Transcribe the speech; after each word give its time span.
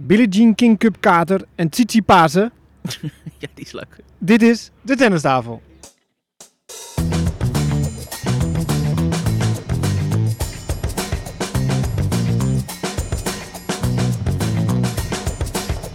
Billie 0.00 0.28
Jean 0.28 0.54
King 0.54 0.78
Cup 0.78 1.00
kater 1.00 1.40
en 1.56 1.68
Tsitsi 1.68 2.02
Pasen. 2.02 2.52
ja, 3.42 3.48
die 3.54 3.64
is 3.64 3.72
leuk. 3.72 3.98
Dit 4.18 4.42
is 4.42 4.70
de 4.82 4.96
tennistafel. 4.96 5.62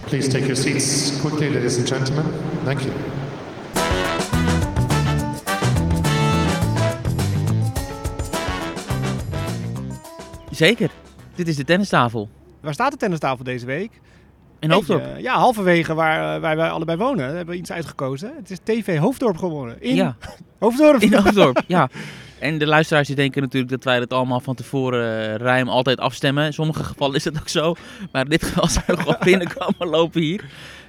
Please 0.06 0.28
take 0.28 0.44
your 0.44 0.56
seats 0.56 1.20
quickly, 1.20 1.48
ladies 1.48 1.78
and 1.78 1.88
gentlemen. 1.88 2.24
Thank 2.64 2.80
you. 2.80 2.92
Zeker. 10.50 10.90
Dit 11.34 11.48
is 11.48 11.56
de 11.56 11.64
tennistafel. 11.64 12.28
Waar 12.64 12.74
staat 12.74 12.90
de 12.90 12.96
tennistafel 12.96 13.44
deze 13.44 13.66
week? 13.66 14.00
In 14.58 14.70
Hoofddorp. 14.70 15.04
Ja, 15.18 15.34
halverwege 15.34 15.94
waar, 15.94 16.34
eh, 16.34 16.40
waar 16.40 16.56
wij 16.56 16.70
allebei 16.70 16.98
wonen. 16.98 17.24
Hebben 17.26 17.46
we 17.54 17.60
iets 17.60 17.72
uitgekozen. 17.72 18.32
Het 18.36 18.50
is 18.50 18.58
TV 18.64 18.98
Hoofddorp 18.98 19.36
geworden. 19.36 19.82
In 19.82 19.94
Ja, 19.94 20.16
Hoofddorp. 20.58 21.00
in 21.00 21.14
Hoofddorp. 21.14 21.62
ja. 21.66 21.88
En 22.38 22.58
de 22.58 22.66
luisteraars 22.66 23.06
die 23.06 23.16
denken 23.16 23.42
natuurlijk 23.42 23.72
dat 23.72 23.84
wij 23.84 23.98
het 23.98 24.12
allemaal 24.12 24.40
van 24.40 24.54
tevoren 24.54 25.28
eh, 25.30 25.34
ruim 25.34 25.68
altijd 25.68 25.98
afstemmen. 25.98 26.44
In 26.46 26.52
sommige 26.52 26.84
gevallen 26.84 27.14
is 27.14 27.22
dat 27.22 27.38
ook 27.40 27.48
zo. 27.48 27.74
Maar 28.12 28.22
in 28.24 28.30
dit 28.30 28.42
geval 28.44 28.68
zijn 28.76 28.84
we 28.86 28.96
gewoon 28.96 29.16
binnenkomen 29.20 29.88
lopen 29.88 30.20
hier. 30.20 30.44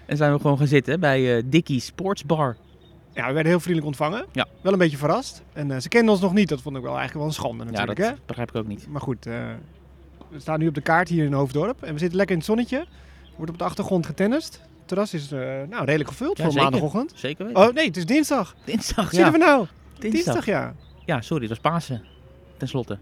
En 0.05 0.17
zijn 0.17 0.33
we 0.33 0.39
gewoon 0.39 0.57
gaan 0.57 0.67
zitten 0.67 0.99
bij 0.99 1.37
eh 1.37 1.43
Dickie 1.45 1.79
Sports 1.79 2.25
Bar. 2.25 2.55
Ja, 3.13 3.27
we 3.27 3.33
werden 3.33 3.51
heel 3.51 3.59
vriendelijk 3.59 3.87
ontvangen. 3.87 4.25
Ja. 4.31 4.45
Wel 4.61 4.73
een 4.73 4.79
beetje 4.79 4.97
verrast. 4.97 5.43
En 5.53 5.81
ze 5.81 5.89
kenden 5.89 6.11
ons 6.11 6.21
nog 6.21 6.33
niet. 6.33 6.49
Dat 6.49 6.61
vond 6.61 6.75
ik 6.75 6.81
wel 6.81 6.97
eigenlijk 6.97 7.19
wel 7.19 7.27
een 7.27 7.33
schande 7.33 7.63
Ja, 7.63 7.69
natuurlijk. 7.69 7.99
dat 7.99 8.09
hè? 8.09 8.15
begrijp 8.25 8.49
ik 8.49 8.55
ook 8.55 8.67
niet. 8.67 8.87
Maar 8.89 9.01
goed, 9.01 9.27
we 10.29 10.39
staan 10.39 10.59
nu 10.59 10.67
op 10.67 10.73
de 10.75 10.81
kaart 10.81 11.09
hier 11.09 11.25
in 11.25 11.33
Hoofddorp. 11.33 11.83
En 11.83 11.93
we 11.93 11.99
zitten 11.99 12.17
lekker 12.17 12.35
in 12.35 12.41
het 12.41 12.49
zonnetje. 12.49 12.77
Er 12.77 12.87
wordt 13.35 13.51
op 13.51 13.57
de 13.57 13.63
achtergrond 13.63 14.05
getennist. 14.05 14.53
Het 14.53 14.87
terras 14.87 15.13
is 15.13 15.31
eh, 15.31 15.39
nou, 15.69 15.85
redelijk 15.85 16.09
gevuld 16.09 16.37
Ja, 16.37 16.43
voor 16.43 16.51
zeker. 16.53 16.69
maandagochtend. 16.71 17.11
Zeker 17.15 17.45
weten. 17.45 17.61
Oh 17.67 17.73
nee, 17.73 17.85
het 17.87 17.97
is 17.97 18.05
dinsdag. 18.05 18.55
Dinsdag, 18.65 18.95
Wat 19.05 19.13
zitten 19.13 19.25
ja. 19.25 19.31
we 19.31 19.37
nou? 19.45 19.65
Dinsdag. 19.99 20.45
ja. 20.45 20.73
Ja, 21.05 21.21
sorry, 21.21 21.47
dat 21.47 21.57
was 21.61 21.71
Pasen. 21.71 22.03
Ten 22.57 22.67
slotte. 22.67 22.97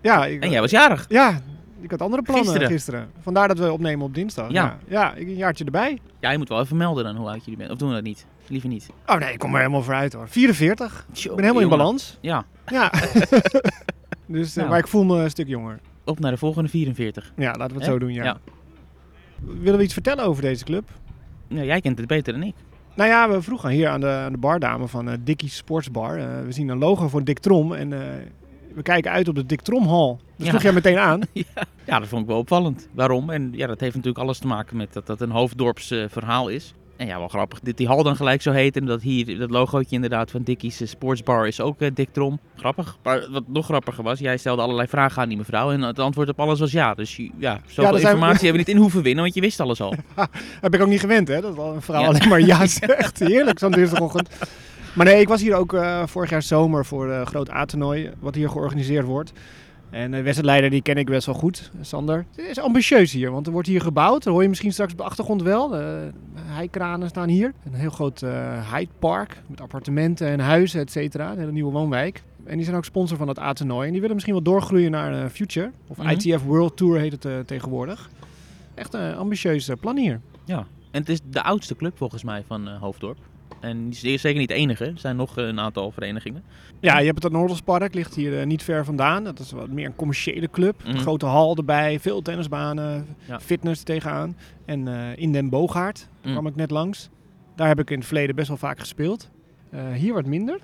Ja, 0.00 0.26
ik, 0.26 0.42
En 0.42 0.50
jij 0.50 0.60
was 0.60 0.70
jarig. 0.70 1.04
ja, 1.08 1.40
ik 1.80 1.90
had 1.90 2.02
andere 2.02 2.22
plannen 2.22 2.44
Gisteren. 2.46 2.68
gisteren. 2.70 3.10
Vandaar 3.22 3.48
dat 3.48 3.58
we 3.58 3.72
opnemen 3.72 4.06
op 4.06 4.14
dinsdag. 4.14 4.50
Ja. 4.50 4.62
Ja, 4.64 4.78
ja 4.88 5.14
ik- 5.14 5.26
een 5.26 5.36
jaartje 5.36 5.64
erbij. 5.64 5.98
Ja, 6.20 6.30
je 6.30 6.38
moet 6.38 6.48
wel 6.48 6.60
even 6.60 6.76
melden 6.76 7.04
dan 7.04 7.16
hoe 7.16 7.28
oud 7.28 7.44
jullie 7.44 7.56
bent. 7.58 7.70
Of 7.70 7.76
doen 7.78 7.88
we 7.88 7.94
dat 7.94 8.04
niet? 8.04 8.26
Liever 8.46 8.68
niet. 8.68 8.86
Oh 9.06 9.16
nee, 9.16 9.32
ik 9.32 9.38
kom 9.38 9.52
er 9.52 9.58
helemaal 9.58 9.82
vooruit 9.82 10.12
hoor. 10.12 10.28
44. 10.28 11.06
Tjo, 11.12 11.30
Ik 11.30 11.34
ben 11.36 11.44
helemaal 11.44 11.62
in 11.62 11.76
balans. 11.78 12.18
Ja, 12.20 12.44
Ja. 12.66 12.92
dus, 14.26 14.50
eh, 14.50 14.56
Nou. 14.56 14.68
Maar 14.68 14.78
ik 14.78 14.86
voel 14.88 15.04
me 15.04 15.22
een 15.22 15.30
stuk 15.30 15.46
jonger. 15.48 15.80
Op 16.04 16.20
naar 16.20 16.30
de 16.30 16.36
volgende 16.38 16.68
44. 16.68 17.32
Ja, 17.36 17.46
laten 17.46 17.66
we 17.66 17.74
het 17.74 17.84
Hè? 17.86 17.92
zo 17.92 17.98
doen, 17.98 18.12
ja. 18.12 18.24
Ja. 18.24 18.38
Willen 19.40 19.78
we 19.78 19.84
iets 19.84 19.92
vertellen 19.92 20.24
over 20.24 20.42
deze 20.42 20.64
club? 20.64 20.88
Ja, 21.48 21.62
jij 21.62 21.80
kent 21.80 21.98
het 21.98 22.06
beter 22.06 22.32
dan 22.32 22.42
ik. 22.42 22.54
Nou 22.96 23.08
ja, 23.10 23.30
we 23.30 23.42
vroegen 23.42 23.70
hier 23.70 23.88
aan 23.88 24.00
de, 24.00 24.06
aan 24.08 24.32
de 24.32 24.38
bardame 24.38 24.88
van 24.88 25.08
eh 25.08 25.16
Dickie's 25.20 25.56
Sportsbar. 25.56 26.18
eh, 26.18 26.24
we 26.44 26.52
zien 26.52 26.68
een 26.68 26.78
logo 26.78 27.08
voor 27.08 27.24
Dick 27.24 27.38
Trom 27.38 27.72
en 27.72 27.92
eh, 27.92 28.00
we 28.74 28.82
kijken 28.82 29.10
uit 29.10 29.28
op 29.28 29.34
de 29.34 29.46
Dick 29.46 29.60
Trom 29.60 29.86
Hall. 29.88 30.08
Dat 30.08 30.18
Ja. 30.36 30.48
sloeg 30.48 30.62
jij 30.62 30.72
meteen 30.72 30.98
aan. 30.98 31.20
Ja, 31.86 31.98
dat 31.98 32.08
vond 32.08 32.22
ik 32.22 32.28
wel 32.28 32.38
opvallend. 32.38 32.88
Waarom? 32.92 33.30
En 33.30 33.50
ja, 33.52 33.66
dat 33.66 33.80
heeft 33.80 33.94
natuurlijk 33.94 34.24
alles 34.24 34.38
te 34.38 34.46
maken 34.46 34.76
met 34.76 34.92
dat 34.92 35.06
dat 35.06 35.20
een 35.20 35.30
hoofddorps 35.30 35.90
eh, 35.90 36.04
verhaal 36.08 36.48
is. 36.48 36.74
En 36.96 37.06
ja, 37.06 37.18
wel 37.18 37.28
grappig 37.28 37.60
dat 37.60 37.76
die 37.76 37.86
hal 37.86 38.02
dan 38.02 38.16
gelijk 38.16 38.42
zo 38.42 38.50
heet. 38.52 38.76
En 38.76 38.84
dat 38.86 39.02
hier 39.02 39.38
dat 39.38 39.50
logootje 39.50 39.94
inderdaad 39.94 40.30
van 40.30 40.42
Dickie's 40.42 40.80
Sportsbar 40.90 41.46
is 41.46 41.60
ook 41.60 41.80
eh, 41.80 41.90
Dick 41.94 42.08
Trom. 42.12 42.38
Grappig. 42.56 42.96
Maar 43.02 43.26
wat 43.30 43.42
nog 43.46 43.64
grappiger 43.64 44.04
was, 44.04 44.18
jij 44.18 44.36
stelde 44.36 44.62
allerlei 44.62 44.88
vragen 44.88 45.22
aan 45.22 45.28
die 45.28 45.36
mevrouw. 45.36 45.70
En 45.72 45.80
het 45.80 45.98
antwoord 45.98 46.28
op 46.28 46.40
alles 46.40 46.58
was 46.60 46.72
ja. 46.72 46.94
Dus 46.94 47.16
ja, 47.38 47.60
zoveel 47.66 47.92
we- 47.92 48.00
informatie 48.00 48.44
hebben 48.46 48.52
we 48.52 48.58
niet 48.58 48.68
in 48.68 48.76
hoeven 48.76 49.02
winnen, 49.02 49.22
want 49.22 49.34
je 49.34 49.40
wist 49.40 49.60
alles 49.60 49.80
al. 49.80 49.94
Heb 50.60 50.74
ik 50.74 50.80
ook 50.82 50.88
niet 50.88 51.00
gewend, 51.00 51.28
hè? 51.28 51.40
Dat 51.40 51.54
wel 51.56 51.74
een 51.74 51.82
vrouw 51.82 52.00
Ja. 52.00 52.06
alleen 52.06 52.28
maar 52.28 52.40
ja 52.40 52.66
zegt. 52.80 53.18
Heerlijk, 53.18 53.58
zo'n 53.58 53.70
dinsdagochtend. 53.70 54.28
Maar 54.94 55.06
nee, 55.06 55.20
ik 55.20 55.28
was 55.28 55.40
hier 55.42 55.54
ook 55.54 55.72
eh, 55.74 56.02
vorig 56.06 56.30
jaar 56.30 56.42
zomer 56.42 56.84
voor 56.84 57.08
een 57.10 57.26
groot 57.26 57.50
A-toernooi, 57.50 58.10
wat 58.18 58.34
hier 58.34 58.48
georganiseerd 58.48 59.06
wordt. 59.06 59.32
En 59.94 60.10
de 60.10 60.22
wedstrijdleider 60.22 60.70
die 60.70 60.82
ken 60.82 60.96
ik 60.96 61.06
best 61.06 61.26
wel 61.26 61.34
goed, 61.34 61.70
Sander. 61.80 62.24
Het 62.36 62.48
is 62.48 62.58
ambitieus 62.58 63.12
hier, 63.12 63.30
want 63.30 63.46
er 63.46 63.52
wordt 63.52 63.68
hier 63.68 63.80
gebouwd. 63.80 64.22
Dat 64.22 64.32
hoor 64.32 64.42
je 64.42 64.48
misschien 64.48 64.72
straks 64.72 64.92
op 64.92 64.98
de 64.98 65.04
achtergrond 65.04 65.42
wel. 65.42 65.68
De 65.68 66.10
heikranen 66.34 67.08
staan 67.08 67.28
hier. 67.28 67.52
Een 67.64 67.74
heel 67.74 67.90
groot 67.90 68.22
eh 68.22 68.72
Hyde 68.72 68.90
Park 68.98 69.42
met 69.46 69.60
appartementen 69.60 70.26
en 70.28 70.40
huizen, 70.40 70.80
et 70.80 70.90
cetera. 70.90 71.32
Een 71.32 71.38
hele 71.38 71.52
nieuwe 71.52 71.72
woonwijk. 71.72 72.22
En 72.44 72.54
die 72.56 72.64
zijn 72.64 72.76
ook 72.76 72.84
sponsor 72.84 73.16
van 73.18 73.28
het 73.28 73.38
A-toernooi. 73.38 73.84
En 73.86 73.90
die 73.90 74.00
willen 74.00 74.14
misschien 74.14 74.34
wel 74.34 74.44
doorgroeien 74.44 74.90
naar 74.90 75.22
eh, 75.24 75.28
Future. 75.30 75.70
Of 75.86 75.96
Mhm. 75.96 76.08
ITF 76.08 76.42
World 76.44 76.76
Tour 76.76 76.98
heet 76.98 77.12
het 77.12 77.24
eh, 77.24 77.38
tegenwoordig. 77.46 78.10
Echt 78.74 78.94
een 78.94 79.14
ambitieus 79.16 79.68
eh, 79.68 79.76
plan 79.80 79.96
hier. 79.96 80.20
Ja. 80.44 80.66
En 80.90 81.00
het 81.00 81.08
is 81.08 81.20
de 81.30 81.42
oudste 81.42 81.76
club 81.76 81.96
volgens 81.96 82.24
mij 82.24 82.42
van 82.46 82.68
eh, 82.68 82.80
Hoofddorp. 82.80 83.18
En 83.64 83.88
die 83.90 84.12
is 84.12 84.20
zeker 84.20 84.38
niet 84.38 84.48
de 84.48 84.54
enige. 84.54 84.84
Er 84.84 84.92
zijn 84.98 85.16
nog 85.16 85.38
eh, 85.38 85.46
een 85.46 85.60
aantal 85.60 85.90
verenigingen. 85.90 86.42
Ja, 86.80 86.98
je 86.98 87.06
hebt 87.06 87.22
het 87.22 87.32
Noorderspark, 87.32 87.94
ligt 87.94 88.14
hier 88.14 88.40
eh, 88.40 88.46
niet 88.46 88.62
ver 88.62 88.84
vandaan. 88.84 89.24
Dat 89.24 89.38
is 89.38 89.50
wat 89.52 89.68
meer 89.68 89.86
een 89.86 89.96
commerciële 89.96 90.50
club. 90.50 90.82
Mhm. 90.86 90.96
Grote 90.96 91.26
hal 91.26 91.56
erbij, 91.56 92.00
veel 92.00 92.22
tennisbanen, 92.22 93.06
Ja. 93.24 93.40
fitness 93.40 93.80
er 93.80 93.86
tegenaan. 93.86 94.36
En 94.64 94.88
eh, 94.88 95.16
in 95.16 95.32
Den 95.32 95.48
Boogaard 95.48 96.08
Mm. 96.22 96.32
kwam 96.32 96.46
ik 96.46 96.56
net 96.56 96.70
langs. 96.70 97.08
Daar 97.56 97.68
heb 97.68 97.78
ik 97.80 97.90
in 97.90 97.96
het 97.98 98.06
verleden 98.06 98.34
best 98.34 98.48
wel 98.48 98.56
vaak 98.56 98.78
gespeeld. 98.80 99.30
Hier 99.94 100.14
wat 100.14 100.26
minder. 100.26 100.58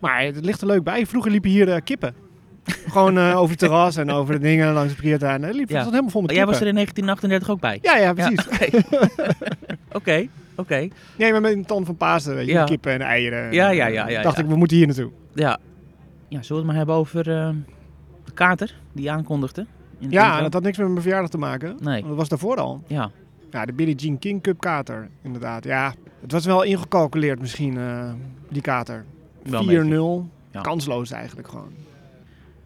Maar 0.00 0.22
het 0.22 0.44
ligt 0.44 0.60
er 0.60 0.66
leuk 0.66 0.82
bij. 0.82 1.06
Vroeger 1.06 1.30
liepen 1.30 1.50
hier 1.50 1.82
kippen. 1.82 2.14
Gewoon 2.88 3.18
over 3.18 3.50
het 3.50 3.58
terras 3.58 3.96
en 3.96 4.10
over 4.10 4.34
de 4.34 4.40
dingen 4.40 4.72
langs 4.72 4.88
de 4.88 4.94
parkeertuin. 4.94 5.42
Het 5.42 5.54
liep 5.54 5.68
Ja. 5.68 5.84
helemaal 5.84 6.10
vol 6.10 6.20
met 6.22 6.30
jij 6.30 6.46
was 6.46 6.60
er 6.60 6.66
in 6.66 6.74
1938 6.74 7.50
ook 7.50 7.60
bij? 7.60 7.78
Ja, 7.82 7.96
ja, 7.96 8.12
precies. 8.12 8.46
Ja, 8.70 8.80
Oké, 9.92 10.26
oké. 10.56 10.88
Nee, 11.18 11.32
maar 11.32 11.40
met 11.40 11.52
een 11.52 11.64
ton 11.64 11.84
van 11.84 11.96
Pasen, 11.96 12.34
weet 12.34 12.46
je, 12.46 12.52
Ja. 12.52 12.64
kippen 12.64 12.92
en 12.92 13.00
eieren. 13.00 13.52
Ja, 13.52 13.70
ja, 13.70 13.86
ja, 13.86 14.08
ja, 14.08 14.22
Dacht 14.22 14.36
ja. 14.36 14.42
ik, 14.42 14.48
we 14.48 14.56
moeten 14.56 14.76
hier 14.76 14.86
naartoe. 14.86 15.10
Ja. 15.34 15.58
ja, 16.28 16.42
zullen 16.42 16.48
we 16.48 16.54
het 16.56 16.64
maar 16.66 16.74
hebben 16.76 16.94
over 16.94 17.18
eh, 17.30 17.50
de 18.24 18.32
kater 18.32 18.74
die 18.92 19.04
je 19.04 19.10
aankondigde? 19.10 19.66
In 19.98 20.08
de 20.08 20.14
Ja, 20.14 20.26
intro? 20.26 20.42
dat 20.42 20.52
had 20.52 20.62
niks 20.62 20.78
met 20.78 20.88
mijn 20.88 21.00
verjaardag 21.02 21.30
te 21.30 21.38
maken. 21.38 21.68
Nee. 21.80 21.94
Want 21.94 22.06
dat 22.06 22.16
was 22.16 22.28
daarvoor 22.28 22.56
al. 22.56 22.82
Ja, 22.86 23.10
Ja, 23.50 23.64
de 23.66 23.72
Billie 23.72 23.94
Jean 23.94 24.18
King 24.18 24.42
Cup 24.42 24.60
kater, 24.60 25.08
inderdaad. 25.22 25.64
Ja, 25.64 25.94
het 26.20 26.32
was 26.32 26.44
wel 26.46 26.62
ingecalculeerd 26.62 27.40
misschien, 27.40 27.76
eh, 27.78 28.12
die 28.48 28.62
kater. 28.62 29.04
4-0. 29.42 29.50
wel 29.50 29.60
een 29.60 29.88
beetje. 29.88 30.22
Ja. 30.50 30.60
Kansloos 30.60 31.10
eigenlijk 31.10 31.48
gewoon. 31.48 31.72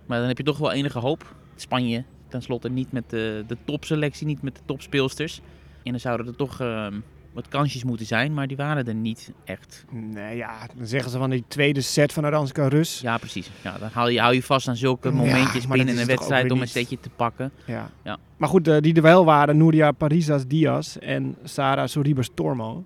Maar 0.06 0.18
dan 0.18 0.28
heb 0.28 0.36
je 0.38 0.44
toch 0.44 0.58
wel 0.58 0.72
enige 0.72 0.98
hoop. 0.98 1.34
Spanje, 1.56 2.04
tenslotte 2.28 2.68
niet 2.70 2.92
met 2.92 3.10
de, 3.10 3.44
de 3.46 3.56
topselectie, 3.64 4.26
niet 4.26 4.42
met 4.42 4.54
de 4.54 4.60
topspeelsters. 4.64 5.40
En 5.82 5.90
dan 5.90 6.00
zouden 6.00 6.26
er 6.26 6.36
toch 6.36 6.60
ehm, 6.60 6.94
wat 7.32 7.48
kansjes 7.48 7.84
moeten 7.84 8.06
zijn, 8.06 8.34
maar 8.34 8.46
die 8.46 8.56
waren 8.56 8.86
er 8.86 8.94
niet 8.94 9.32
echt. 9.44 9.84
Nee, 9.90 10.36
ja, 10.36 10.66
dan 10.76 10.86
zeggen 10.86 11.10
ze 11.10 11.18
van 11.18 11.30
die 11.30 11.44
tweede 11.48 11.80
set 11.80 12.12
van 12.12 12.24
Aranska 12.24 12.68
Rus. 12.68 13.00
Ja, 13.00 13.18
precies. 13.18 13.50
Ja, 13.62 13.78
dan 13.78 13.88
hou 13.92 14.10
je, 14.10 14.20
hou 14.20 14.34
je 14.34 14.42
vast 14.42 14.68
aan 14.68 14.76
zulke 14.76 15.08
Ja, 15.08 15.14
momentjes 15.14 15.66
maar 15.66 15.76
dat 15.76 15.86
binnen 15.86 16.02
een 16.02 16.08
wedstrijd 16.08 16.50
om 16.50 16.60
een 16.60 16.68
setje 16.68 17.00
te 17.00 17.10
pakken. 17.10 17.50
Ja. 17.64 17.90
Ja. 18.04 18.18
Maar 18.36 18.48
goed, 18.48 18.68
eh, 18.68 18.80
die 18.80 18.94
er 18.94 19.02
wel 19.02 19.24
waren, 19.24 19.56
Nuria 19.56 19.92
Parisas 19.92 20.46
Diaz 20.46 20.96
en 20.96 21.36
Sara 21.44 21.86
Sorribes 21.86 22.30
Tormo. 22.34 22.84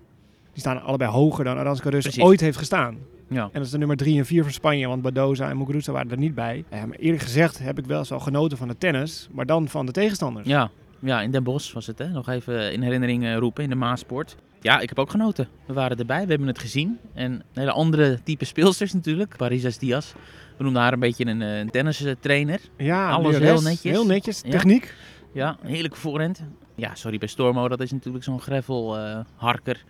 Die 0.51 0.61
staan 0.61 0.81
allebei 0.81 1.11
hoger 1.11 1.43
dan 1.43 1.57
Aranska 1.57 1.89
Rus 1.89 2.03
Precies. 2.03 2.23
ooit 2.23 2.39
heeft 2.39 2.57
gestaan. 2.57 2.97
Ja. 3.29 3.43
En 3.43 3.49
dat 3.53 3.63
is 3.63 3.69
de 3.69 3.77
nummer 3.77 3.97
3 3.97 4.17
en 4.17 4.25
4 4.25 4.43
van 4.43 4.51
Spanje, 4.51 4.87
want 4.87 5.01
Badoza 5.01 5.49
en 5.49 5.57
Muguruza 5.57 5.91
waren 5.91 6.11
er 6.11 6.17
niet 6.17 6.35
bij. 6.35 6.63
Eh, 6.69 6.83
maar 6.83 6.97
eerlijk 6.97 7.23
gezegd 7.23 7.59
heb 7.59 7.77
ik 7.79 7.85
wel 7.85 7.99
eens 7.99 8.09
wel 8.09 8.19
genoten 8.19 8.57
van 8.57 8.67
de 8.67 8.77
tennis, 8.77 9.27
maar 9.31 9.45
dan 9.45 9.67
van 9.67 9.85
de 9.85 9.91
tegenstanders. 9.91 10.47
Ja, 10.47 10.69
ja, 10.99 11.21
in 11.21 11.31
Den 11.31 11.43
Bosch 11.43 11.73
was 11.73 11.87
het, 11.87 11.97
hè? 11.97 12.07
Nog 12.07 12.29
even 12.29 12.73
in 12.73 12.81
herinnering 12.81 13.23
eh, 13.23 13.37
roepen, 13.37 13.63
in 13.63 13.69
de 13.69 13.75
Maasport. 13.75 14.35
Ja, 14.59 14.79
ik 14.79 14.89
heb 14.89 14.99
ook 14.99 15.09
genoten. 15.09 15.47
We 15.67 15.73
waren 15.73 15.97
erbij, 15.97 16.23
we 16.23 16.29
hebben 16.29 16.47
het 16.47 16.59
gezien. 16.59 16.99
En 17.13 17.31
een 17.31 17.43
hele 17.53 17.71
andere 17.71 18.19
type 18.23 18.45
speelsters 18.45 18.93
natuurlijk. 18.93 19.37
Parisas 19.37 19.77
Diaz. 19.77 20.13
We 20.57 20.63
noemden 20.63 20.81
haar 20.81 20.93
een 20.93 20.99
beetje 20.99 21.25
een, 21.25 21.41
eh, 21.41 21.59
een 21.59 21.69
tennistrainer. 21.69 22.59
Ja, 22.77 23.09
Alles 23.11 23.37
heel 23.37 23.61
netjes. 23.61 23.91
Heel 23.91 24.05
netjes, 24.05 24.41
techniek. 24.41 24.93
Ja, 25.33 25.57
een 25.61 25.69
heerlijke 25.69 25.97
voorhand. 25.97 26.43
Ja, 26.75 26.95
sorry, 26.95 27.17
bij 27.17 27.27
Stormo, 27.27 27.67
dat 27.67 27.81
is 27.81 27.91
natuurlijk 27.91 28.23
zo'n 28.23 28.41
gravel 28.41 28.97
eh, 28.97 29.19
harker. 29.35 29.83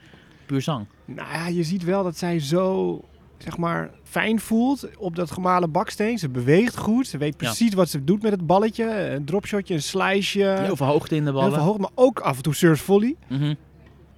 Puur 0.45 0.61
zang. 0.61 0.85
Nou 1.05 1.33
ja, 1.33 1.47
je 1.47 1.63
ziet 1.63 1.83
wel 1.83 2.03
dat 2.03 2.17
zij 2.17 2.39
zo, 2.39 3.01
zeg 3.37 3.57
maar, 3.57 3.89
fijn 4.03 4.39
voelt 4.39 4.87
op 4.97 5.15
dat 5.15 5.31
gemalen 5.31 5.71
baksteen. 5.71 6.17
Ze 6.17 6.29
beweegt 6.29 6.77
goed. 6.77 7.07
Ze 7.07 7.17
weet 7.17 7.35
Ja. 7.37 7.45
precies 7.47 7.73
wat 7.73 7.89
ze 7.89 8.03
doet 8.03 8.21
met 8.21 8.31
het 8.31 8.45
balletje. 8.47 9.09
Een 9.09 9.25
dropshotje, 9.25 9.73
een 9.73 9.81
sliceje. 9.81 10.45
Heel 10.47 10.75
veel 10.75 10.85
hoogte 10.85 11.15
in 11.15 11.23
de 11.25 11.31
heel 11.31 11.39
ballen. 11.39 11.61
veel 11.63 11.77
maar 11.77 11.89
ook 11.95 12.19
af 12.19 12.37
en 12.37 12.43
toe 12.43 12.55
surf 12.55 12.81
volley. 12.81 13.15
Mhm. 13.27 13.53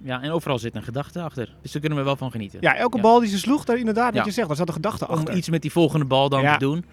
Ja, 0.02 0.22
en 0.22 0.30
overal 0.30 0.58
zit 0.58 0.74
een 0.74 0.82
gedachte 0.82 1.20
achter. 1.22 1.54
Dus 1.62 1.72
daar 1.72 1.80
kunnen 1.80 1.98
we 1.98 2.04
wel 2.04 2.16
van 2.16 2.30
genieten. 2.30 2.58
Ja, 2.62 2.76
elke 2.76 2.96
Ja. 2.96 3.02
bal 3.02 3.20
die 3.20 3.28
ze 3.28 3.38
sloeg, 3.38 3.64
daar 3.64 3.76
inderdaad, 3.78 4.06
wat 4.06 4.14
Ja. 4.14 4.24
je 4.24 4.30
zegt, 4.30 4.48
daar 4.48 4.56
zat 4.56 4.68
een 4.68 4.74
gedachte 4.74 5.08
Om 5.08 5.14
achter. 5.14 5.36
iets 5.36 5.48
met 5.48 5.62
die 5.62 5.72
volgende 5.72 6.04
bal 6.04 6.28
dan 6.28 6.42
te 6.52 6.58
doen. 6.58 6.84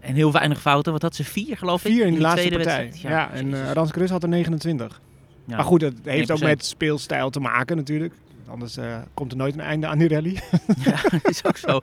En 0.00 0.14
heel 0.14 0.32
weinig 0.32 0.60
fouten. 0.60 0.92
Wat 0.92 1.02
had 1.02 1.14
ze? 1.14 1.24
Vier, 1.24 1.56
geloof 1.56 1.84
ik? 1.84 1.92
Vier 1.92 2.06
in 2.06 2.14
de 2.14 2.20
laatste 2.20 2.46
tweede 2.46 2.64
partij. 2.64 2.84
wedstrijd. 2.84 3.14
Ja, 3.14 3.30
en 3.32 3.48
jezus. 3.50 3.66
uh, 3.66 3.72
Rans 3.72 3.90
Krus 3.90 4.10
had 4.10 4.22
er 4.22 4.28
29. 4.28 5.00
Ja. 5.46 5.56
Maar 5.56 5.64
goed, 5.64 5.80
het 5.80 5.94
heeft 6.04 6.30
ook 6.30 6.38
1%. 6.38 6.42
met 6.58 6.64
speelstijl 6.64 7.30
te 7.30 7.40
maken 7.40 7.76
natuurlijk. 7.76 8.14
Anders 8.50 8.76
eh, 8.76 8.98
komt 9.14 9.32
er 9.32 9.38
nooit 9.38 9.54
een 9.54 9.60
einde 9.60 9.86
aan 9.86 9.98
die 9.98 10.08
rally. 10.08 10.40
Ja, 10.84 11.02
dat 11.10 11.28
is 11.34 11.44
ook 11.44 11.56
zo. 11.56 11.80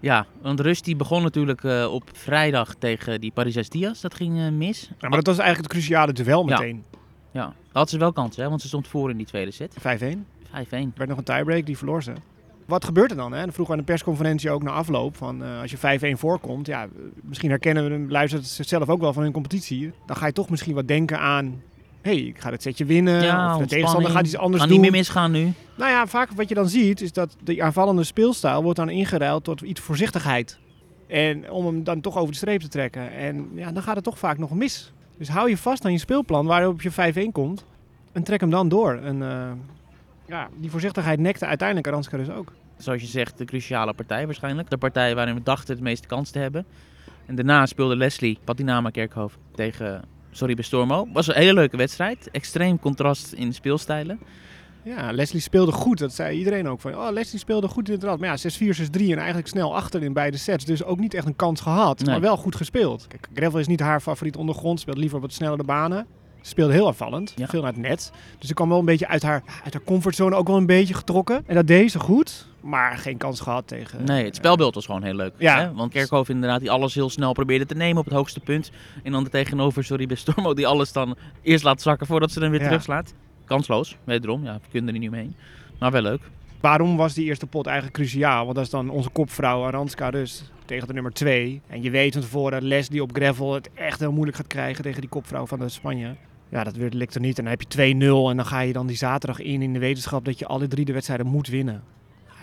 Ja, 0.00 0.26
want 0.42 0.60
Rust 0.60 0.84
die 0.84 0.96
begon 0.96 1.22
natuurlijk 1.22 1.64
eh, 1.64 1.92
op 1.92 2.10
vrijdag 2.12 2.74
tegen 2.74 3.20
die 3.20 3.30
Paris 3.30 3.68
Diaz. 3.68 4.00
Dat 4.00 4.14
ging 4.14 4.38
eh, 4.38 4.48
mis. 4.48 4.90
Ja, 4.98 5.08
maar 5.08 5.18
dat 5.18 5.26
was 5.26 5.38
eigenlijk 5.38 5.72
het 5.72 5.82
cruciale 5.82 6.12
duel 6.12 6.48
Ja. 6.48 6.58
meteen. 6.58 6.84
Ja. 7.30 7.52
Had 7.72 7.90
ze 7.90 7.98
wel 7.98 8.12
kansen, 8.12 8.42
hè? 8.42 8.48
want 8.48 8.60
ze 8.60 8.66
stond 8.66 8.88
voor 8.88 9.10
in 9.10 9.16
die 9.16 9.26
tweede 9.26 9.50
set. 9.50 9.74
5-1. 9.78 9.82
5-1. 9.82 9.82
werd 10.70 11.08
nog 11.08 11.18
een 11.18 11.24
tiebreak, 11.24 11.66
die 11.66 11.76
verloor 11.76 12.02
ze. 12.02 12.12
Wat 12.66 12.84
gebeurt 12.84 13.10
er 13.10 13.16
dan? 13.16 13.32
Hè? 13.32 13.40
Dan 13.40 13.52
vroegen 13.52 13.74
we 13.74 13.80
aan 13.80 13.86
de 13.86 13.92
persconferentie 13.92 14.50
ook 14.50 14.62
na 14.62 14.70
afloop 14.70 15.16
van 15.16 15.42
als 15.60 15.70
je 15.70 15.76
5-1 16.16 16.18
voorkomt, 16.18 16.66
ja, 16.66 16.86
misschien 17.22 17.50
herkennen 17.50 17.84
we 17.84 17.90
hem, 17.90 18.10
luistert 18.10 18.46
ze 18.46 18.62
zelf 18.62 18.88
ook 18.88 19.00
wel 19.00 19.12
van 19.12 19.22
hun 19.22 19.32
competitie. 19.32 19.92
Dan 20.06 20.16
ga 20.16 20.26
je 20.26 20.32
toch 20.32 20.50
misschien 20.50 20.74
wat 20.74 20.88
denken 20.88 21.18
aan, 21.18 21.62
hey, 22.08 22.18
ik 22.18 22.40
ga 22.40 22.50
dit 22.50 22.62
setje 22.62 22.84
winnen. 22.84 23.22
Ja, 23.22 23.54
of 23.54 23.60
de 23.60 23.66
tegenstander 23.66 24.10
gaat 24.10 24.26
iets 24.26 24.36
anders 24.36 24.62
kan 24.62 24.70
doen. 24.70 24.80
niet 24.80 24.90
meer 24.90 24.98
misgaan 24.98 25.30
nu. 25.30 25.52
Nou 25.74 25.90
ja, 25.90 26.06
vaak 26.06 26.30
wat 26.30 26.48
je 26.48 26.54
dan 26.54 26.68
ziet 26.68 27.00
is 27.00 27.12
dat 27.12 27.36
de 27.42 27.62
aanvallende 27.62 28.04
speelstijl 28.04 28.62
wordt 28.62 28.78
dan 28.78 28.88
ingeruild 28.88 29.44
tot 29.44 29.60
iets 29.60 29.80
voorzichtigheid. 29.80 30.58
En 31.06 31.50
om 31.50 31.66
hem 31.66 31.84
dan 31.84 32.00
toch 32.00 32.16
over 32.16 32.30
de 32.30 32.36
streep 32.36 32.60
te 32.60 32.68
trekken. 32.68 33.12
En 33.12 33.50
ja, 33.54 33.72
dan 33.72 33.82
gaat 33.82 33.94
het 33.94 34.04
toch 34.04 34.18
vaak 34.18 34.38
nog 34.38 34.54
mis. 34.54 34.92
Dus 35.18 35.28
hou 35.28 35.48
je 35.48 35.56
vast 35.56 35.84
aan 35.84 35.92
je 35.92 35.98
speelplan 35.98 36.46
waarop 36.46 36.82
je 36.82 37.12
5-1 37.28 37.32
komt. 37.32 37.64
En 38.12 38.22
trek 38.22 38.40
hem 38.40 38.50
dan 38.50 38.68
door. 38.68 38.94
En 38.94 39.16
uh, 39.16 39.50
ja, 40.26 40.48
die 40.56 40.70
voorzichtigheid 40.70 41.20
nekte 41.20 41.46
uiteindelijk 41.46 41.88
Aranska 41.88 42.16
dus 42.16 42.30
ook. 42.30 42.52
Zoals 42.76 43.00
je 43.00 43.06
zegt, 43.06 43.38
de 43.38 43.44
cruciale 43.44 43.92
partij 43.92 44.24
waarschijnlijk. 44.24 44.70
De 44.70 44.76
partij 44.76 45.14
waarin 45.14 45.34
we 45.34 45.42
dachten 45.42 45.74
het 45.74 45.84
meeste 45.84 46.06
kans 46.06 46.30
te 46.30 46.38
hebben. 46.38 46.66
En 47.26 47.34
daarna 47.34 47.66
speelde 47.66 47.96
Leslie 47.96 48.38
Patinama 48.44 48.90
Kerkhoff 48.90 49.38
tegen 49.54 50.02
Sorry 50.30 50.54
Bestormo. 50.54 51.08
Was 51.12 51.26
een 51.26 51.34
hele 51.34 51.54
leuke 51.54 51.76
wedstrijd. 51.76 52.30
Extreem 52.30 52.78
contrast 52.78 53.32
in 53.32 53.52
speelstijlen. 53.52 54.18
Ja, 54.82 55.12
Leslie 55.12 55.40
speelde 55.40 55.72
goed. 55.72 55.98
Dat 55.98 56.14
zei 56.14 56.38
iedereen 56.38 56.68
ook. 56.68 56.80
Van, 56.80 56.94
oh, 56.94 57.10
Leslie 57.10 57.38
speelde 57.38 57.68
goed 57.68 57.88
inderdaad. 57.88 58.18
Maar 58.18 58.38
ja, 58.42 58.74
6-4, 58.74 58.78
6-3 58.78 58.90
en 58.92 59.16
eigenlijk 59.16 59.48
snel 59.48 59.76
achter 59.76 60.02
in 60.02 60.12
beide 60.12 60.36
sets. 60.36 60.64
Dus 60.64 60.84
ook 60.84 60.98
niet 60.98 61.14
echt 61.14 61.26
een 61.26 61.36
kans 61.36 61.60
gehad. 61.60 61.98
Nee. 61.98 62.08
Maar 62.08 62.20
wel 62.20 62.36
goed 62.36 62.56
gespeeld. 62.56 63.06
Kijk, 63.08 63.28
Gravel 63.34 63.58
is 63.58 63.66
niet 63.66 63.80
haar 63.80 64.00
favoriet 64.00 64.36
ondergrond. 64.36 64.80
Speelt 64.80 64.98
liever 64.98 65.16
op 65.16 65.22
wat 65.22 65.32
snellere 65.32 65.64
banen. 65.64 66.06
Speelde 66.40 66.72
heel 66.72 66.86
aanvallend. 66.86 67.32
Ja. 67.36 67.46
Veel 67.46 67.62
naar 67.62 67.72
het 67.72 67.80
net. 67.80 68.12
Dus 68.38 68.48
ze 68.48 68.54
kwam 68.54 68.68
wel 68.68 68.78
een 68.78 68.84
beetje 68.84 69.08
uit 69.08 69.22
haar, 69.22 69.42
uit 69.64 69.72
haar 69.72 69.82
comfortzone 69.84 70.36
ook 70.36 70.46
wel 70.46 70.56
een 70.56 70.66
beetje 70.66 70.94
getrokken. 70.94 71.44
En 71.46 71.54
dat 71.54 71.66
deed 71.66 71.90
ze 71.90 71.98
goed. 71.98 72.46
Maar 72.60 72.98
geen 72.98 73.16
kans 73.16 73.40
gehad 73.40 73.66
tegen... 73.66 74.04
Nee, 74.04 74.24
het 74.24 74.36
spelbeeld 74.36 74.74
was 74.74 74.86
gewoon 74.86 75.02
heel 75.02 75.14
leuk. 75.14 75.32
Ja. 75.38 75.58
Hè? 75.58 75.72
Want 75.72 75.92
Kerkhoff 75.92 76.28
inderdaad 76.28 76.60
die 76.60 76.70
alles 76.70 76.94
heel 76.94 77.10
snel 77.10 77.32
probeerde 77.32 77.66
te 77.66 77.74
nemen 77.74 77.98
op 77.98 78.04
het 78.04 78.14
hoogste 78.14 78.40
punt. 78.40 78.70
En 79.02 79.12
dan 79.12 79.28
tegenover, 79.28 79.84
sorry, 79.84 80.06
Bestormo 80.06 80.54
die 80.54 80.66
alles 80.66 80.92
dan 80.92 81.16
eerst 81.42 81.64
laat 81.64 81.82
zakken 81.82 82.06
voordat 82.06 82.30
ze 82.30 82.40
dan 82.40 82.50
weer 82.50 82.60
ja. 82.60 82.66
terugslaat. 82.66 83.14
Kansloos, 83.44 83.96
wederom. 84.04 84.44
Ja, 84.44 84.54
we 84.54 84.68
kunnen 84.70 84.94
er 84.94 85.00
niet 85.00 85.08
omheen. 85.08 85.34
Maar 85.78 85.90
wel 85.90 86.02
leuk. 86.02 86.20
Waarom 86.60 86.96
was 86.96 87.14
die 87.14 87.24
eerste 87.24 87.46
pot 87.46 87.66
eigenlijk 87.66 87.96
cruciaal? 87.96 88.44
Want 88.44 88.56
dat 88.56 88.64
is 88.64 88.70
dan 88.70 88.90
onze 88.90 89.08
kopvrouw 89.08 89.64
Aranska 89.64 90.10
dus 90.10 90.50
tegen 90.64 90.86
de 90.86 90.92
nummer 90.92 91.12
2. 91.12 91.60
En 91.66 91.82
je 91.82 91.90
weet 91.90 92.12
van 92.12 92.22
tevoren 92.22 92.52
dat 92.52 92.62
Les 92.62 92.88
die 92.88 93.02
op 93.02 93.10
gravel 93.12 93.54
het 93.54 93.70
echt 93.74 94.00
heel 94.00 94.12
moeilijk 94.12 94.36
gaat 94.36 94.46
krijgen 94.46 94.82
tegen 94.82 95.00
die 95.00 95.10
kopvrouw 95.10 95.46
van 95.46 95.58
de 95.58 95.68
Spanje. 95.68 96.14
Ja, 96.48 96.64
dat 96.64 96.76
lukt 96.76 97.14
er 97.14 97.20
niet. 97.20 97.38
En 97.38 97.44
dan 97.44 97.52
heb 97.52 97.62
je 97.72 97.94
2-0 97.94 98.30
en 98.30 98.36
dan 98.36 98.46
ga 98.46 98.60
je 98.60 98.72
dan 98.72 98.86
die 98.86 98.96
zaterdag 98.96 99.40
in 99.40 99.62
in 99.62 99.72
de 99.72 99.78
wetenschap 99.78 100.24
dat 100.24 100.38
je 100.38 100.46
alle 100.46 100.68
drie 100.68 100.84
de 100.84 100.92
wedstrijden 100.92 101.26
moet 101.26 101.48
winnen. 101.48 101.82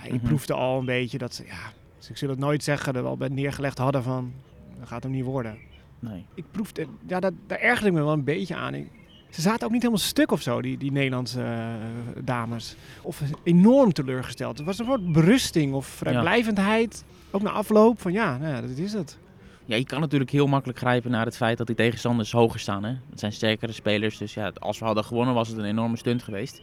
Ik 0.05 0.11
mm 0.11 0.19
-hmm. 0.19 0.27
proefde 0.27 0.53
al 0.53 0.79
een 0.79 0.85
beetje 0.85 1.17
dat, 1.17 1.43
ja, 1.47 1.71
dus 1.97 2.09
ik 2.09 2.17
zal 2.17 2.29
het 2.29 2.39
nooit 2.39 2.63
zeggen, 2.63 2.93
dat 2.93 3.03
we 3.03 3.09
al 3.09 3.17
bij 3.17 3.27
neergelegd 3.27 3.77
hadden 3.77 4.03
van, 4.03 4.33
dat 4.79 4.87
gaat 4.87 5.03
hem 5.03 5.11
niet 5.11 5.23
worden. 5.23 5.57
Nee. 5.99 6.25
Ik 6.33 6.43
proefde, 6.51 6.87
ja, 7.07 7.19
dat, 7.19 7.33
daar 7.47 7.59
ergerde 7.59 7.87
ik 7.87 7.93
me 7.93 8.03
wel 8.03 8.13
een 8.13 8.23
beetje 8.23 8.55
aan. 8.55 8.73
Ik, 8.73 8.87
ze 9.29 9.41
zaten 9.41 9.65
ook 9.65 9.71
niet 9.71 9.81
helemaal 9.81 10.05
stuk 10.05 10.31
of 10.31 10.41
zo, 10.41 10.61
die, 10.61 10.77
die 10.77 10.91
Nederlandse 10.91 11.39
uh, 11.39 11.73
dames. 12.23 12.75
Of 13.01 13.21
enorm 13.43 13.93
teleurgesteld. 13.93 14.57
Het 14.57 14.65
was 14.65 14.79
een 14.79 14.85
soort 14.85 15.11
berusting 15.11 15.73
of 15.73 15.85
vrijblijvendheid. 15.85 17.03
Ja. 17.07 17.13
Ook 17.31 17.41
na 17.41 17.51
afloop 17.51 18.01
van 18.01 18.11
ja, 18.11 18.37
nou 18.37 18.53
ja, 18.53 18.61
dat 18.61 18.69
is 18.69 18.93
het. 18.93 19.17
Ja, 19.65 19.75
je 19.75 19.85
kan 19.85 19.99
natuurlijk 19.99 20.31
heel 20.31 20.47
makkelijk 20.47 20.79
grijpen 20.79 21.11
naar 21.11 21.25
het 21.25 21.35
feit 21.35 21.57
dat 21.57 21.67
die 21.67 21.75
tegenstanders 21.75 22.31
hoger 22.31 22.59
staan. 22.59 22.83
Hè? 22.83 22.93
Het 23.09 23.19
zijn 23.19 23.31
sterkere 23.31 23.71
spelers, 23.71 24.17
dus 24.17 24.33
ja, 24.33 24.51
als 24.59 24.79
we 24.79 24.85
hadden 24.85 25.03
gewonnen 25.03 25.33
was 25.33 25.47
het 25.47 25.57
een 25.57 25.65
enorme 25.65 25.97
stunt 25.97 26.23
geweest. 26.23 26.61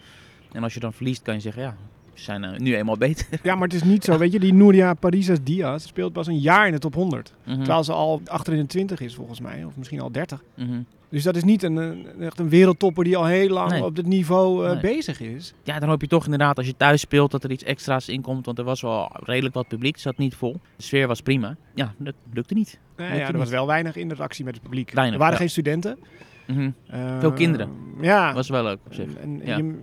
En 0.53 0.62
als 0.62 0.75
je 0.75 0.81
dan 0.81 0.93
verliest 0.93 1.23
kan 1.23 1.35
je 1.35 1.41
zeggen, 1.41 1.62
ja, 1.62 1.77
zijn 2.14 2.43
uh, 2.43 2.56
nu 2.56 2.76
eenmaal 2.76 2.97
beter. 2.97 3.26
Ja, 3.43 3.55
maar 3.55 3.69
het 3.69 3.75
is 3.75 3.82
niet 3.82 4.05
zo. 4.05 4.19
Weet 4.19 4.32
je, 4.32 4.41
die 4.41 4.55
Nuria 4.55 4.94
Parisas 4.94 5.38
Diaz 5.43 5.87
speelt 5.87 6.12
pas 6.12 6.26
een 6.26 6.38
jaar 6.38 6.67
in 6.67 6.73
de 6.73 6.79
top 6.79 6.94
100. 6.94 7.32
Mm 7.32 7.53
-hmm. 7.53 7.56
Terwijl 7.59 7.85
ze 7.85 7.93
al 7.93 8.20
achter 8.25 8.53
in 8.53 8.59
de 8.59 8.67
20 8.67 9.00
is 9.00 9.14
volgens 9.14 9.41
mij, 9.41 9.64
of 9.64 9.76
misschien 9.76 10.00
al 10.00 10.12
30. 10.12 10.43
Mm 10.56 10.67
-hmm. 10.67 10.87
Dus 11.12 11.23
dat 11.23 11.37
is 11.37 11.44
niet 11.44 11.62
een, 11.62 11.76
een, 11.76 12.06
echt 12.20 12.38
een 12.38 12.49
wereldtopper 12.49 13.05
die 13.05 13.17
al 13.17 13.25
heel 13.25 13.49
lang 13.49 13.70
nee. 13.70 13.85
op 13.85 13.97
dit 13.97 14.06
niveau 14.06 14.64
uh, 14.64 14.70
nee. 14.73 14.81
bezig 14.81 15.20
is. 15.20 15.55
Ja, 15.62 15.79
dan 15.79 15.88
hoop 15.88 16.00
je 16.00 16.06
toch 16.06 16.25
inderdaad 16.25 16.56
als 16.56 16.67
je 16.67 16.76
thuis 16.76 17.00
speelt 17.00 17.31
dat 17.31 17.44
er 17.44 17.50
iets 17.50 17.64
extra's 17.64 18.09
in 18.09 18.23
komt. 18.23 18.47
Want 18.47 18.58
er 18.58 18.65
was 18.65 18.81
wel 18.81 19.11
redelijk 19.15 19.55
wat 19.55 19.69
publiek, 19.69 19.99
zat 19.99 20.19
niet 20.19 20.35
vol. 20.35 20.61
De 20.76 20.82
sfeer 20.82 21.06
was 21.06 21.20
prima. 21.20 21.56
Ja, 21.75 21.94
dat 21.97 22.15
lukte 22.32 22.55
niet. 22.55 22.79
Nee, 22.97 23.06
lukte 23.06 23.20
ja, 23.20 23.26
er 23.26 23.32
niet. 23.32 23.43
was 23.43 23.50
wel 23.50 23.67
weinig 23.67 23.97
interactie 23.97 24.44
met 24.44 24.55
het 24.55 24.62
publiek. 24.62 24.91
Weinig, 24.91 25.15
er 25.15 25.20
waren 25.20 25.35
ja. 25.35 25.41
geen 25.41 25.50
studenten. 25.50 25.99
Mm 26.47 26.56
-hmm. 26.56 26.75
uh, 26.94 27.20
Veel 27.20 27.32
kinderen. 27.32 27.70
Ja. 28.00 28.35
Was 28.35 28.49
wel 28.49 28.62
leuk 28.62 28.79
op 28.87 28.94
zich. 28.94 29.15
En, 29.15 29.41
en 29.41 29.47
ja. 29.47 29.56
je, 29.56 29.79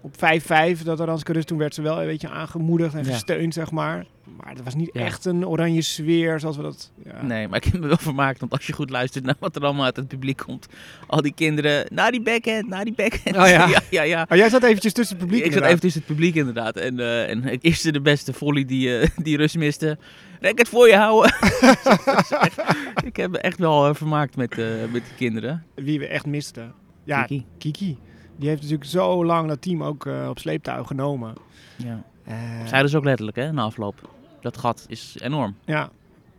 op 0.00 0.14
5-5, 0.16 0.82
dat 0.84 1.00
Aranska 1.00 1.32
dus, 1.32 1.44
toen 1.44 1.58
werd 1.58 1.74
ze 1.74 1.82
wel 1.82 2.00
een 2.00 2.06
beetje 2.06 2.28
aangemoedigd 2.28 2.94
en 2.94 3.04
Ja. 3.04 3.10
gesteund, 3.12 3.54
zeg 3.54 3.70
maar. 3.70 4.06
Maar 4.36 4.48
het 4.48 4.64
was 4.64 4.74
niet 4.74 4.90
Ja. 4.92 5.00
echt 5.00 5.24
een 5.24 5.46
oranje 5.46 5.82
sfeer 5.82 6.40
zoals 6.40 6.56
we 6.56 6.62
dat... 6.62 6.92
Ja. 7.04 7.22
Nee, 7.22 7.48
maar 7.48 7.56
ik 7.56 7.64
heb 7.72 7.80
me 7.80 7.86
wel 7.86 7.96
vermaakt, 7.96 8.40
want 8.40 8.52
als 8.52 8.66
je 8.66 8.72
goed 8.72 8.90
luistert 8.90 9.24
naar 9.24 9.34
wat 9.38 9.56
er 9.56 9.62
allemaal 9.64 9.84
uit 9.84 9.96
het 9.96 10.08
publiek 10.08 10.36
komt. 10.36 10.66
Al 11.06 11.22
die 11.22 11.32
kinderen, 11.34 11.86
naar 11.92 12.10
die 12.10 12.22
backhand, 12.22 12.68
naar 12.68 12.84
die 12.84 12.94
backhand. 12.94 13.36
Oh 13.36 13.48
ja. 13.48 13.66
ja, 13.74 13.80
ja, 13.90 14.02
ja. 14.02 14.24
Maar 14.28 14.38
jij 14.38 14.48
zat 14.48 14.62
eventjes 14.62 14.92
tussen 14.92 15.16
het 15.16 15.26
publiek 15.26 15.44
ik 15.44 15.52
zat 15.52 15.62
even 15.62 15.80
tussen 15.80 16.00
het 16.00 16.10
publiek 16.10 16.34
inderdaad. 16.34 16.76
En, 16.76 17.00
eh 17.00 17.30
en 17.30 17.44
ik 17.44 17.62
eerste 17.62 17.92
de 17.92 18.00
beste 18.00 18.32
volley 18.32 18.64
die, 18.64 18.98
eh, 18.98 19.08
die 19.24 19.36
Rus 19.36 19.56
miste. 19.56 19.98
Rek 20.40 20.58
het 20.58 20.68
voor 20.68 20.88
je 20.88 20.96
houden. 20.96 21.34
ik 23.10 23.16
heb 23.16 23.30
me 23.30 23.38
echt 23.38 23.58
wel 23.58 23.88
eh, 23.88 23.94
vermaakt 23.94 24.36
met, 24.36 24.56
met 24.92 24.92
die 24.92 25.14
kinderen. 25.16 25.64
Wie 25.74 25.98
we 25.98 26.06
echt 26.06 26.26
misten. 26.26 26.72
Ja, 27.04 27.22
Kiki. 27.22 27.44
Kiki. 27.58 27.96
Die 28.38 28.48
heeft 28.48 28.62
natuurlijk 28.62 28.90
zo 28.90 29.24
lang 29.24 29.48
dat 29.48 29.62
team 29.62 29.82
ook 29.82 30.06
eh, 30.06 30.26
op 30.28 30.38
sleeptouw 30.38 30.84
genomen. 30.84 31.34
Ja. 31.76 32.02
Eh, 32.24 32.34
Zeiden 32.66 32.90
ze 32.90 32.96
ook 32.96 33.04
letterlijk 33.04 33.36
hè, 33.36 33.52
na 33.52 33.62
afloop. 33.62 34.10
Dat 34.40 34.56
gat 34.56 34.84
is 34.88 35.16
enorm, 35.20 35.54
ja. 35.64 35.90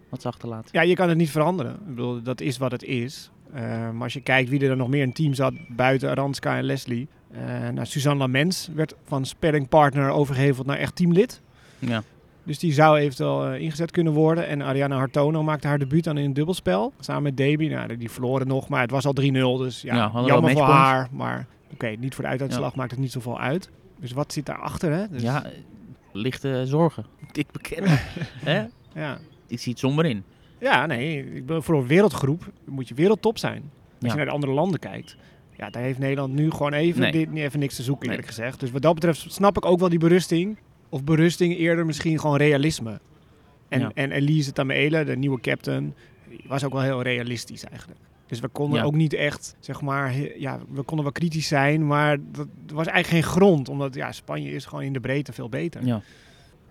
wat 0.09 0.21
ze 0.21 0.27
achterlaat. 0.27 0.69
ja, 0.71 0.81
je 0.81 0.95
kan 0.95 1.09
het 1.09 1.17
niet 1.17 1.29
veranderen. 1.31 1.71
Ik 1.73 1.87
bedoel, 1.95 2.21
dat 2.21 2.41
is 2.41 2.57
wat 2.57 2.71
het 2.71 2.83
is. 2.83 3.29
Eh, 3.53 3.61
maar 3.91 4.03
als 4.03 4.13
je 4.13 4.21
kijkt 4.21 4.49
wie 4.49 4.61
er 4.61 4.67
dan 4.67 4.77
nog 4.77 4.87
meer 4.89 5.01
in 5.01 5.07
het 5.07 5.15
team 5.15 5.33
zat 5.33 5.53
buiten 5.69 6.09
Aranska 6.09 6.57
en 6.57 6.63
Leslie. 6.63 7.07
nou, 7.73 7.85
Suzanne 7.85 8.19
Lamens 8.19 8.69
werd 8.75 8.95
van 9.05 9.25
sparringpartner 9.25 10.09
overgeheveld 10.09 10.67
naar 10.67 10.77
echt 10.77 10.95
teamlid. 10.95 11.41
Ja. 11.79 12.03
Dus 12.43 12.59
die 12.59 12.73
zou 12.73 12.97
eventueel 12.97 13.53
ingezet 13.53 13.91
kunnen 13.91 14.13
worden. 14.13 14.47
En 14.47 14.61
Ariana 14.61 14.97
Hartono 14.97 15.43
maakte 15.43 15.67
haar 15.67 15.79
debuut 15.79 16.03
dan 16.03 16.17
in 16.17 16.25
een 16.25 16.33
dubbelspel. 16.33 16.93
Samen 16.99 17.23
met 17.23 17.37
Debbie. 17.37 17.69
Nou, 17.69 17.97
die 17.97 18.11
verloren 18.11 18.47
nog, 18.47 18.69
maar 18.69 18.81
het 18.81 18.91
was 18.91 19.05
al 19.05 19.13
3-0. 19.21 19.23
Dus 19.57 19.81
ja, 19.81 19.95
Ja, 19.95 20.23
jammer 20.25 20.51
voor 20.51 20.61
haar. 20.61 21.07
Maar 21.11 21.45
oké, 21.74 21.88
niet 21.88 22.16
voor 22.16 22.24
de 22.24 22.30
uituitslag 22.30 22.75
maakt 22.75 22.92
het 22.92 23.00
niet 23.00 23.12
zoveel 23.12 23.39
uit. 23.39 23.69
Dus 24.00 24.12
wat 24.12 24.33
zit 24.33 24.45
daarachter, 24.45 24.92
hè? 24.92 25.09
Dus, 25.09 25.21
ja, 25.21 25.45
lichte 26.11 26.64
zorgen. 26.66 27.06
Ik 27.31 27.52
bekennen. 27.52 27.92
hè? 28.44 28.66
ja. 28.94 29.18
Ik 29.47 29.59
zie 29.59 29.71
het 29.71 29.80
somber 29.81 30.06
in. 30.06 30.23
Ja, 30.59 30.85
nee. 30.85 31.33
Ik 31.35 31.45
ben 31.45 31.64
voor 31.64 31.76
een 31.76 31.88
wereldgroep 31.88 32.52
moet 32.66 32.88
je 32.88 32.94
wereldtop 32.94 33.38
zijn. 33.38 33.61
Als 33.61 33.71
Ja. 33.99 34.07
je 34.09 34.16
naar 34.16 34.26
de 34.26 34.31
andere 34.31 34.54
landen 34.54 34.80
kijkt. 34.80 35.16
Ja, 35.57 35.69
daar 35.69 35.83
heeft 35.83 35.99
Nederland 35.99 36.33
nu 36.33 36.52
gewoon 36.52 36.73
even, 36.73 37.02
Nee. 37.02 37.11
dit, 37.11 37.33
even 37.33 37.59
niks 37.59 37.76
te 37.76 37.83
zoeken, 37.83 38.07
Nee. 38.07 38.16
eerlijk 38.16 38.35
gezegd. 38.35 38.59
Dus 38.59 38.71
wat 38.71 38.81
dat 38.81 38.94
betreft 38.94 39.31
snap 39.31 39.57
ik 39.57 39.66
ook 39.66 39.80
wel 39.80 39.90
die 39.90 39.99
berusting. 39.99 40.57
Of 40.90 41.04
berusting 41.04 41.57
eerder 41.57 41.85
misschien 41.85 42.19
gewoon 42.19 42.38
realisme. 42.38 42.99
En, 43.69 43.80
Ja. 43.80 43.92
en 43.94 44.11
Elise 44.11 44.52
Tamele, 44.52 45.04
de 45.04 45.16
nieuwe 45.18 45.40
captain, 45.40 45.94
die 46.30 46.44
was 46.47 46.64
ook 46.64 46.71
wel 46.73 46.81
heel 46.81 47.02
realistisch 47.02 47.64
eigenlijk. 47.64 47.99
Dus 48.30 48.40
we 48.40 48.48
konden 48.48 48.80
Ja. 48.80 48.86
ook 48.86 48.94
niet 48.95 49.14
echt, 49.14 49.56
zeg 49.59 49.81
maar, 49.81 50.14
ja, 50.38 50.59
we 50.71 50.81
konden 50.81 51.04
wel 51.06 51.14
kritisch 51.14 51.48
zijn, 51.48 51.88
maar 51.88 52.18
dat 52.31 52.48
was 52.74 52.88
eigenlijk 52.88 53.07
geen 53.26 53.33
grond. 53.33 53.69
Omdat, 53.69 53.95
ja, 53.95 54.12
Spanje 54.12 54.52
is 54.52 54.66
gewoon 54.66 54.83
in 54.83 54.94
de 54.94 55.00
breedte 55.00 55.33
veel 55.33 55.50
beter. 55.50 55.86
Ja. 55.86 56.02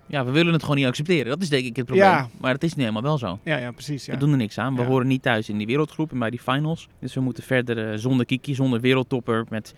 ja, 0.06 0.24
we 0.24 0.30
willen 0.30 0.52
het 0.52 0.62
gewoon 0.62 0.76
niet 0.76 0.86
accepteren. 0.86 1.26
Dat 1.26 1.42
is 1.42 1.48
denk 1.48 1.64
ik 1.64 1.76
het 1.76 1.86
probleem. 1.86 2.06
Ja. 2.08 2.28
Maar 2.40 2.52
het 2.52 2.62
is 2.62 2.74
nu 2.74 2.80
helemaal 2.82 3.02
wel 3.02 3.18
zo. 3.18 3.38
Ja, 3.42 3.56
ja, 3.56 3.70
precies. 3.70 4.06
Ja. 4.06 4.12
We 4.12 4.18
doen 4.18 4.30
er 4.30 4.36
niks 4.36 4.58
aan. 4.58 4.76
We 4.76 4.82
horen 4.82 5.06
niet 5.06 5.22
thuis 5.22 5.48
in 5.48 5.58
die 5.58 5.66
wereldgroep 5.66 6.12
en 6.12 6.18
bij 6.18 6.30
die 6.30 6.40
finals. 6.40 6.88
Dus 7.00 7.14
we 7.14 7.20
moeten 7.20 7.42
verder 7.42 7.90
eh, 7.92 7.98
zonder 7.98 8.26
Kiki, 8.26 8.54
zonder 8.54 8.80
wereldtopper. 8.80 9.44
Met 9.48 9.74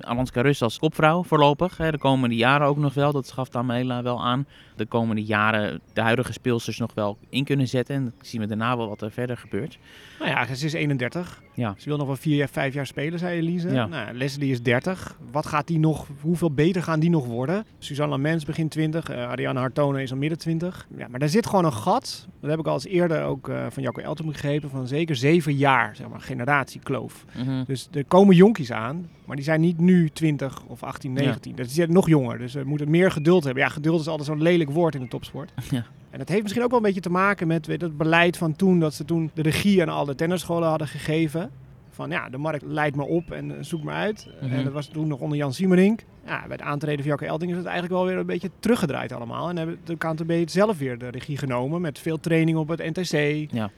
Alanska 0.00 0.40
Rus 0.40 0.62
als 0.62 0.78
kopvrouw 0.78 1.22
voorlopig. 1.24 1.76
Hè. 1.76 1.90
De 1.90 1.98
komende 1.98 2.36
jaren 2.36 2.66
ook 2.66 2.76
nog 2.76 2.94
wel. 2.94 3.12
Dat 3.12 3.26
schaft 3.26 3.56
Amela 3.56 4.02
wel 4.02 4.24
aan. 4.24 4.46
De 4.76 4.86
komende 4.86 5.24
jaren 5.24 5.80
de 5.92 6.00
huidige 6.00 6.32
speelsters 6.32 6.78
nog 6.78 6.90
wel 6.94 7.18
in 7.28 7.44
kunnen 7.44 7.68
zetten. 7.68 7.94
En 7.96 8.12
zien 8.20 8.40
we 8.40 8.46
daarna 8.46 8.76
wel 8.76 8.88
wat 8.88 9.02
er 9.02 9.10
verder 9.10 9.36
gebeurt. 9.36 9.78
Nou 10.18 10.30
ja, 10.30 10.54
ze 10.54 10.64
is 10.66 10.72
31. 10.72 11.42
Ja. 11.54 11.74
Ze 11.78 11.88
wil 11.88 11.98
nog 11.98 12.06
wel 12.06 12.16
vier, 12.16 12.48
vijf 12.48 12.74
jaar 12.74 12.86
spelen, 12.86 13.18
zei 13.18 13.38
Elise. 13.38 13.70
Ja. 13.70 13.86
Nou, 13.86 14.14
Leslie 14.16 14.50
is 14.50 14.62
30. 14.62 15.16
Wat 15.32 15.46
gaat 15.46 15.66
die 15.66 15.78
nog, 15.78 16.06
hoeveel 16.20 16.50
beter 16.52 16.82
gaan 16.82 17.00
die 17.00 17.10
nog 17.10 17.26
worden? 17.26 17.64
Suzanne 17.78 18.10
Lamens 18.12 18.44
begint 18.44 18.70
20. 18.70 19.08
eh 19.08 19.28
Ariane 19.28 19.58
Hartonen 19.58 20.02
is 20.02 20.10
al 20.10 20.16
midden 20.16 20.38
20. 20.38 20.86
Ja, 20.96 21.08
maar 21.08 21.18
daar 21.20 21.28
zit 21.28 21.46
gewoon 21.46 21.64
een 21.64 21.72
gat. 21.72 22.26
Dat 22.40 22.50
heb 22.50 22.58
ik 22.58 22.66
al 22.66 22.74
eens 22.74 22.86
eerder 22.86 23.22
ook 23.24 23.48
eh, 23.48 23.66
van 23.70 23.82
Jacco 23.82 24.00
Elton 24.00 24.26
begrepen. 24.26 24.70
Van 24.70 24.86
zeker 24.86 25.16
zeven 25.16 25.54
jaar, 25.54 25.96
zeg 25.96 26.08
maar, 26.08 26.20
generatiekloof. 26.20 27.24
Mhm. 27.36 27.64
Dus 27.66 27.88
er 27.92 28.04
komen 28.04 28.36
jonkies 28.36 28.72
aan. 28.72 29.08
Maar 29.24 29.36
die 29.36 29.44
zijn 29.44 29.60
niet 29.60 29.78
nu 29.86 30.08
20 30.10 30.62
of 30.66 30.82
18, 30.82 31.12
19. 31.12 31.56
Dat 31.56 31.66
is 31.66 31.76
nog 31.86 32.08
jonger. 32.08 32.38
Dus 32.38 32.54
we 32.54 32.64
moeten 32.64 32.90
meer 32.90 33.10
geduld 33.10 33.44
hebben. 33.44 33.62
Ja, 33.62 33.68
geduld 33.68 34.00
is 34.00 34.08
altijd 34.08 34.28
zo'n 34.28 34.42
lelijk 34.42 34.70
woord 34.70 34.94
in 34.94 35.00
de 35.00 35.08
topsport. 35.08 35.52
Ja. 35.70 35.86
En 36.10 36.18
dat 36.22 36.28
heeft 36.30 36.42
misschien 36.42 36.64
ook 36.64 36.70
wel 36.70 36.78
een 36.78 36.84
beetje 36.86 37.00
te 37.00 37.10
maken 37.10 37.46
met 37.46 37.66
weet, 37.66 37.80
het 37.80 37.96
beleid 37.96 38.36
van 38.36 38.56
toen. 38.56 38.80
Dat 38.80 38.94
ze 38.94 39.04
toen 39.04 39.30
de 39.34 39.42
regie 39.42 39.82
aan 39.82 39.88
alle 39.88 40.14
tennisscholen 40.14 40.68
hadden 40.68 40.88
gegeven. 40.88 41.50
Van 41.90 42.10
ja, 42.10 42.28
de 42.28 42.38
markt 42.38 42.62
leidt 42.66 42.96
me 42.96 43.04
op 43.04 43.30
en 43.30 43.50
eh, 43.50 43.56
zoekt 43.60 43.84
me 43.84 43.90
uit. 43.90 44.28
Mhm. 44.40 44.52
En 44.52 44.64
dat 44.64 44.72
was 44.72 44.86
toen 44.86 45.08
nog 45.08 45.20
onder 45.20 45.38
Jan 45.38 45.52
Siemerink. 45.52 46.04
Ja, 46.26 46.44
bij 46.48 46.56
de 46.56 46.62
aantreden 46.62 46.98
van 47.00 47.08
Jacke 47.08 47.26
Elting 47.26 47.50
is 47.50 47.56
het 47.56 47.66
eigenlijk 47.66 47.94
wel 47.94 48.06
weer 48.06 48.16
een 48.16 48.26
beetje 48.26 48.50
teruggedraaid 48.58 49.12
allemaal. 49.12 49.48
En 49.48 49.56
hebben 49.56 49.78
de 49.84 49.96
KNTB 49.96 50.30
het 50.30 50.50
zelf 50.50 50.78
weer 50.78 50.98
de 50.98 51.08
regie 51.08 51.36
genomen 51.38 51.80
met 51.80 51.98
veel 51.98 52.20
training 52.20 52.58
op 52.58 52.68
het 52.68 52.78
NTC, 52.78 53.12
Ja. 53.52 53.70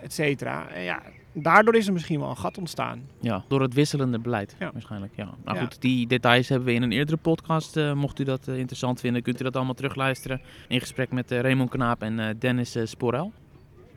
et 0.00 0.12
cetera. 0.12 0.68
En 0.68 0.82
ja, 0.82 1.02
daardoor 1.34 1.74
is 1.74 1.86
er 1.86 1.92
misschien 1.92 2.20
wel 2.20 2.28
een 2.30 2.36
gat 2.36 2.58
ontstaan. 2.58 3.02
Ja, 3.20 3.44
door 3.48 3.60
het 3.62 3.74
wisselende 3.74 4.18
beleid 4.18 4.56
Ja. 4.58 4.70
waarschijnlijk. 4.72 5.12
Ja. 5.16 5.28
Nou 5.44 5.56
Ja. 5.56 5.62
goed, 5.62 5.80
die 5.80 6.06
details 6.06 6.48
hebben 6.48 6.66
we 6.68 6.74
in 6.74 6.82
een 6.82 6.92
eerdere 6.92 7.16
podcast. 7.16 7.76
Eh, 7.76 7.92
mocht 7.92 8.18
u 8.20 8.24
dat 8.24 8.48
eh, 8.48 8.58
interessant 8.58 9.00
vinden, 9.00 9.22
kunt 9.22 9.40
u 9.40 9.44
dat 9.44 9.56
allemaal 9.56 9.74
terugluisteren. 9.74 10.40
In 10.68 10.80
gesprek 10.80 11.12
met 11.12 11.30
eh, 11.30 11.40
Raymond 11.40 11.70
Knaap 11.70 12.02
en 12.02 12.36
Dennis 12.38 12.76
Sporel. 12.84 13.32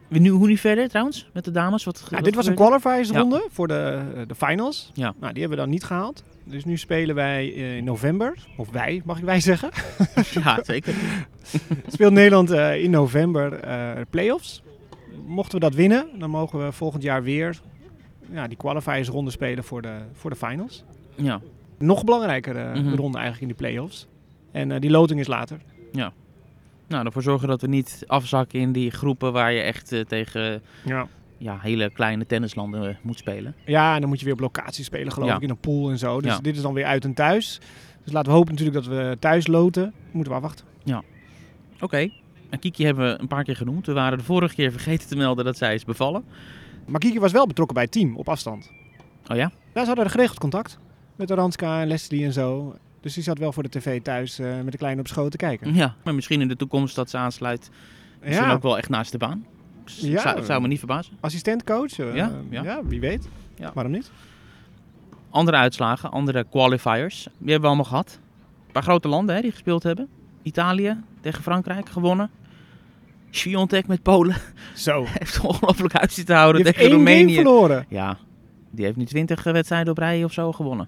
We 0.08 0.20
Nu, 0.20 0.30
hoe 0.30 0.48
nu 0.48 0.58
verder 0.58 0.88
trouwens 0.90 1.28
met 1.34 1.46
de 1.46 1.52
dames? 1.52 1.84
Wat, 1.84 2.08
Ja, 2.10 2.16
wat 2.16 2.24
dit 2.26 2.36
was 2.36 2.46
een 2.46 2.56
qualifiersronde 2.56 3.48
voor 3.52 3.68
de, 3.68 4.02
de 4.28 4.36
finals. 4.36 4.92
Ja. 4.94 5.14
Nou, 5.20 5.34
die 5.34 5.42
hebben 5.42 5.58
we 5.58 5.64
dan 5.64 5.70
niet 5.74 5.84
gehaald. 5.84 6.24
Dus 6.44 6.66
nu 6.66 6.78
spelen 6.78 7.16
wij 7.16 7.48
in 7.48 7.84
november. 7.84 8.38
Of 8.58 8.70
wij, 8.70 9.02
mag 9.06 9.18
ik 9.18 9.24
wij 9.24 9.40
zeggen. 9.40 9.70
Ja, 10.44 10.60
zeker. 10.64 10.94
Speelt 11.88 12.14
Nederland 12.14 12.50
in 12.52 12.90
november 12.90 13.50
de 13.50 14.06
play-offs. 14.10 14.62
Mochten 15.26 15.60
we 15.60 15.66
dat 15.66 15.74
winnen, 15.76 16.08
dan 16.20 16.30
mogen 16.30 16.66
we 16.66 16.72
volgend 16.72 17.04
jaar 17.04 17.24
weer 17.24 17.60
ja, 18.32 18.48
die 18.48 18.58
qualifiersronde 18.58 19.32
spelen 19.32 19.64
voor 19.64 19.82
de, 19.82 19.98
voor 20.14 20.30
de 20.30 20.36
finals. 20.36 20.84
Ja, 21.16 21.42
Nog 21.80 22.04
belangrijker 22.04 22.56
eh, 22.56 22.64
Mhm. 22.74 22.94
ronde 22.96 23.18
eigenlijk 23.18 23.42
in 23.42 23.48
die 23.48 23.68
play-offs. 23.68 24.08
En 24.52 24.72
eh, 24.72 24.80
die 24.82 24.90
loting 24.90 25.20
is 25.20 25.28
later. 25.28 25.58
nou 26.88 27.06
ervoor 27.06 27.22
zorgen 27.24 27.48
dat 27.48 27.62
we 27.62 27.68
niet 27.68 28.04
afzakken 28.08 28.60
in 28.60 28.72
die 28.72 28.92
groepen 28.92 29.34
waar 29.34 29.52
je 29.54 29.62
echt 29.62 29.92
eh, 29.92 30.00
tegen 30.02 30.62
Ja. 30.86 31.08
ja, 31.38 31.58
hele 31.62 31.90
kleine 31.92 32.26
tennislanden 32.26 32.98
moet 33.02 33.18
spelen. 33.18 33.56
ja, 33.66 33.94
en 33.96 34.00
dan 34.00 34.10
moet 34.10 34.20
je 34.20 34.26
weer 34.26 34.34
op 34.34 34.40
locatie 34.40 34.84
spelen, 34.84 35.12
geloof 35.12 35.30
Ja. 35.30 35.36
ik, 35.36 35.42
in 35.42 35.50
een 35.50 35.58
pool 35.58 35.90
en 35.90 35.98
zo. 35.98 36.22
Dus 36.22 36.32
Ja. 36.32 36.40
dit 36.40 36.56
is 36.56 36.62
dan 36.62 36.74
weer 36.74 36.86
uit 36.86 37.06
en 37.06 37.14
thuis. 37.14 37.60
Dus 38.04 38.14
laten 38.14 38.32
we 38.32 38.38
hopen 38.38 38.54
natuurlijk 38.54 38.86
dat 38.86 38.96
we 38.96 39.18
thuis 39.20 39.48
loten. 39.48 39.94
Moeten 40.12 40.32
we 40.34 40.38
afwachten. 40.40 40.66
Oké, 41.82 41.98
en 41.98 42.12
Kiki 42.60 42.86
hebben 42.86 43.12
we 43.14 43.20
een 43.22 43.28
paar 43.28 43.44
keer 43.44 43.56
genoemd. 43.56 43.86
We 43.86 43.94
waren 43.94 44.18
de 44.18 44.24
vorige 44.24 44.56
keer 44.56 44.72
vergeten 44.72 45.08
te 45.08 45.16
melden 45.16 45.46
dat 45.46 45.58
zij 45.58 45.74
is 45.74 45.86
bevallen. 45.86 46.24
Maar 46.86 47.00
Kiki 47.00 47.20
was 47.20 47.32
wel 47.32 47.48
betrokken 47.48 47.74
bij 47.76 47.84
het 47.84 47.92
team 47.94 48.16
op 48.18 48.30
afstand. 48.30 48.72
Oh 49.28 49.38
ja? 49.38 49.52
Ja, 49.74 49.82
ze 49.82 49.88
hadden 49.88 50.10
geregeld 50.10 50.40
contact 50.40 50.80
met 51.16 51.32
Aranska 51.32 51.82
en 51.82 51.88
Leslie 51.88 52.26
en 52.26 52.34
zo. 52.34 52.76
Dus 53.02 53.14
die 53.14 53.24
zat 53.24 53.38
wel 53.38 53.52
voor 53.54 53.64
de 53.64 53.70
tv 53.70 54.02
thuis 54.02 54.40
eh, 54.40 54.48
met 54.64 54.72
de 54.72 54.78
kleine 54.78 55.00
op 55.02 55.08
schoot 55.08 55.32
te 55.32 55.38
kijken. 55.38 55.74
Ja, 55.76 55.96
maar 56.04 56.16
misschien 56.16 56.42
in 56.42 56.48
de 56.48 56.56
toekomst 56.56 56.96
dat 56.96 57.10
ze 57.10 57.18
aansluit. 57.18 57.70
Misschien 58.22 58.48
Ja, 58.48 58.54
ook 58.54 58.62
wel 58.62 58.78
echt 58.78 58.90
naast 58.90 59.12
de 59.12 59.18
baan. 59.18 59.46
Ja. 59.86 60.22
Zou, 60.22 60.44
zou 60.46 60.62
me 60.62 60.68
niet 60.68 60.78
verbazen. 60.80 61.14
assistentcoach. 61.20 62.00
eh, 62.00 62.16
Ja, 62.16 62.32
ja, 62.50 62.64
ja. 62.64 62.84
wie 62.84 63.00
weet. 63.00 63.28
Ja. 63.56 63.72
Waarom 63.74 63.92
niet? 63.94 64.12
Andere 65.30 65.58
uitslagen, 65.58 66.12
andere 66.12 66.46
qualifiers. 66.52 67.24
Die 67.24 67.52
hebben 67.52 67.62
we 67.62 67.68
allemaal 67.68 67.86
gehad. 67.86 68.20
Een 68.66 68.72
paar 68.72 68.84
grote 68.84 69.08
landen 69.08 69.36
hè, 69.36 69.42
die 69.42 69.52
gespeeld 69.52 69.84
hebben. 69.84 70.08
Italië 70.48 70.98
tegen 71.22 71.44
Frankrijk 71.44 71.90
gewonnen. 71.90 72.30
Swiatek 73.30 73.88
met 73.88 74.02
Polen 74.02 74.36
Zo. 74.76 75.06
heeft 75.20 75.40
ongelooflijk 75.40 75.96
uit 75.96 76.12
zitten 76.14 76.36
houden 76.36 76.56
Die 76.64 76.66
heeft 76.72 76.78
tegen 76.84 76.96
Roemenië. 76.96 77.36
verloren. 77.36 77.86
Ja, 77.90 78.18
die 78.72 78.86
heeft 78.86 78.98
nu 78.98 79.06
20 79.06 79.44
wedstrijden 79.44 79.92
op 79.92 79.98
rij 79.98 80.24
of 80.24 80.32
zo 80.34 80.52
gewonnen. 80.52 80.88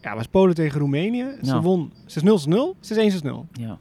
Ja, 0.00 0.14
was 0.14 0.26
Polen 0.26 0.54
tegen 0.54 0.80
Roemenië. 0.80 1.24
Ze 1.42 1.46
Ja. 1.46 1.60
won 1.60 1.92
6-0, 2.06 2.38
6-0, 2.38 2.76
6-1, 2.80 3.10
6-0. 3.10 3.46
Ja. 3.52 3.78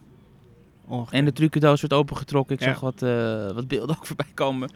Ongeveer. 0.87 1.17
En 1.17 1.25
de 1.25 1.33
trucendoos 1.33 1.81
werd 1.81 1.93
opengetrokken. 1.93 2.55
Ik 2.55 2.61
Ja. 2.61 2.67
zag 2.67 2.79
wat, 2.79 3.01
eh, 3.01 3.51
wat 3.51 3.67
beelden 3.67 3.95
ook 3.97 4.05
voorbij 4.11 4.31
komen. 4.33 4.71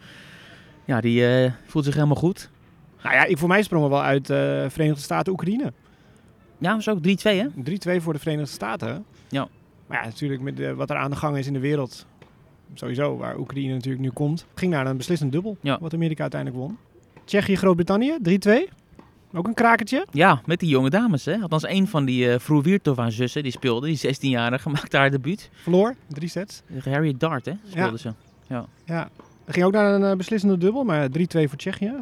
Ja, 0.84 1.00
die 1.00 1.26
eh, 1.26 1.52
voelt 1.66 1.84
zich 1.84 1.94
helemaal 1.94 2.16
goed. 2.16 2.50
Nou 3.02 3.14
ja, 3.14 3.24
ik, 3.24 3.38
voor 3.38 3.48
mij 3.48 3.62
sprong 3.62 3.84
er 3.84 3.90
wel 3.90 4.02
uit 4.02 4.30
eh 4.30 4.36
Verenigde 4.68 5.02
Staten 5.02 5.32
Oekraïne. 5.32 5.72
Ja, 6.58 6.74
was 6.74 6.88
ook 6.88 6.98
3-2 7.02 7.38
hè? 7.38 7.46
3-2 7.64 8.00
voor 8.02 8.12
de 8.12 8.18
Verenigde 8.18 8.50
Staten. 8.52 9.04
Ja. 9.28 9.48
Maar 9.86 9.98
ja, 9.98 10.04
natuurlijk 10.04 10.42
met 10.42 10.60
eh, 10.60 10.72
wat 10.72 10.90
er 10.90 10.96
aan 10.96 11.10
de 11.10 11.16
gang 11.16 11.36
is 11.36 11.46
in 11.46 11.52
de 11.52 11.58
wereld. 11.58 12.06
Sowieso, 12.74 13.16
waar 13.16 13.38
Oekraïne 13.38 13.72
natuurlijk 13.74 14.02
nu 14.02 14.10
komt. 14.10 14.46
Ging 14.54 14.72
naar 14.72 14.86
een 14.86 14.96
beslissend 14.96 15.32
dubbel. 15.32 15.56
Ja. 15.60 15.78
Wat 15.80 15.94
Amerika 15.94 16.22
uiteindelijk 16.22 16.62
won. 16.62 16.78
Tsjechië, 17.24 17.56
Groot-Brittannië, 17.56 18.16
3-2. 18.22 18.68
Ook 19.32 19.46
een 19.46 19.54
krakertje. 19.54 20.06
Ja, 20.10 20.40
met 20.44 20.60
die 20.60 20.68
jonge 20.68 20.90
dames 20.90 21.24
hè. 21.24 21.36
Althans 21.40 21.64
één 21.64 21.86
van 21.88 22.04
die 22.04 22.26
uh, 22.26 22.38
Vroe 22.38 22.80
zussen 23.08 23.42
die 23.42 23.52
speelde. 23.52 23.86
Die 23.86 24.14
16-jarige 24.14 24.68
maakte 24.76 24.96
haar 24.96 25.10
debuut. 25.10 25.50
Verloor, 25.52 25.94
drie 26.06 26.28
sets. 26.28 26.62
Harriet 26.84 27.20
Dart 27.20 27.46
hè, 27.46 27.52
speelde 27.68 27.98
ze. 27.98 28.12
Ja, 28.84 29.08
er 29.44 29.52
ging 29.52 29.66
ook 29.66 29.72
naar 29.72 29.94
een 29.94 30.04
eh, 30.04 30.16
beslissende 30.16 30.58
dubbel, 30.58 30.84
maar 30.84 31.08
3-2 31.08 31.10
voor 31.28 31.56
Tsjechië. 31.56 31.92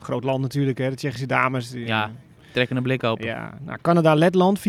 Groot 0.00 0.24
land 0.24 0.40
natuurlijk, 0.40 0.78
hè, 0.78 0.90
de 0.90 0.96
Tsjechische 0.96 1.26
dames. 1.26 1.70
Die, 1.70 1.86
Ja, 1.86 2.10
Trekken 2.52 2.76
een 2.76 2.82
blik 2.82 3.04
open. 3.04 3.26
ja. 3.26 3.58
Nou, 3.64 3.78
Canada, 3.82 4.14
Letland 4.14 4.60
4-0. 4.60 4.62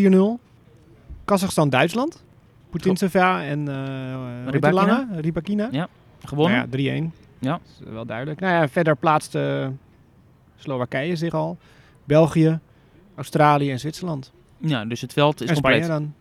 Kazachstan, 1.26 1.70
Duitsland. 1.70 2.24
Putintseva 2.72 3.44
en 3.44 3.60
uh. 3.60 4.72
Lange, 4.72 5.08
Rybakina. 5.22 5.88
Gewonnen? 6.24 6.70
Nou 6.70 6.82
ja, 6.82 7.02
3-1. 7.02 7.06
Ja. 7.40 7.52
Dat 7.52 7.88
is 7.88 7.94
wel 7.94 8.06
duidelijk. 8.06 8.40
Nou 8.40 8.54
ja, 8.54 8.68
verder 8.68 8.96
plaatste 8.96 9.72
Slowakije 10.56 11.16
zich 11.16 11.34
al. 11.34 11.58
België, 12.04 12.60
Australië 13.16 13.72
en 13.72 13.80
Zwitserland. 13.80 14.32
Ja, 14.58 14.86
dus 14.86 15.02
het 15.02 15.14
veld 15.14 15.42
is 15.42 15.48
en 15.48 15.54
compleet. 15.54 15.84
Spanje 15.84 16.00
dan. 16.00 16.14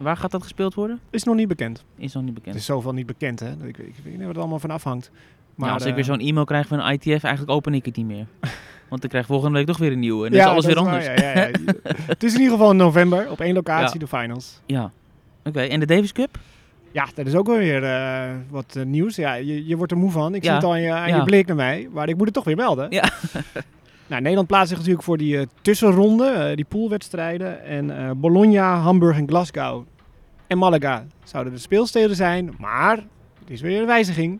Waar 0.00 0.16
gaat 0.16 0.30
dat 0.30 0.42
gespeeld 0.42 0.74
worden? 0.74 1.00
Is 1.10 1.24
nog 1.24 1.34
niet 1.34 1.48
bekend. 1.48 1.84
Is 1.96 2.12
nog 2.12 2.22
niet 2.22 2.34
bekend. 2.34 2.54
Het 2.54 2.62
is 2.62 2.68
zoveel 2.68 2.92
niet 2.92 3.06
bekend, 3.06 3.40
hè. 3.40 3.50
Ik, 3.66 3.76
weet 3.76 4.04
niet 4.04 4.18
wat 4.18 4.26
het 4.26 4.36
allemaal 4.36 4.58
van 4.58 4.70
afhangt. 4.70 5.10
Maar, 5.54 5.68
ja, 5.68 5.74
als 5.74 5.82
ik 5.82 5.88
eh, 5.88 5.94
weer 5.94 6.04
zo'n 6.04 6.20
e-mail 6.20 6.44
krijg 6.44 6.66
van 6.66 6.90
ITF, 6.90 7.06
eigenlijk 7.06 7.50
open 7.50 7.74
ik 7.74 7.84
het 7.84 7.96
niet 7.96 8.06
meer. 8.06 8.26
Want 8.88 9.04
ik 9.04 9.10
krijg 9.10 9.26
volgende 9.26 9.58
week 9.58 9.66
toch 9.66 9.78
weer 9.78 9.92
een 9.92 9.98
nieuwe. 9.98 10.26
En 10.26 10.32
dan 10.32 10.40
is 10.40 10.46
alles 10.46 10.66
weer 10.66 10.76
anders. 10.76 11.04
ja, 11.04 11.12
ja, 11.12 11.32
ja. 11.34 11.50
het 12.14 12.22
is 12.22 12.34
in 12.34 12.38
ieder 12.40 12.52
geval 12.52 12.70
in 12.70 12.76
november, 12.76 13.30
op 13.30 13.40
één 13.40 13.54
locatie, 13.54 14.00
Ja. 14.00 14.06
de 14.06 14.16
finals. 14.16 14.60
Ja. 14.66 14.92
Oké, 15.44 15.60
en 15.60 15.80
de 15.80 15.86
Davis 15.86 16.12
Cup? 16.12 16.38
Ja, 16.92 17.08
dat 17.14 17.26
is 17.26 17.34
ook 17.34 17.46
wel 17.46 17.56
weer 17.56 17.84
eh, 17.84 18.30
wat 18.48 18.76
eh, 18.76 18.84
nieuws. 18.84 19.16
Ja, 19.16 19.34
je, 19.34 19.66
je 19.66 19.76
wordt 19.76 19.92
er 19.92 19.98
moe 19.98 20.10
van. 20.10 20.34
Ik 20.34 20.42
Ja. 20.42 20.46
zie 20.48 20.54
het 20.56 20.64
al 20.64 20.72
aan, 20.72 20.80
je, 20.80 20.92
aan 20.92 21.08
Ja. 21.08 21.16
je 21.16 21.22
blik 21.22 21.46
naar 21.46 21.56
mij. 21.56 21.88
Maar 21.92 22.08
ik 22.08 22.16
moet 22.16 22.24
het 22.24 22.34
toch 22.34 22.44
weer 22.44 22.56
melden. 22.56 22.86
Ja. 22.90 23.04
nou, 24.06 24.20
Nederland 24.20 24.46
plaatst 24.48 24.68
zich 24.68 24.76
natuurlijk 24.78 25.04
voor 25.04 25.16
die 25.18 25.38
eh, 25.38 25.46
tussenronde, 25.62 26.52
die 26.54 26.64
poolwedstrijden. 26.64 27.64
En 27.64 28.18
Bologna, 28.20 28.76
Hamburg 28.78 29.16
en 29.16 29.28
Glasgow 29.28 29.84
en 30.46 30.58
Malaga 30.58 31.04
zouden 31.24 31.52
de 31.52 31.58
speelsteden 31.58 32.16
zijn. 32.16 32.54
Maar, 32.58 32.96
er 33.46 33.52
is 33.52 33.60
weer 33.60 33.80
een 33.80 33.86
wijziging. 33.86 34.38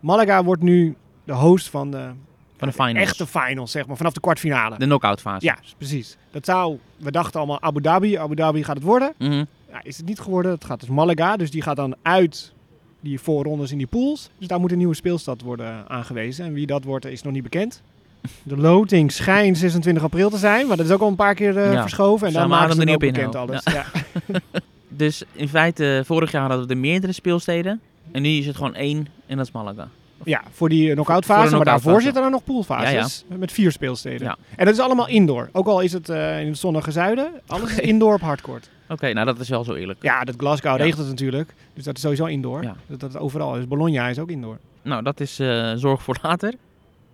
Malaga 0.00 0.44
wordt 0.44 0.62
nu 0.62 0.96
de 1.24 1.32
host 1.34 1.68
van 1.70 1.90
de 1.90 2.10
Van 2.56 2.68
de 2.68 2.74
finals. 2.74 2.96
echte 3.08 3.26
finals, 3.26 3.70
zeg 3.70 3.86
maar, 3.86 3.96
vanaf 3.96 4.12
de 4.12 4.20
kwartfinale. 4.20 4.78
De 4.78 4.84
knockout 4.84 5.20
fase. 5.20 5.46
Ja, 5.46 5.58
precies. 5.76 6.16
Dat 6.30 6.44
zou, 6.44 6.78
we 6.96 7.10
dachten 7.10 7.38
allemaal 7.40 7.60
Abu 7.62 7.80
Dhabi, 7.80 8.16
Abu 8.16 8.34
Dhabi 8.34 8.64
gaat 8.64 8.74
het 8.76 8.84
worden. 8.84 9.12
Mhm. 9.18 9.44
Ja, 9.72 9.80
is 9.82 9.96
het 9.96 10.06
niet 10.06 10.20
geworden. 10.20 10.52
Het 10.52 10.64
gaat 10.64 10.80
dus 10.80 10.88
Malaga. 10.88 11.36
Dus 11.36 11.50
die 11.50 11.62
gaat 11.62 11.76
dan 11.76 11.96
uit 12.02 12.52
die 13.00 13.20
voorrondes 13.20 13.70
in 13.72 13.78
die 13.78 13.86
pools. 13.86 14.30
Dus 14.38 14.48
daar 14.48 14.60
moet 14.60 14.70
een 14.72 14.78
nieuwe 14.78 14.94
speelstad 14.94 15.42
worden 15.42 15.88
aangewezen. 15.88 16.44
En 16.44 16.52
wie 16.52 16.66
dat 16.66 16.84
wordt, 16.84 17.04
is 17.06 17.22
nog 17.22 17.32
niet 17.32 17.42
bekend. 17.42 17.82
De 18.42 18.56
loting 18.56 19.12
schijnt 19.12 19.58
26 19.58 20.02
april 20.02 20.30
te 20.30 20.36
zijn. 20.36 20.66
Maar 20.66 20.76
dat 20.76 20.86
is 20.86 20.92
ook 20.92 21.00
al 21.00 21.08
een 21.08 21.14
paar 21.16 21.34
keer 21.34 21.58
eh, 21.58 21.72
Ja. 21.72 21.80
verschoven. 21.80 22.26
En 22.26 22.32
dan 22.32 22.48
maken 22.48 22.74
ze 22.74 22.80
er 22.80 22.86
niet 22.86 22.98
bekend 22.98 23.26
op 23.26 23.34
alles. 23.34 23.62
Ja. 23.64 23.84
Dus 24.88 25.22
in 25.32 25.48
feite, 25.48 26.02
vorig 26.06 26.30
jaar 26.32 26.48
hadden 26.48 26.66
we 26.66 26.72
er 26.74 26.80
meerdere 26.80 27.12
speelsteden. 27.12 27.80
En 28.12 28.22
nu 28.22 28.28
is 28.28 28.46
het 28.46 28.56
gewoon 28.56 28.74
één 28.74 29.06
en 29.26 29.36
dat 29.36 29.46
is 29.46 29.52
Malaga. 29.52 29.88
Ja, 30.24 30.42
voor 30.50 30.68
die 30.68 30.88
eh, 30.88 30.94
knock-out 30.94 31.24
fase. 31.24 31.50
de 31.50 31.56
maar 31.56 31.64
daarvoor 31.64 31.92
fase. 31.92 32.04
zitten 32.04 32.22
er 32.22 32.30
nog 32.30 32.44
poolfases. 32.44 33.24
Met 33.28 33.52
vier 33.52 33.72
speelsteden. 33.72 34.36
En 34.56 34.64
dat 34.64 34.74
is 34.74 34.80
allemaal 34.80 35.08
indoor. 35.08 35.48
Ook 35.52 35.66
al 35.66 35.80
is 35.80 35.92
het 35.92 36.08
eh, 36.08 36.40
in 36.40 36.46
het 36.46 36.58
zonnige 36.58 36.90
zuiden. 36.90 37.32
Alles 37.46 37.70
is 37.70 37.78
indoor 37.78 38.14
op 38.14 38.20
hardcourt. 38.20 38.70
Oké, 38.92 39.12
nou 39.12 39.26
dat 39.26 39.38
is 39.40 39.48
wel 39.48 39.64
zo 39.64 39.74
eerlijk. 39.74 40.02
Ja, 40.02 40.24
dat 40.24 40.34
Glasgow 40.38 40.76
Ja. 40.76 40.84
regelt 40.84 40.98
het 40.98 41.08
natuurlijk. 41.08 41.54
Dus 41.74 41.84
dat 41.84 41.96
is 41.96 42.02
sowieso 42.02 42.24
indoor. 42.24 42.62
Ja. 42.62 42.76
Dat, 42.86 43.00
dat 43.00 43.10
is 43.10 43.16
overal. 43.16 43.52
Dus 43.52 43.66
Bologna 43.68 44.08
is 44.08 44.18
ook 44.18 44.30
indoor. 44.30 44.58
Nou, 44.82 45.02
dat 45.02 45.20
is 45.20 45.38
eh, 45.38 45.72
zorg 45.76 46.02
voor 46.02 46.18
later. 46.22 46.54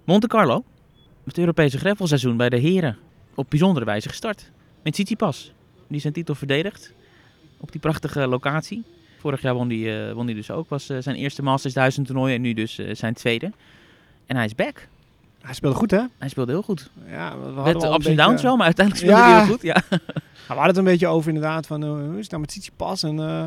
Monte 0.05 0.27
Carlo. 0.27 0.65
Het 1.25 1.39
Europese 1.39 1.79
greffelseizoen 1.79 2.37
bij 2.37 2.49
de 2.49 2.57
heren. 2.59 2.97
Op 3.35 3.47
bijzondere 3.51 3.85
wijze 3.87 4.09
gestart. 4.09 4.51
Met 4.83 4.93
Tsitsipas. 4.93 5.53
Die 5.89 6.01
zijn 6.01 6.13
titel 6.13 6.35
verdedigt. 6.35 6.93
Op 7.57 7.73
die 7.73 7.81
prachtige 7.81 8.27
locatie. 8.27 8.85
Vorig 9.19 9.43
jaar 9.43 9.55
won 9.55 9.71
hij 9.71 10.15
won 10.15 10.27
die 10.27 10.35
dus 10.35 10.51
ook. 10.51 10.69
Was 10.69 10.89
eh, 10.89 10.97
zijn 11.01 11.17
eerste 11.17 11.43
Masters 11.43 11.75
1000 11.75 12.07
toernooi. 12.07 12.35
En 12.35 12.41
nu 12.41 12.55
dus 12.55 12.79
eh, 12.79 12.95
zijn 12.95 13.15
tweede. 13.15 13.53
En 14.27 14.37
hij 14.37 14.45
is 14.45 14.55
back. 14.55 14.89
Hij 15.49 15.57
speelde 15.57 15.77
goed, 15.77 15.91
hè? 15.91 16.01
Hij 16.19 16.29
speelde 16.29 16.53
heel 16.53 16.63
goed. 16.63 16.91
Ja, 17.11 17.33
we, 17.55 17.61
Met 17.61 17.85
ups 17.85 18.07
en 18.07 18.17
downs 18.17 18.43
wel, 18.43 18.57
maar 18.57 18.65
uiteindelijk 18.67 19.07
speelde 19.07 19.23
Ja. 19.23 19.35
hij 19.37 19.45
heel 19.45 19.53
goed. 19.53 19.63
Ja. 19.63 19.83
Nou, 20.49 20.61
we 20.61 20.67
hadden 20.67 20.67
het 20.67 20.77
een 20.77 20.85
beetje 20.93 21.07
over 21.07 21.29
inderdaad 21.29 21.67
van 21.67 21.85
uh, 21.85 21.89
hoe 21.91 22.13
is 22.17 22.21
het 22.21 22.29
nou 22.31 22.41
met 22.41 22.51
Tsitsipas 22.51 23.03
en 23.03 23.15
uh, 23.19 23.43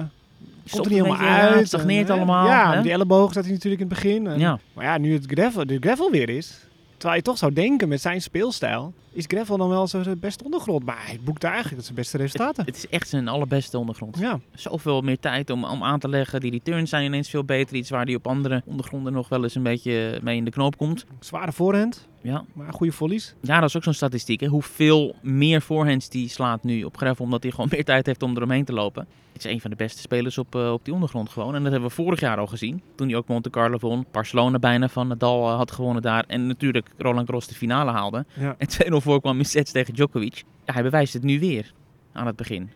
komt 0.72 0.86
er 0.86 0.92
niet 0.92 1.04
helemaal 1.04 1.28
uit. 1.28 1.56
het 1.56 1.68
stagneert 1.68 2.10
en, 2.10 2.14
uh, 2.16 2.18
allemaal, 2.22 2.48
Ja, 2.48 2.74
hè? 2.74 2.82
die 2.82 2.92
elleboog 2.92 3.32
staat 3.32 3.44
hij 3.44 3.54
natuurlijk 3.54 3.82
in 3.82 3.88
het 3.88 3.96
begin. 4.02 4.28
En- 4.28 4.40
Ja. 4.40 4.60
Maar 4.74 4.86
ja, 4.86 4.98
nu 4.98 5.14
het 5.14 5.26
gravel, 5.28 5.66
de 5.66 5.78
gravel 5.80 6.12
weer 6.12 6.30
is, 6.30 6.58
terwijl 6.98 7.16
je 7.16 7.22
toch 7.26 7.38
zou 7.38 7.54
denken 7.54 7.88
met 7.88 8.02
zijn 8.02 8.22
speelstijl, 8.22 8.94
is 9.14 9.26
gravel 9.28 9.58
dan 9.58 9.70
wel 9.70 9.88
zijn 9.88 10.20
beste 10.20 10.44
ondergrond. 10.44 10.86
Maar 10.86 11.06
hij 11.06 11.20
boekt 11.24 11.42
daar 11.42 11.54
eigenlijk 11.54 11.84
zijn 11.84 11.96
beste 11.96 12.18
resultaten. 12.18 12.66
Het 12.66 12.76
is 12.76 12.88
echt 12.88 13.10
zijn 13.10 13.28
allerbeste 13.28 13.78
ondergrond. 13.78 14.18
ja, 14.20 14.40
Zoveel 14.54 15.02
meer 15.02 15.20
tijd 15.20 15.50
om, 15.50 15.64
om 15.64 15.84
aan 15.84 16.00
te 16.00 16.10
leggen. 16.10 16.40
Die 16.40 16.52
returns 16.52 16.90
zijn 16.90 17.06
ineens 17.06 17.30
veel 17.30 17.44
beter. 17.44 17.76
Iets 17.76 17.90
waar 17.90 18.06
hij 18.06 18.16
op 18.16 18.28
andere 18.28 18.62
ondergronden 18.66 19.14
nog 19.14 19.30
wel 19.30 19.44
eens 19.44 19.56
een 19.56 19.64
beetje 19.64 20.20
mee 20.24 20.38
in 20.38 20.46
de 20.46 20.52
knoop 20.52 20.78
komt. 20.78 21.06
zware 21.20 21.52
voorhand. 21.52 22.08
Ja. 22.22 22.44
Maar 22.54 22.74
goede 22.74 22.94
volleys. 22.94 23.34
Ja, 23.42 23.60
dat 23.60 23.70
is 23.70 23.76
ook 23.76 23.84
zo'n 23.84 23.94
statistiek. 23.94 24.40
Hè? 24.40 24.48
Hoeveel 24.48 25.16
meer 25.22 25.62
voorhands 25.62 26.10
die 26.10 26.30
slaat 26.30 26.64
nu 26.64 26.84
op 26.84 26.98
gravel, 26.98 27.26
omdat 27.26 27.44
hij 27.44 27.52
gewoon 27.52 27.70
meer 27.72 27.86
tijd 27.86 28.06
heeft 28.06 28.24
om 28.24 28.36
eromheen 28.36 28.66
te 28.66 28.74
lopen. 28.74 29.08
Het 29.34 29.46
is 29.46 29.52
een 29.52 29.62
van 29.62 29.70
de 29.70 29.76
beste 29.76 30.02
spelers 30.02 30.38
op, 30.38 30.56
eh, 30.56 30.72
op 30.72 30.86
die 30.86 30.94
ondergrond 30.94 31.30
gewoon. 31.30 31.56
En 31.56 31.64
dat 31.64 31.72
hebben 31.72 31.90
we 31.90 31.96
vorig 31.96 32.20
jaar 32.20 32.38
al 32.38 32.48
gezien. 32.48 32.82
Toen 32.96 33.08
hij 33.08 33.18
ook 33.18 33.28
Monte 33.28 33.50
Carlo 33.50 33.78
won. 33.80 34.06
Barcelona 34.12 34.60
bijna 34.60 34.88
van 34.90 35.08
Nadal 35.08 35.50
eh, 35.50 35.56
had 35.56 35.72
gewonnen 35.72 36.02
daar. 36.02 36.24
En 36.28 36.48
natuurlijk 36.48 36.90
Roland 36.98 37.26
Garros 37.26 37.48
de 37.48 37.56
finale 37.56 37.92
haalde. 37.92 38.26
Ja. 38.34 38.56
En 38.58 38.68
2-0 38.68 39.01
voorkwam 39.02 39.38
in 39.38 39.46
sets 39.46 39.72
tegen 39.72 39.94
Djokovic. 39.94 40.44
Ja, 40.66 40.74
hij 40.74 40.84
bewijst 40.84 41.14
het 41.14 41.24
nu 41.24 41.40
weer 41.40 41.74
aan 42.12 42.26
het 42.26 42.36
begin. 42.36 42.70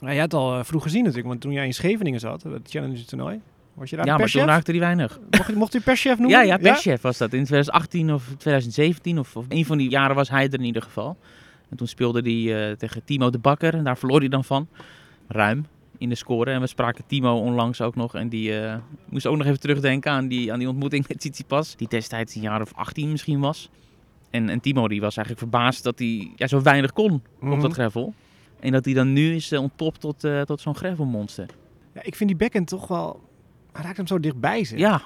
Nou, 0.00 0.12
jij 0.12 0.20
had 0.20 0.32
het 0.32 0.40
al 0.40 0.58
eh, 0.58 0.64
vroeg 0.64 0.82
gezien 0.82 1.00
natuurlijk, 1.00 1.28
want 1.28 1.40
toen 1.40 1.52
jij 1.52 1.66
in 1.66 1.74
Scheveningen 1.74 2.20
zat, 2.20 2.42
het 2.42 2.70
Challenger 2.70 3.06
toernooi, 3.06 3.40
was 3.74 3.90
je 3.90 3.96
daar 3.96 4.06
ja, 4.06 4.16
maar 4.16 4.30
toen 4.30 4.44
raakte 4.44 4.70
hij 4.70 4.80
weinig. 4.80 5.20
Mocht, 5.30 5.54
mocht 5.54 5.74
u 5.74 5.80
perschef 5.80 6.18
noemen? 6.18 6.38
Ja, 6.38 6.42
ja, 6.42 6.56
perschef 6.56 7.00
was 7.00 7.18
dat. 7.18 7.32
In 7.32 7.44
2018 7.44 8.12
of 8.12 8.24
2017 8.24 9.18
of, 9.18 9.36
of 9.36 9.44
een 9.48 9.64
van 9.64 9.78
die 9.78 9.90
jaren 9.90 10.16
was 10.16 10.30
hij 10.30 10.46
er 10.46 10.58
in 10.58 10.64
ieder 10.64 10.82
geval. 10.82 11.16
En 11.68 11.76
toen 11.76 11.86
speelde 11.86 12.20
hij 12.20 12.70
eh, 12.70 12.76
tegen 12.76 13.04
Timo 13.04 13.30
de 13.30 13.38
Bakker 13.38 13.74
en 13.74 13.84
daar 13.84 13.98
verloor 13.98 14.18
hij 14.18 14.28
dan 14.28 14.44
van. 14.44 14.68
Ruim 15.28 15.66
in 15.98 16.08
de 16.08 16.14
score. 16.14 16.50
En 16.50 16.60
we 16.60 16.66
spraken 16.66 17.04
Timo 17.06 17.38
onlangs 17.38 17.80
ook 17.80 17.94
nog. 17.94 18.14
En 18.14 18.28
die 18.28 18.60
eh, 18.60 18.76
moest 19.08 19.26
ook 19.26 19.36
nog 19.36 19.46
even 19.46 19.60
terugdenken 19.60 20.12
aan 20.12 20.28
die, 20.28 20.52
aan 20.52 20.58
die 20.58 20.68
ontmoeting 20.68 21.08
met 21.08 21.18
Tsitsipas. 21.18 21.76
Die 21.76 21.88
destijds 21.88 22.34
een 22.34 22.40
jaar 22.40 22.60
of 22.60 22.74
18 22.74 23.10
misschien 23.10 23.40
was. 23.40 23.70
En, 24.30 24.48
en 24.48 24.60
Timo 24.60 24.88
die 24.88 25.00
was 25.00 25.16
eigenlijk 25.16 25.50
verbaasd 25.50 25.82
dat 25.84 25.98
hij 25.98 26.30
ja, 26.36 26.46
zo 26.46 26.62
weinig 26.62 26.92
kon 26.92 27.12
op 27.12 27.22
Mhm. 27.40 27.60
dat 27.60 27.72
gravel. 27.72 28.14
En 28.60 28.72
dat 28.72 28.84
hij 28.84 28.94
dan 28.94 29.12
nu 29.12 29.34
is 29.34 29.52
uh, 29.52 29.60
ontpopt 29.60 30.00
tot, 30.00 30.24
eh, 30.24 30.40
tot 30.40 30.60
zo'n 30.60 30.76
gravelmonster. 30.76 31.46
Ja, 31.94 32.00
ik 32.04 32.14
vind 32.16 32.28
die 32.30 32.38
backhand 32.38 32.68
toch 32.68 32.88
wel... 32.88 33.20
Hij 33.72 33.84
raakt 33.84 33.96
hem 33.96 34.06
zo 34.06 34.20
dichtbij 34.20 34.64
zich. 34.64 34.78
Ja, 34.78 35.02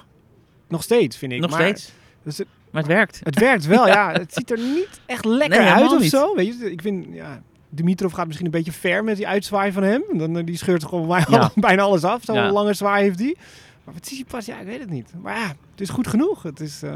Nog 0.67 0.83
steeds, 0.83 1.17
vind 1.17 1.31
ik. 1.31 1.39
nog 1.39 1.49
maar, 1.49 1.59
steeds. 1.61 1.91
dus 2.23 2.37
het, 2.37 2.47
Maar 2.71 2.81
het 2.81 2.91
werkt. 2.91 3.19
het 3.23 3.39
werkt 3.39 3.65
wel, 3.65 3.87
ja. 3.97 4.11
Het 4.11 4.33
ziet 4.33 4.51
er 4.51 4.59
niet 4.59 5.01
echt 5.05 5.25
lekker 5.25 5.59
Nee, 5.61 5.69
uit 5.71 5.91
of 5.91 5.99
niet. 6.01 6.09
zo. 6.09 6.35
Weet 6.35 6.57
je, 6.59 6.71
ik 6.71 6.81
vind... 6.81 7.05
Ja, 7.11 7.41
Dimitrov 7.69 8.13
gaat 8.13 8.25
misschien 8.25 8.45
een 8.45 8.51
beetje 8.51 8.71
ver 8.71 9.03
met 9.03 9.15
die 9.15 9.27
uitzwaai 9.27 9.71
van 9.71 9.83
hem. 9.83 10.03
Dan, 10.13 10.37
eh, 10.37 10.45
die 10.45 10.57
scheurt 10.57 10.85
gewoon 10.85 11.23
Ja. 11.29 11.51
bijna 11.55 11.81
alles 11.81 12.03
af. 12.03 12.23
Zo'n 12.23 12.35
Ja. 12.35 12.51
lange 12.51 12.73
zwaai 12.73 13.03
heeft 13.03 13.19
hij. 13.19 13.35
Maar 13.83 13.93
wat 13.93 14.07
zie 14.07 14.17
je 14.17 14.25
pas? 14.25 14.45
Ja, 14.45 14.59
ik 14.59 14.65
weet 14.65 14.79
het 14.79 14.89
niet. 14.89 15.13
Maar 15.21 15.35
ja, 15.37 15.47
het 15.47 15.81
is 15.81 15.89
goed 15.89 16.07
genoeg. 16.07 16.43
Het 16.43 16.59
is, 16.59 16.83
eh, 16.83 16.91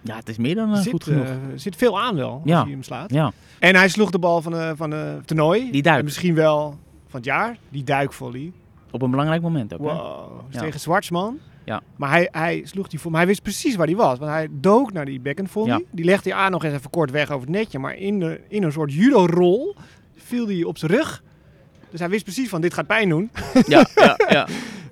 Ja, 0.00 0.16
het 0.16 0.28
is 0.28 0.36
meer 0.36 0.54
dan 0.54 0.72
eh, 0.74 0.80
zit, 0.80 0.92
goed 0.92 1.04
genoeg. 1.04 1.24
eh, 1.26 1.32
zit 1.54 1.76
veel 1.76 2.00
aan 2.00 2.16
wel, 2.16 2.32
als 2.32 2.42
hij 2.52 2.70
hem 2.70 2.82
slaat. 2.82 3.10
ja, 3.12 3.32
En 3.58 3.76
hij 3.76 3.88
sloeg 3.88 4.10
de 4.10 4.18
bal 4.18 4.42
van 4.42 4.76
van 4.76 4.90
de 4.90 5.18
toernooi. 5.24 5.70
Die 5.70 5.82
duik. 5.82 5.98
En 5.98 6.04
misschien 6.04 6.34
wel 6.34 6.78
van 7.06 7.20
het 7.20 7.24
jaar. 7.24 7.56
Die 7.68 7.84
duikvolley. 7.84 8.52
op 8.90 9.02
een 9.02 9.10
belangrijk 9.10 9.42
moment 9.42 9.74
ook. 9.74 9.80
Wow. 9.80 10.30
Dus 10.46 10.54
Ja. 10.54 10.60
Tegen 10.60 10.80
Zwartsman. 10.80 11.38
Ja. 11.64 11.82
Maar 11.96 12.10
hij, 12.10 12.28
hij 12.32 12.62
sloeg 12.64 12.88
die 12.88 12.98
voor. 13.00 13.12
Hij 13.12 13.26
wist 13.26 13.42
precies 13.42 13.76
waar 13.76 13.86
hij 13.86 13.96
was. 13.96 14.18
Want 14.18 14.30
hij 14.30 14.48
dook 14.50 14.92
naar 14.92 15.04
die 15.04 15.20
backhand 15.20 15.50
volley. 15.50 15.84
Die 15.90 16.04
legde 16.04 16.30
hij 16.30 16.38
aan 16.38 16.50
nog 16.50 16.64
eens 16.64 16.74
even 16.74 16.90
kort 16.90 17.10
weg 17.10 17.30
over 17.30 17.46
het 17.46 17.56
netje. 17.56 17.78
Maar 17.78 17.94
in, 17.96 18.18
de, 18.20 18.40
in 18.48 18.62
een 18.62 18.72
soort 18.72 18.92
judo-rol 18.92 19.74
viel 20.16 20.46
hij 20.46 20.64
op 20.64 20.78
zijn 20.78 20.90
rug. 20.90 21.22
Dus 21.90 22.00
hij 22.00 22.08
wist 22.08 22.24
precies 22.24 22.48
van 22.48 22.60
dit 22.60 22.74
gaat 22.74 22.86
pijn 22.86 23.08
doen. 23.08 23.30
Ja, 23.66 23.86
ja, 23.94 24.16
ja. 24.28 24.46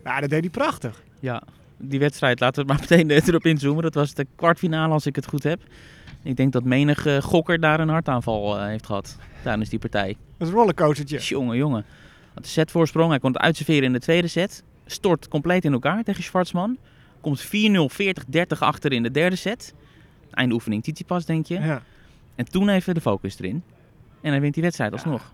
Ja, 0.05 0.21
dat 0.21 0.31
deed 0.31 0.41
hij 0.41 0.51
prachtig. 0.51 1.03
Ja. 1.25 1.43
Die 1.77 1.99
wedstrijd, 1.99 2.41
laten 2.41 2.67
we 2.67 2.73
het 2.73 2.81
maar 2.81 2.89
meteen 2.99 3.23
erop 3.29 3.47
inzoomen. 3.47 3.83
Dat 3.83 3.95
was 3.95 4.15
de 4.15 4.27
kwartfinale, 4.37 4.93
als 4.93 5.07
ik 5.07 5.17
het 5.17 5.29
goed 5.29 5.43
heb. 5.43 5.63
Ik 6.23 6.37
denk 6.37 6.53
dat 6.53 6.65
menig 6.65 7.07
gokker 7.21 7.61
daar 7.61 7.81
een 7.81 7.89
hartaanval 7.89 8.59
eh, 8.59 8.67
heeft 8.67 8.87
gehad 8.87 9.17
tijdens 9.43 9.69
die 9.69 9.79
partij. 9.79 10.09
Dat 10.09 10.47
is 10.47 10.49
een 10.49 10.55
rollercoastertje. 10.55 11.19
Jongen, 11.19 11.57
jongen. 11.57 11.85
Had 12.35 12.43
de 12.43 12.49
setvoorsprong, 12.49 13.11
hij 13.11 13.19
kon 13.19 13.33
het 13.33 13.41
uitserveren 13.41 13.83
in 13.83 13.93
de 13.93 13.99
tweede 13.99 14.29
set. 14.29 14.63
Stort 14.87 15.29
compleet 15.29 15.65
in 15.65 15.73
elkaar 15.73 16.03
tegen 16.03 16.23
Schwarzman. 16.23 16.79
Komt 17.21 17.45
4-0, 17.45 17.49
40-30 17.49 18.59
achter 18.59 18.93
in 18.93 19.03
de 19.03 19.11
derde 19.11 19.37
set. 19.37 19.75
Einde 20.31 20.55
oefening 20.55 20.83
Tsitsipas, 20.83 21.25
denk 21.25 21.47
je. 21.47 21.61
Ja. 21.61 21.83
En 22.35 22.45
toen 22.45 22.69
even 22.69 22.95
de 22.95 23.01
focus 23.01 23.39
erin. 23.39 23.63
En 24.21 24.31
hij 24.31 24.41
wint 24.41 24.55
die 24.55 24.63
wedstrijd 24.63 24.93
alsnog. 24.93 25.33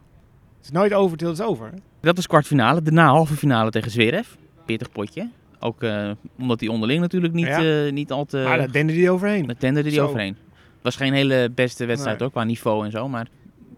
Het 0.56 0.64
is 0.64 0.70
nooit 0.70 0.92
over 0.92 1.16
till 1.16 1.28
het 1.28 1.38
is 1.38 1.44
over. 1.44 1.72
Dat 2.00 2.16
was 2.16 2.26
kwartfinale. 2.26 2.82
Daarna 2.82 3.06
halve 3.06 3.34
finale 3.34 3.70
tegen 3.70 3.90
Zverev. 3.90 4.28
Pittig 4.64 4.92
potje. 4.92 5.28
Ook 5.60 5.82
eh, 5.82 6.10
omdat 6.38 6.60
hij 6.60 6.68
onderling 6.68 7.00
natuurlijk 7.00 7.32
niet, 7.32 7.46
Ja. 7.46 7.84
eh, 7.86 7.92
niet 7.92 8.10
al 8.12 8.24
te... 8.24 8.42
maar 8.46 8.58
daar 8.58 8.72
dende 8.72 8.92
hij 8.92 9.10
overheen. 9.10 9.46
Daar 9.46 9.56
tenderde 9.56 9.88
hij 9.88 9.98
Zo. 9.98 10.04
overheen. 10.06 10.36
Het 10.54 10.82
was 10.82 10.96
geen 10.96 11.12
hele 11.12 11.50
beste 11.54 11.84
wedstrijd 11.84 12.18
Nee. 12.18 12.26
ook, 12.26 12.32
qua 12.34 12.44
niveau 12.44 12.84
en 12.84 12.90
zo. 12.90 13.08
Maar 13.08 13.28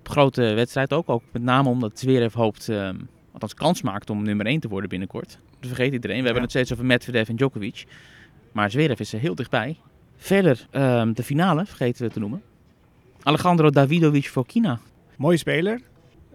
grote 0.02 0.42
wedstrijd 0.42 0.92
ook. 0.92 1.08
Ook 1.10 1.22
met 1.32 1.42
name 1.42 1.68
omdat 1.68 1.98
Zverev 1.98 2.34
hoopt, 2.34 2.68
eh, 2.68 2.90
althans 3.32 3.54
kans 3.54 3.82
maakt 3.82 4.10
om 4.10 4.22
nummer 4.22 4.46
1 4.46 4.60
te 4.60 4.68
worden 4.68 4.88
binnenkort. 4.88 5.38
Dat 5.60 5.68
vergeet 5.70 5.92
iedereen. 5.92 6.18
We 6.18 6.24
hebben 6.24 6.42
het 6.42 6.50
steeds 6.50 6.72
over 6.72 6.84
Medvedev 6.84 7.28
en 7.28 7.36
Djokovic. 7.36 7.84
Maar 8.52 8.70
Zverev 8.70 9.00
is 9.00 9.12
er 9.12 9.20
heel 9.20 9.34
dichtbij. 9.34 9.76
Verder, 10.16 10.66
ehm, 10.70 11.12
de 11.12 11.22
finale, 11.22 11.66
vergeten 11.66 12.06
we 12.06 12.12
te 12.12 12.18
noemen. 12.18 12.42
Alejandro 13.22 13.70
Davidovic 13.70 14.24
Fokina. 14.26 14.78
Mooie 15.16 15.36
speler. 15.36 15.80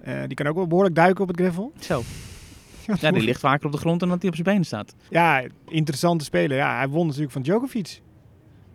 Eh, 0.02 0.20
die 0.28 0.36
kan 0.36 0.48
ook 0.48 0.56
wel 0.56 0.68
behoorlijk 0.68 0.96
duiken 0.96 1.22
op 1.24 1.28
het 1.28 1.40
gravel. 1.40 1.72
Zo. 1.80 2.02
Ja, 3.02 3.12
die 3.12 3.24
ligt 3.24 3.40
vaker 3.40 3.66
op 3.66 3.72
de 3.72 3.78
grond 3.78 4.00
dan 4.00 4.10
dat 4.10 4.20
hij 4.20 4.28
op 4.30 4.36
zijn 4.36 4.48
benen 4.48 4.66
staat. 4.66 4.96
Ja, 5.10 5.44
interessante 5.68 6.24
speler. 6.24 6.58
Ja, 6.58 6.78
hij 6.78 6.88
won 6.88 7.06
natuurlijk 7.06 7.32
van 7.32 7.42
Djokovic 7.42 8.02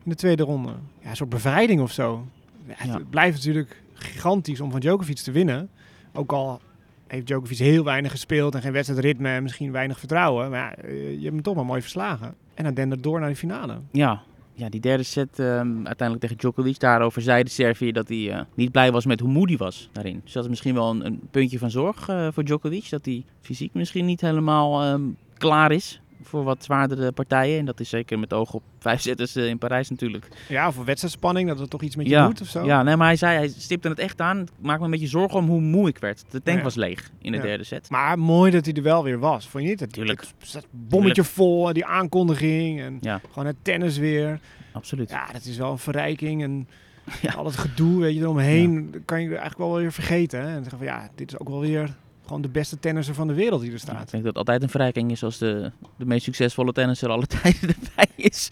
in 0.05 0.11
de 0.11 0.17
tweede 0.17 0.43
ronde. 0.43 0.73
Ja, 1.01 1.11
een 1.11 1.17
soort 1.17 1.29
bevrijding 1.31 1.81
of 1.81 1.93
zo. 1.93 2.27
Ja, 2.67 2.75
Ja. 2.85 2.93
Het 2.93 3.11
blijft 3.11 3.37
natuurlijk 3.37 3.83
gigantisch 3.95 4.61
om 4.61 4.71
van 4.71 4.81
Djokovic 4.81 5.17
te 5.17 5.31
winnen. 5.33 5.69
Ook 6.13 6.33
al 6.33 6.61
heeft 7.07 7.27
Djokovic 7.27 7.59
heel 7.59 7.85
weinig 7.85 8.11
gespeeld 8.11 8.55
en 8.55 8.63
geen 8.63 8.73
wedstrijdritme 8.73 9.29
en 9.29 9.43
misschien 9.43 9.73
weinig 9.73 9.99
vertrouwen. 9.99 10.51
Maar 10.51 10.59
ja, 10.61 10.75
eh, 10.75 11.09
je 11.11 11.21
hebt 11.23 11.33
hem 11.35 11.43
toch 11.43 11.55
maar 11.55 11.67
mooi 11.67 11.81
verslagen. 11.81 12.35
En 12.55 12.65
dan 12.65 12.75
dendert 12.75 13.03
door 13.03 13.21
naar 13.21 13.29
de 13.29 13.37
finale. 13.37 13.81
Ja, 13.93 14.23
ja 14.63 14.69
die 14.69 14.81
derde 14.81 15.03
set 15.03 15.39
ehm, 15.39 15.77
uiteindelijk 15.77 16.21
tegen 16.21 16.37
Djokovic. 16.37 16.79
Daarover 16.79 17.23
zei 17.23 17.43
de 17.43 17.51
Serviër 17.51 17.93
dat 17.93 18.09
hij 18.09 18.33
eh, 18.33 18.41
niet 18.55 18.73
blij 18.73 18.93
was 18.93 19.07
met 19.07 19.21
hoe 19.21 19.31
moe 19.31 19.49
hij 19.49 19.57
was 19.57 19.89
daarin. 19.93 20.21
Dus 20.25 20.33
dat 20.33 20.45
is 20.45 20.51
misschien 20.51 20.75
wel 20.75 20.91
een, 20.91 21.07
een 21.07 21.21
puntje 21.31 21.59
van 21.59 21.71
zorg 21.71 22.09
eh, 22.09 22.29
voor 22.33 22.45
Djokovic. 22.45 22.91
Dat 22.91 23.05
hij 23.05 23.25
fysiek 23.41 23.75
misschien 23.75 24.05
niet 24.05 24.21
helemaal 24.21 24.83
ehm, 24.83 25.03
klaar 25.39 25.73
is 25.73 26.02
voor 26.23 26.45
wat 26.45 26.65
zwaardere 26.65 27.13
partijen. 27.13 27.59
En 27.59 27.65
dat 27.65 27.81
is 27.81 27.89
zeker 27.89 28.19
met 28.19 28.33
oog 28.33 28.53
op 28.55 28.63
vijf 28.79 29.01
zetters 29.01 29.37
eh, 29.37 29.47
in 29.49 29.59
Parijs 29.59 29.91
natuurlijk. 29.91 30.29
Ja, 30.49 30.73
voor 30.73 30.85
wedstrijdspanning, 30.85 31.49
dat 31.49 31.59
het 31.59 31.71
toch 31.71 31.83
iets 31.83 31.97
met 31.97 32.07
je 32.07 32.13
ja, 32.13 32.27
doet 32.27 32.41
of 32.41 32.47
zo. 32.49 32.65
ja, 32.65 32.83
nee, 32.83 32.97
maar 32.97 33.07
hij 33.07 33.17
zei, 33.17 33.37
hij 33.37 33.49
stipte 33.49 33.89
het 33.89 33.99
echt 33.99 34.21
aan. 34.21 34.47
Maak 34.61 34.79
me 34.79 34.85
een 34.85 34.91
beetje 34.91 35.07
zorgen 35.07 35.39
om 35.39 35.47
hoe 35.47 35.61
moe 35.61 35.89
ik 35.89 35.99
werd. 35.99 36.25
De 36.31 36.43
tank 36.43 36.59
Ja. 36.59 36.63
was 36.65 36.75
leeg 36.75 37.11
in 37.19 37.31
de 37.33 37.37
Ja. 37.39 37.43
derde 37.43 37.65
set. 37.65 37.91
Maar 37.91 38.19
mooi 38.19 38.51
dat 38.51 38.65
hij 38.65 38.75
er 38.75 38.83
wel 38.83 39.05
weer 39.05 39.19
was. 39.19 39.49
Vond 39.49 39.65
je 39.65 39.71
niet? 39.71 39.81
Het, 39.81 39.93
Tuurlijk. 39.93 40.21
het 40.21 40.29
zat 40.49 40.67
bommetje 40.71 41.25
vol, 41.25 41.73
die 41.73 41.85
aankondiging 41.87 42.81
en 42.81 42.99
Ja. 43.01 43.21
gewoon 43.29 43.47
het 43.47 43.57
tennis 43.63 43.99
weer. 43.99 44.41
Absoluut. 44.73 45.11
Ja, 45.11 45.27
dat 45.33 45.45
is 45.45 45.57
wel 45.57 45.71
een 45.71 45.79
verrijking 45.79 46.43
en 46.43 46.69
al 47.37 47.45
het 47.45 47.57
gedoe 47.57 48.01
weet 48.01 48.15
je, 48.15 48.21
eromheen 48.21 49.03
kan 49.05 49.21
je 49.23 49.29
eigenlijk 49.29 49.59
wel 49.59 49.75
weer 49.77 49.93
vergeten. 49.93 50.41
Hè? 50.41 50.47
En 50.47 50.61
zeggen 50.63 50.79
van 50.79 50.87
ja, 50.87 51.09
dit 51.15 51.33
is 51.33 51.39
ook 51.39 51.49
wel 51.49 51.61
weer 51.61 51.97
gewoon 52.27 52.43
de 52.43 52.49
beste 52.49 52.79
tennisser 52.79 53.15
van 53.15 53.27
de 53.27 53.35
wereld 53.35 53.61
die 53.61 53.71
er 53.73 53.77
Ja, 53.77 53.83
ik 53.83 53.89
staat. 53.89 54.11
denk 54.11 54.25
dat 54.25 54.25
het 54.25 54.37
altijd 54.37 54.63
een 54.63 54.69
verrijking 54.69 55.11
is 55.11 55.25
als 55.25 55.39
de, 55.39 55.71
de 55.97 56.05
meest 56.07 56.25
succesvolle 56.25 56.73
tennisser 56.73 57.09
alle 57.11 57.27
tijden 57.43 57.61
erbij 57.69 58.07
is. 58.17 58.51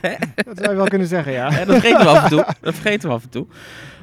Dat 0.46 0.56
zou 0.58 0.70
je 0.70 0.76
wel 0.76 0.86
kunnen 0.88 1.06
zeggen, 1.08 1.32
ja. 1.32 1.50
Ja, 1.50 1.64
dat 1.64 1.80
vergeten 1.80 2.00
we 2.04 2.08
af 2.08 2.22
en 2.22 2.28
toe. 2.30 2.44
Dat 2.60 2.74
vergeten 2.74 3.08
we 3.08 3.14
af 3.14 3.22
en 3.22 3.28
toe. 3.30 3.46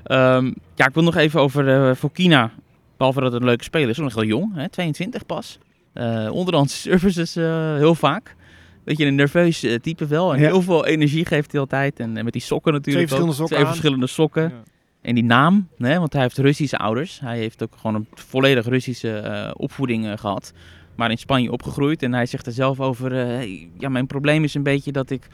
Ehm, 0.04 0.52
ja, 0.76 0.88
ik 0.88 0.94
wil 0.94 1.04
nog 1.04 1.16
even 1.16 1.40
over 1.42 1.90
eh 1.90 1.96
Fokina. 1.96 2.52
Behalve 2.98 3.22
dat 3.22 3.32
het 3.32 3.42
een 3.42 3.48
leuke 3.48 3.64
speler 3.64 3.90
is. 3.90 3.98
Nog 3.98 4.14
wel 4.14 4.24
jong, 4.24 4.56
hè? 4.56 4.70
22 4.70 5.26
pas. 5.26 5.60
Eh 5.94 6.28
onderhands 6.32 6.82
services 6.82 7.36
eh, 7.36 7.76
heel 7.76 7.96
vaak. 7.96 8.36
Weet 8.84 8.98
je, 8.98 9.06
een 9.06 9.16
nerveus 9.16 9.66
type 9.82 10.06
wel. 10.08 10.34
En 10.34 10.40
Ja. 10.40 10.46
heel 10.48 10.62
veel 10.62 10.86
energie 10.86 11.26
geeft 11.26 11.52
hij 11.52 11.62
altijd. 11.62 12.00
En, 12.00 12.18
en 12.18 12.24
met 12.24 12.34
die 12.34 12.42
sokken 12.42 12.74
natuurlijk 12.74 13.08
Twee 13.08 13.20
ook. 13.22 13.28
verschillende 13.28 13.36
sokken 13.36 13.56
Twee 13.56 13.66
aan. 13.68 13.72
verschillende 13.74 14.08
sokken. 14.08 14.52
En 15.08 15.16
die 15.16 15.24
naam, 15.24 15.68
hè, 15.78 16.00
want 16.00 16.14
hij 16.14 16.22
heeft 16.22 16.38
Russische 16.38 16.78
ouders. 16.78 17.20
Hij 17.20 17.38
heeft 17.38 17.64
ook 17.64 17.74
gewoon 17.76 17.96
een 17.96 18.08
volledig 18.14 18.66
Russische 18.66 19.18
eh, 19.18 19.52
opvoeding 19.54 20.06
eh, 20.06 20.18
gehad. 20.18 20.54
Maar 20.96 21.12
in 21.12 21.18
Spanje 21.18 21.52
opgegroeid. 21.52 22.04
En 22.04 22.14
hij 22.14 22.26
zegt 22.26 22.46
er 22.46 22.52
zelf 22.52 22.80
over... 22.80 23.20
eh, 23.20 23.26
hey, 23.26 23.70
ja, 23.78 23.90
mijn 23.90 24.08
probleem 24.08 24.44
is 24.44 24.54
een 24.54 24.64
beetje 24.64 24.92
dat 24.92 25.10
ik... 25.10 25.28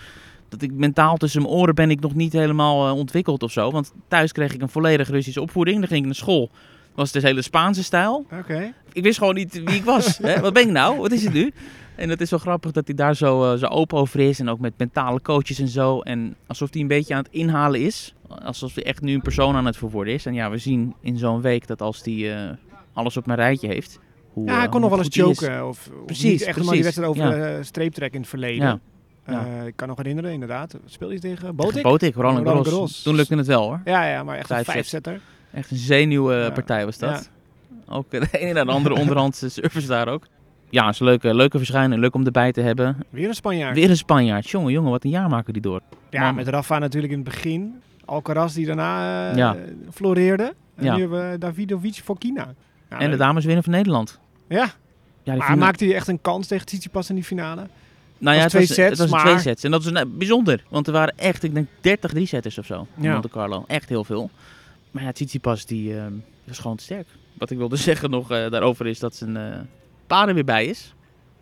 Dat 0.50 0.62
ik 0.62 0.72
mentaal 0.72 1.18
tussen 1.18 1.42
mijn 1.42 1.54
oren 1.54 1.76
ben 1.76 1.90
ik 1.90 2.00
nog 2.00 2.16
niet 2.16 2.34
helemaal 2.34 2.96
ontwikkeld 2.96 3.44
of 3.44 3.52
zo. 3.52 3.72
Want 3.72 3.94
thuis 4.08 4.32
kreeg 4.32 4.54
ik 4.54 4.62
een 4.62 4.70
volledig 4.70 5.10
Russische 5.10 5.42
opvoeding. 5.42 5.80
Dan 5.80 5.88
ging 5.88 6.00
ik 6.00 6.06
naar 6.06 6.16
school. 6.16 6.50
Was 6.96 7.14
het 7.14 7.22
de 7.22 7.28
hele 7.28 7.42
Spaanse 7.42 7.84
stijl. 7.84 8.26
Oké. 8.32 8.74
Ik 8.92 9.04
wist 9.04 9.18
gewoon 9.18 9.36
niet 9.36 9.54
wie 9.54 9.76
ik 9.76 9.84
was. 9.84 10.18
hè? 10.28 10.40
Wat 10.40 10.54
ben 10.54 10.64
ik 10.64 10.72
nou? 10.72 10.98
Wat 10.98 11.12
is 11.12 11.24
het 11.24 11.34
nu? 11.34 11.54
En 11.96 12.10
het 12.10 12.22
is 12.22 12.30
zo 12.30 12.38
grappig 12.38 12.72
dat 12.72 12.88
hij 12.88 12.96
daar 12.96 13.16
zo, 13.16 13.56
zo 13.58 13.66
open 13.66 13.98
over 13.98 14.20
is. 14.20 14.40
En 14.40 14.50
ook 14.50 14.60
met 14.60 14.74
mentale 14.78 15.22
coaches 15.22 15.60
en 15.60 15.68
zo. 15.68 16.00
En 16.00 16.36
alsof 16.48 16.72
hij 16.72 16.82
een 16.82 16.88
beetje 16.88 17.14
aan 17.14 17.24
het 17.24 17.34
inhalen 17.34 17.82
is. 17.82 18.14
Alsof 18.44 18.76
hij 18.76 18.84
echt 18.84 19.02
nu 19.02 19.14
een 19.14 19.22
persoon 19.22 19.56
aan 19.56 19.66
het 19.66 19.78
verwoorden 19.78 20.14
is. 20.14 20.26
En 20.26 20.34
ja, 20.34 20.50
we 20.50 20.58
zien 20.58 20.94
in 21.02 21.18
zo'n 21.18 21.42
week 21.42 21.68
dat 21.68 21.82
als 21.82 22.02
hij 22.04 22.36
eh, 22.46 22.50
alles 22.94 23.18
op 23.18 23.26
mijn 23.26 23.40
rijtje 23.40 23.68
heeft. 23.68 24.00
Hoe, 24.34 24.48
Ja, 24.48 24.54
hij 24.56 24.64
eh, 24.66 24.72
kon 24.72 24.82
nog 24.82 24.90
wel 24.90 25.00
eens 25.00 25.16
choken. 25.18 25.68
Of, 25.68 25.90
of 26.00 26.06
Precies, 26.06 26.24
niet 26.24 26.42
echt 26.42 26.46
maar 26.64 26.74
die 26.74 26.82
precies. 26.82 26.84
wedstrijd 26.84 27.10
over 27.10 27.56
eh, 27.58 27.64
streeptrek 27.64 28.14
in 28.14 28.20
het 28.20 28.30
verleden. 28.30 28.66
Ja. 28.68 28.80
Ja. 29.28 29.62
Ik 29.66 29.76
kan 29.76 29.88
nog 29.88 29.98
herinneren, 29.98 30.32
inderdaad. 30.32 30.78
Speel 30.86 31.12
je 31.12 31.20
tegen 31.20 31.56
Botik? 31.56 31.84
Botik, 31.84 32.16
Roland 32.16 32.38
Roland 32.38 32.48
Garros. 32.56 32.70
Garros. 32.74 33.02
Toen 33.02 33.16
lukte 33.16 33.36
het 33.36 33.48
wel 33.48 33.62
hoor. 33.64 33.82
Ja, 33.86 34.06
ja, 34.06 34.24
maar 34.24 34.38
echt 34.38 34.50
een 34.50 34.64
vijfzetter. 34.66 35.20
Echt 35.52 35.72
een 35.72 35.78
zenuwe 35.78 36.34
Ja. 36.36 36.50
partij 36.50 36.86
was 36.86 36.98
dat. 36.98 37.30
Ook 37.90 38.10
de 38.12 38.28
ene 38.32 38.54
naar 38.54 38.66
de 38.66 38.72
andere 38.72 38.96
onderhandse 38.96 39.50
service 39.50 39.88
daar 39.88 40.08
ook. 40.08 40.28
Ja, 40.70 40.90
is 40.90 41.00
een 41.00 41.06
leuke, 41.06 41.34
leuke 41.36 41.58
verschijning. 41.58 42.02
Leuk 42.02 42.16
om 42.16 42.26
erbij 42.26 42.52
te 42.52 42.62
hebben. 42.62 42.98
Weer 43.10 43.28
een 43.28 43.34
Spanjaard. 43.36 43.76
Weer 43.76 43.90
een 43.90 43.98
Spanjaard. 43.98 44.50
Jongen, 44.50 44.72
jongen, 44.72 44.92
wat 44.92 45.04
een 45.04 45.10
jaar 45.10 45.30
maken 45.30 45.54
die 45.54 45.62
door. 45.62 45.82
Ja, 46.10 46.22
Man. 46.24 46.36
met 46.36 46.48
Rafa 46.48 46.80
natuurlijk 46.80 47.14
in 47.14 47.20
het 47.20 47.28
begin. 47.30 47.82
Alcaraz 48.06 48.54
die 48.54 48.66
daarna 48.66 49.30
eh, 49.32 49.38
Ja. 49.38 49.56
floreerde. 49.92 50.54
En 50.76 50.86
Ja. 50.86 50.94
nu 50.96 51.00
hebben 51.02 51.32
we 51.32 51.38
Davidovic 51.38 52.02
voor 52.04 52.18
Kina. 52.18 52.54
Nou, 52.90 53.04
En 53.04 53.12
de 53.12 53.18
dames 53.18 53.46
winnen 53.46 53.64
van 53.64 53.74
Nederland. 53.74 54.20
Ja, 54.50 54.72
Ja, 55.24 55.36
maar 55.36 55.58
maakte 55.58 55.86
hij 55.86 55.96
echt 55.96 56.08
een 56.08 56.22
kans 56.22 56.48
tegen 56.48 56.66
Tsitsipas 56.66 57.10
in 57.10 57.16
die 57.16 57.24
finale? 57.24 57.68
Nou 58.18 58.36
ja, 58.36 58.44
was 58.44 58.44
het 58.44 58.50
twee 58.52 58.68
was, 58.68 58.76
sets, 58.76 58.90
het 58.90 58.98
was 58.98 59.08
een 59.08 59.16
maar- 59.16 59.26
twee 59.26 59.40
sets. 59.40 59.64
En 59.64 59.72
dat 59.72 59.86
is 59.86 59.92
nou, 59.92 60.06
bijzonder. 60.08 60.64
Want 60.70 60.88
er 60.88 60.94
waren 60.94 61.14
echt, 61.18 61.44
ik 61.44 61.54
denk, 61.54 61.68
30 61.82 62.12
drie-setters 62.12 62.58
of 62.58 62.66
zo 62.66 62.88
in 62.98 63.04
Ja. 63.04 63.12
Monte 63.14 63.30
Carlo. 63.30 63.64
Echt 63.68 63.90
heel 63.90 64.04
veel. 64.04 64.30
Maar 64.92 65.04
ja, 65.04 65.12
Tsitsipas, 65.12 65.66
die 65.66 65.98
eh, 65.98 66.04
was 66.44 66.60
gewoon 66.60 66.78
te 66.78 66.84
sterk. 66.84 67.08
Wat 67.38 67.50
ik 67.50 67.58
wilde 67.58 67.76
zeggen 67.90 68.10
nog 68.10 68.32
eh, 68.32 68.50
daarover 68.50 68.88
is 68.88 69.00
dat 69.00 69.16
zijn 69.16 69.38
eh 69.38 69.60
pa 70.08 70.28
er 70.28 70.34
weer 70.34 70.46
bij 70.46 70.66
is. 70.66 70.94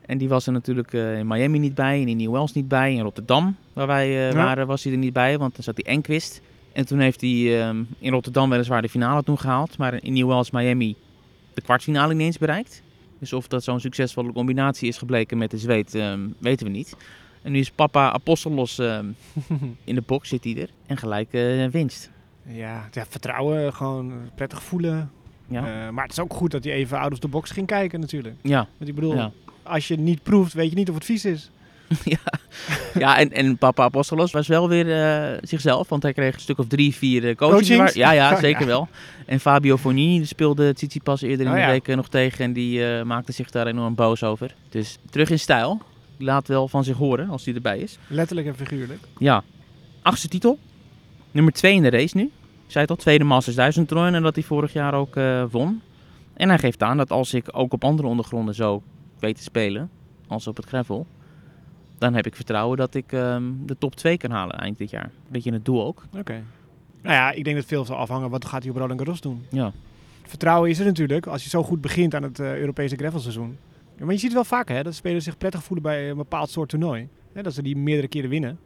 En 0.05 0.17
die 0.17 0.29
was 0.29 0.45
er 0.47 0.53
natuurlijk 0.53 0.93
eh, 0.93 1.17
in 1.17 1.27
Miami 1.27 1.59
niet 1.59 1.75
bij, 1.75 2.01
en 2.01 2.07
in 2.07 2.17
New 2.17 2.31
Wales 2.31 2.53
niet 2.53 2.67
bij. 2.67 2.93
In 2.93 3.01
Rotterdam, 3.01 3.55
waar 3.73 3.87
wij 3.87 4.07
eh, 4.07 4.29
Ja. 4.31 4.35
waren, 4.35 4.67
was 4.67 4.83
hij 4.83 4.91
er 4.93 4.99
niet 4.99 5.13
bij, 5.13 5.37
want 5.37 5.53
dan 5.55 5.63
zat 5.63 5.79
hij 5.83 5.93
Enquist. 5.93 6.41
En 6.73 6.85
toen 6.85 6.99
heeft 6.99 7.21
hij 7.21 7.61
ehm, 7.61 7.83
in 7.99 8.11
Rotterdam 8.11 8.49
weliswaar 8.49 8.81
de 8.81 8.89
finale 8.89 9.23
toen 9.23 9.39
gehaald. 9.39 9.77
Maar 9.77 10.03
in 10.03 10.13
New 10.13 10.27
Wales, 10.27 10.51
Miami, 10.51 10.95
de 11.53 11.61
kwartfinale 11.61 12.13
niet 12.13 12.25
eens 12.25 12.37
bereikt. 12.37 12.81
Dus 13.19 13.33
of 13.33 13.47
dat 13.47 13.63
zo'n 13.63 13.79
succesvolle 13.79 14.33
combinatie 14.33 14.87
is 14.87 14.97
gebleken 14.97 15.37
met 15.37 15.51
de 15.51 15.57
zweet, 15.57 15.95
ehm, 15.95 16.19
weten 16.37 16.65
we 16.65 16.71
niet. 16.71 16.95
En 17.41 17.51
nu 17.51 17.59
is 17.59 17.71
papa 17.71 18.11
Apostolos 18.11 18.79
ehm, 18.79 19.05
in 19.83 19.95
de 19.95 20.03
box, 20.05 20.29
zit 20.29 20.43
hij 20.43 20.61
er. 20.61 20.69
En 20.85 20.97
gelijk 20.97 21.33
eh, 21.33 21.65
winst. 21.65 22.09
Ja, 22.47 22.89
ja, 22.91 23.05
vertrouwen, 23.09 23.73
gewoon 23.73 24.13
prettig 24.35 24.63
voelen. 24.63 25.11
Ja, 25.47 25.85
Eh, 25.85 25.89
maar 25.89 26.03
het 26.03 26.11
is 26.11 26.19
ook 26.19 26.33
goed 26.33 26.51
dat 26.51 26.63
hij 26.63 26.73
even 26.73 26.99
out 26.99 27.11
of 27.11 27.19
the 27.19 27.27
box 27.27 27.51
ging 27.51 27.67
kijken 27.67 27.99
natuurlijk. 27.99 28.35
ja. 28.41 28.67
Want 28.77 28.89
ik 28.89 28.95
bedoel, 28.95 29.15
ja. 29.15 29.31
als 29.63 29.87
je 29.87 29.93
het 29.93 30.03
niet 30.03 30.23
proeft, 30.23 30.53
weet 30.53 30.69
je 30.69 30.75
niet 30.75 30.89
of 30.89 30.95
het 30.95 31.05
vies 31.05 31.25
is. 31.25 31.51
ja 32.03 32.19
en, 32.93 33.31
en 33.31 33.57
papa 33.57 33.83
Apostolos 33.83 34.31
was 34.31 34.47
wel 34.47 34.69
weer 34.69 34.91
eh, 35.03 35.37
zichzelf. 35.41 35.89
Want 35.89 36.03
hij 36.03 36.13
kreeg 36.13 36.33
een 36.33 36.39
stuk 36.39 36.57
of 36.57 36.67
drie, 36.67 36.95
vier 36.95 37.35
coachings. 37.35 37.67
Coachings? 37.67 37.93
Ja, 37.93 38.11
ja, 38.11 38.29
Ja. 38.31 38.39
zeker 38.39 38.65
wel. 38.65 38.87
En 39.25 39.39
Fabio 39.39 39.77
Fognini 39.77 40.25
speelde 40.25 40.73
Tsitsipas 40.73 41.21
eerder 41.21 41.45
in 41.45 41.51
Oh, 41.51 41.57
de 41.57 41.63
ja. 41.63 41.69
week 41.69 41.87
eh, 41.87 41.95
nog 41.95 42.09
tegen. 42.09 42.45
En 42.45 42.53
die 42.53 43.03
maakte 43.03 43.31
zich 43.31 43.51
daar 43.51 43.67
enorm 43.67 43.95
boos 43.95 44.23
over. 44.23 44.55
Dus 44.69 44.97
terug 45.09 45.29
in 45.29 45.39
stijl. 45.39 45.81
Laat 46.17 46.47
wel 46.47 46.67
van 46.67 46.83
zich 46.83 46.97
horen 46.97 47.29
als 47.29 47.45
hij 47.45 47.53
erbij 47.53 47.79
is. 47.79 47.97
Letterlijk 48.07 48.47
en 48.47 48.55
figuurlijk. 48.55 48.99
Ja, 49.17 49.43
achtste 50.01 50.27
titel. 50.27 50.59
Nummer 51.31 51.53
twee 51.53 51.73
in 51.75 51.81
de 51.81 51.89
race 51.89 52.17
nu. 52.17 52.23
Ik 52.23 52.77
zei 52.77 52.81
het 52.81 52.89
al, 52.89 52.95
tweede 52.95 53.23
Masters 53.23 53.55
1000 53.55 53.87
toernooi 53.87 54.13
en 54.13 54.21
dat 54.21 54.35
hij 54.35 54.43
vorig 54.43 54.73
jaar 54.73 54.93
ook 54.93 55.15
won. 55.51 55.81
En 56.33 56.49
hij 56.49 56.57
geeft 56.59 56.83
aan 56.83 56.97
dat 56.97 57.11
als 57.11 57.33
ik 57.33 57.45
ook 57.51 57.73
op 57.73 57.83
andere 57.83 58.07
ondergronden 58.07 58.55
zo 58.55 58.81
weet 59.19 59.35
te 59.35 59.43
spelen, 59.43 59.89
als 60.27 60.47
op 60.47 60.55
het 60.57 60.65
gravel, 60.65 61.07
dan 62.01 62.13
heb 62.13 62.25
ik 62.25 62.35
vertrouwen 62.35 62.77
dat 62.77 62.93
ik 62.95 63.11
ehm, 63.11 63.43
de 63.65 63.77
top 63.77 63.95
2 63.95 64.17
kan 64.17 64.31
halen 64.31 64.59
eind 64.59 64.77
dit 64.77 64.89
jaar. 64.89 65.09
Beetje 65.27 65.53
het 65.53 65.65
doel 65.65 65.85
ook. 65.85 66.03
Oké. 66.17 66.43
Nou 67.01 67.15
ja, 67.15 67.31
ik 67.31 67.43
denk 67.43 67.55
dat 67.55 67.65
veel 67.65 67.85
zal 67.85 67.95
afhangen. 67.95 68.29
Wat 68.29 68.45
gaat 68.45 68.61
hij 68.61 68.71
op 68.71 68.77
Roland 68.77 68.99
Garros 68.99 69.21
doen? 69.21 69.45
Ja, 69.49 69.71
Vertrouwen 70.31 70.69
is 70.69 70.79
er 70.79 70.85
natuurlijk 70.85 71.25
als 71.25 71.43
je 71.43 71.49
zo 71.49 71.63
goed 71.63 71.81
begint 71.81 72.15
aan 72.15 72.23
het 72.23 72.39
eh, 72.39 72.57
Europese 72.57 72.95
gravelseizoen. 72.95 73.57
Ja, 73.97 74.05
maar 74.05 74.13
je 74.13 74.19
ziet 74.19 74.33
het 74.33 74.33
wel 74.33 74.43
vaker, 74.43 74.75
hè, 74.75 74.83
dat 74.83 74.95
spelers 74.95 75.23
zich 75.23 75.37
prettig 75.37 75.63
voelen 75.63 75.83
bij 75.83 76.09
een 76.09 76.17
bepaald 76.17 76.49
soort 76.49 76.69
toernooi. 76.69 77.07
Hè, 77.33 77.41
dat 77.41 77.53
ze 77.53 77.61
die 77.61 77.77
meerdere 77.77 78.07
keren 78.07 78.29
winnen. 78.29 78.59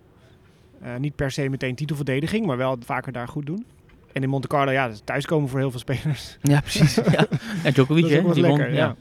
Eh, 0.82 0.95
niet 0.95 1.15
per 1.15 1.32
se 1.32 1.50
meteen 1.50 1.76
titelverdediging, 1.76 2.45
maar 2.45 2.58
wel 2.58 2.78
vaker 2.80 3.12
daar 3.12 3.28
goed 3.28 3.45
doen. 3.45 3.65
En 4.13 4.24
in 4.24 4.30
Monte 4.30 4.48
Carlo, 4.48 4.71
ja, 4.71 4.86
dat 4.86 4.93
is 4.93 5.02
thuiskomen 5.04 5.50
voor 5.50 5.60
heel 5.60 5.71
veel 5.71 5.80
spelers. 5.80 6.38
ja 6.41 6.60
precies. 6.60 6.95
ja. 6.95 7.28
ja, 7.63 7.71
Djokovic, 7.71 8.04
hè, 8.10 8.10
die 8.10 8.21
won. 8.21 8.41
lekker, 8.41 8.69
ja. 8.69 8.76
ja. 8.76 8.95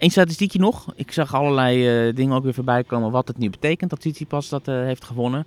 Eén 0.00 0.10
statistiekje 0.10 0.58
nog. 0.58 0.92
Ik 0.94 1.12
zag 1.12 1.34
allerlei 1.34 2.08
eh, 2.08 2.14
dingen 2.14 2.36
ook 2.36 2.42
weer 2.44 2.54
voorbij 2.54 2.84
komen 2.84 3.10
wat 3.10 3.28
het 3.28 3.38
nu 3.38 3.50
betekent 3.50 3.90
dat 3.90 4.00
Tsitsipas 4.00 4.48
dat 4.48 4.68
eh, 4.68 4.74
heeft 4.74 5.04
gewonnen. 5.04 5.46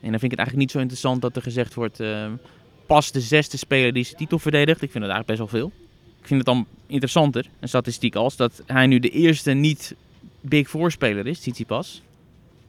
En 0.00 0.10
dan 0.10 0.20
vind 0.20 0.22
ik 0.22 0.30
het 0.30 0.38
eigenlijk 0.38 0.58
niet 0.58 0.70
zo 0.70 0.78
interessant 0.78 1.22
dat 1.22 1.36
er 1.36 1.42
gezegd 1.42 1.74
wordt... 1.74 2.00
eh, 2.00 2.26
pas 2.86 3.12
de 3.12 3.20
zesde 3.20 3.56
speler 3.56 3.92
die 3.92 4.04
zijn 4.04 4.16
titel 4.16 4.38
verdedigt. 4.38 4.82
Ik 4.82 4.90
vind 4.90 5.04
het 5.04 5.12
eigenlijk 5.12 5.26
best 5.26 5.38
wel 5.38 5.60
veel. 5.60 5.72
Ik 6.20 6.26
vind 6.26 6.46
het 6.46 6.54
dan 6.54 6.66
interessanter, 6.86 7.46
een 7.60 7.68
statistiek 7.68 8.14
als... 8.14 8.36
dat 8.36 8.62
hij 8.66 8.86
nu 8.86 8.98
de 8.98 9.10
eerste 9.10 9.52
niet 9.52 9.94
Big 10.40 10.68
Four 10.68 10.90
speler 10.90 11.26
is, 11.26 11.38
Tsitsipas... 11.38 12.02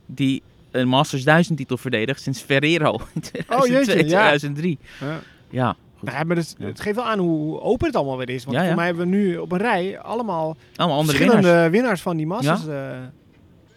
die 0.06 0.42
een 0.72 0.88
Masters 0.88 1.24
1000 1.24 1.58
titel 1.58 1.78
verdedigt 1.78 2.22
sinds 2.22 2.42
Ferrero 2.42 3.00
in 3.14 3.22
2002, 3.22 3.58
Oh, 3.58 3.68
jeetje, 3.68 4.10
ja. 4.10 4.28
2003. 4.28 4.78
Ja. 5.00 5.22
Ja. 5.50 5.76
Nou, 6.02 6.26
maar 6.26 6.36
dus, 6.36 6.56
Ja. 6.58 6.66
het 6.66 6.80
geeft 6.80 6.96
wel 6.96 7.06
aan 7.06 7.20
hoe 7.20 7.60
open 7.62 7.88
het 7.88 7.96
allemaal 7.96 8.18
weer 8.18 8.30
is. 8.30 8.44
Want 8.44 8.56
Ja, 8.58 8.62
ja. 8.62 8.68
voor 8.68 8.78
mij 8.78 8.86
hebben 8.86 9.10
we 9.10 9.16
nu 9.16 9.38
op 9.38 9.52
een 9.52 9.58
rij 9.58 10.00
allemaal 10.00 10.56
Allemaal 10.76 10.98
andere 10.98 11.18
verschillende 11.18 11.48
winnaars. 11.52 11.72
winnaars. 11.72 12.02
van 12.02 12.18
die 12.18 12.28
Masters. 12.28 12.68
eh 12.68 12.98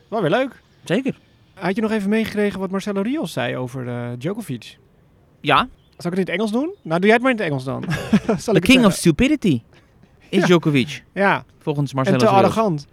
wel 0.09 0.21
weer 0.21 0.31
leuk. 0.31 0.63
Zeker. 0.85 1.19
Had 1.55 1.75
je 1.77 1.83
nog 1.83 1.91
even 1.91 2.09
meegekregen 2.09 2.61
wat 2.61 2.71
Marcelo 2.71 3.01
Rios 3.03 3.33
zei 3.33 3.57
over 3.57 3.89
eh, 3.89 4.09
Djokovic? 4.19 4.79
Ja, 5.41 5.69
Zal 5.97 6.11
ik 6.13 6.19
het 6.19 6.29
in 6.29 6.35
het 6.35 6.41
Engels 6.43 6.53
doen? 6.53 6.75
Nou, 6.83 6.99
doe 7.01 7.05
jij 7.09 7.13
het 7.15 7.23
maar 7.23 7.31
in 7.31 7.37
het 7.37 7.47
Engels 7.47 7.65
dan. 7.65 7.85
Zal 8.39 8.55
the 8.55 8.61
king 8.61 8.85
of 8.85 8.93
stupidity 8.93 9.63
is 10.29 10.39
Ja. 10.41 10.47
Djokovic. 10.47 11.05
Ja, 11.13 11.45
Volgens 11.59 11.91
en 11.91 11.97
Marcelo 11.97 12.19
te 12.19 12.25
Rios. 12.25 12.37
arrogant. 12.37 12.87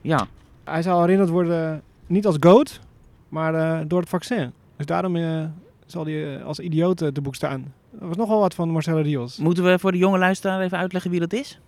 Ja, 0.00 0.26
Hij 0.64 0.82
zou 0.82 1.00
herinnerd 1.00 1.28
worden 1.30 1.82
niet 2.06 2.26
als 2.26 2.36
GOAT, 2.40 2.80
maar 3.28 3.54
eh, 3.54 3.80
door 3.86 4.00
het 4.00 4.08
vaccin. 4.08 4.52
Dus 4.76 4.86
daarom 4.86 5.16
eh, 5.16 5.42
zal 5.86 6.04
hij 6.04 6.42
als 6.44 6.58
idioot 6.58 6.96
te 6.96 7.20
boek 7.22 7.34
staan. 7.34 7.72
Dat 7.98 8.08
was 8.08 8.16
nogal 8.16 8.40
wat 8.40 8.54
van 8.54 8.68
Marcelo 8.70 9.00
Rios. 9.00 9.38
moeten 9.38 9.64
we 9.64 9.78
voor 9.78 9.92
de 9.92 9.98
jonge 9.98 10.18
luisteraar 10.18 10.60
even 10.60 10.78
uitleggen 10.78 11.10
wie 11.10 11.20
dat 11.20 11.32
is? 11.32 11.60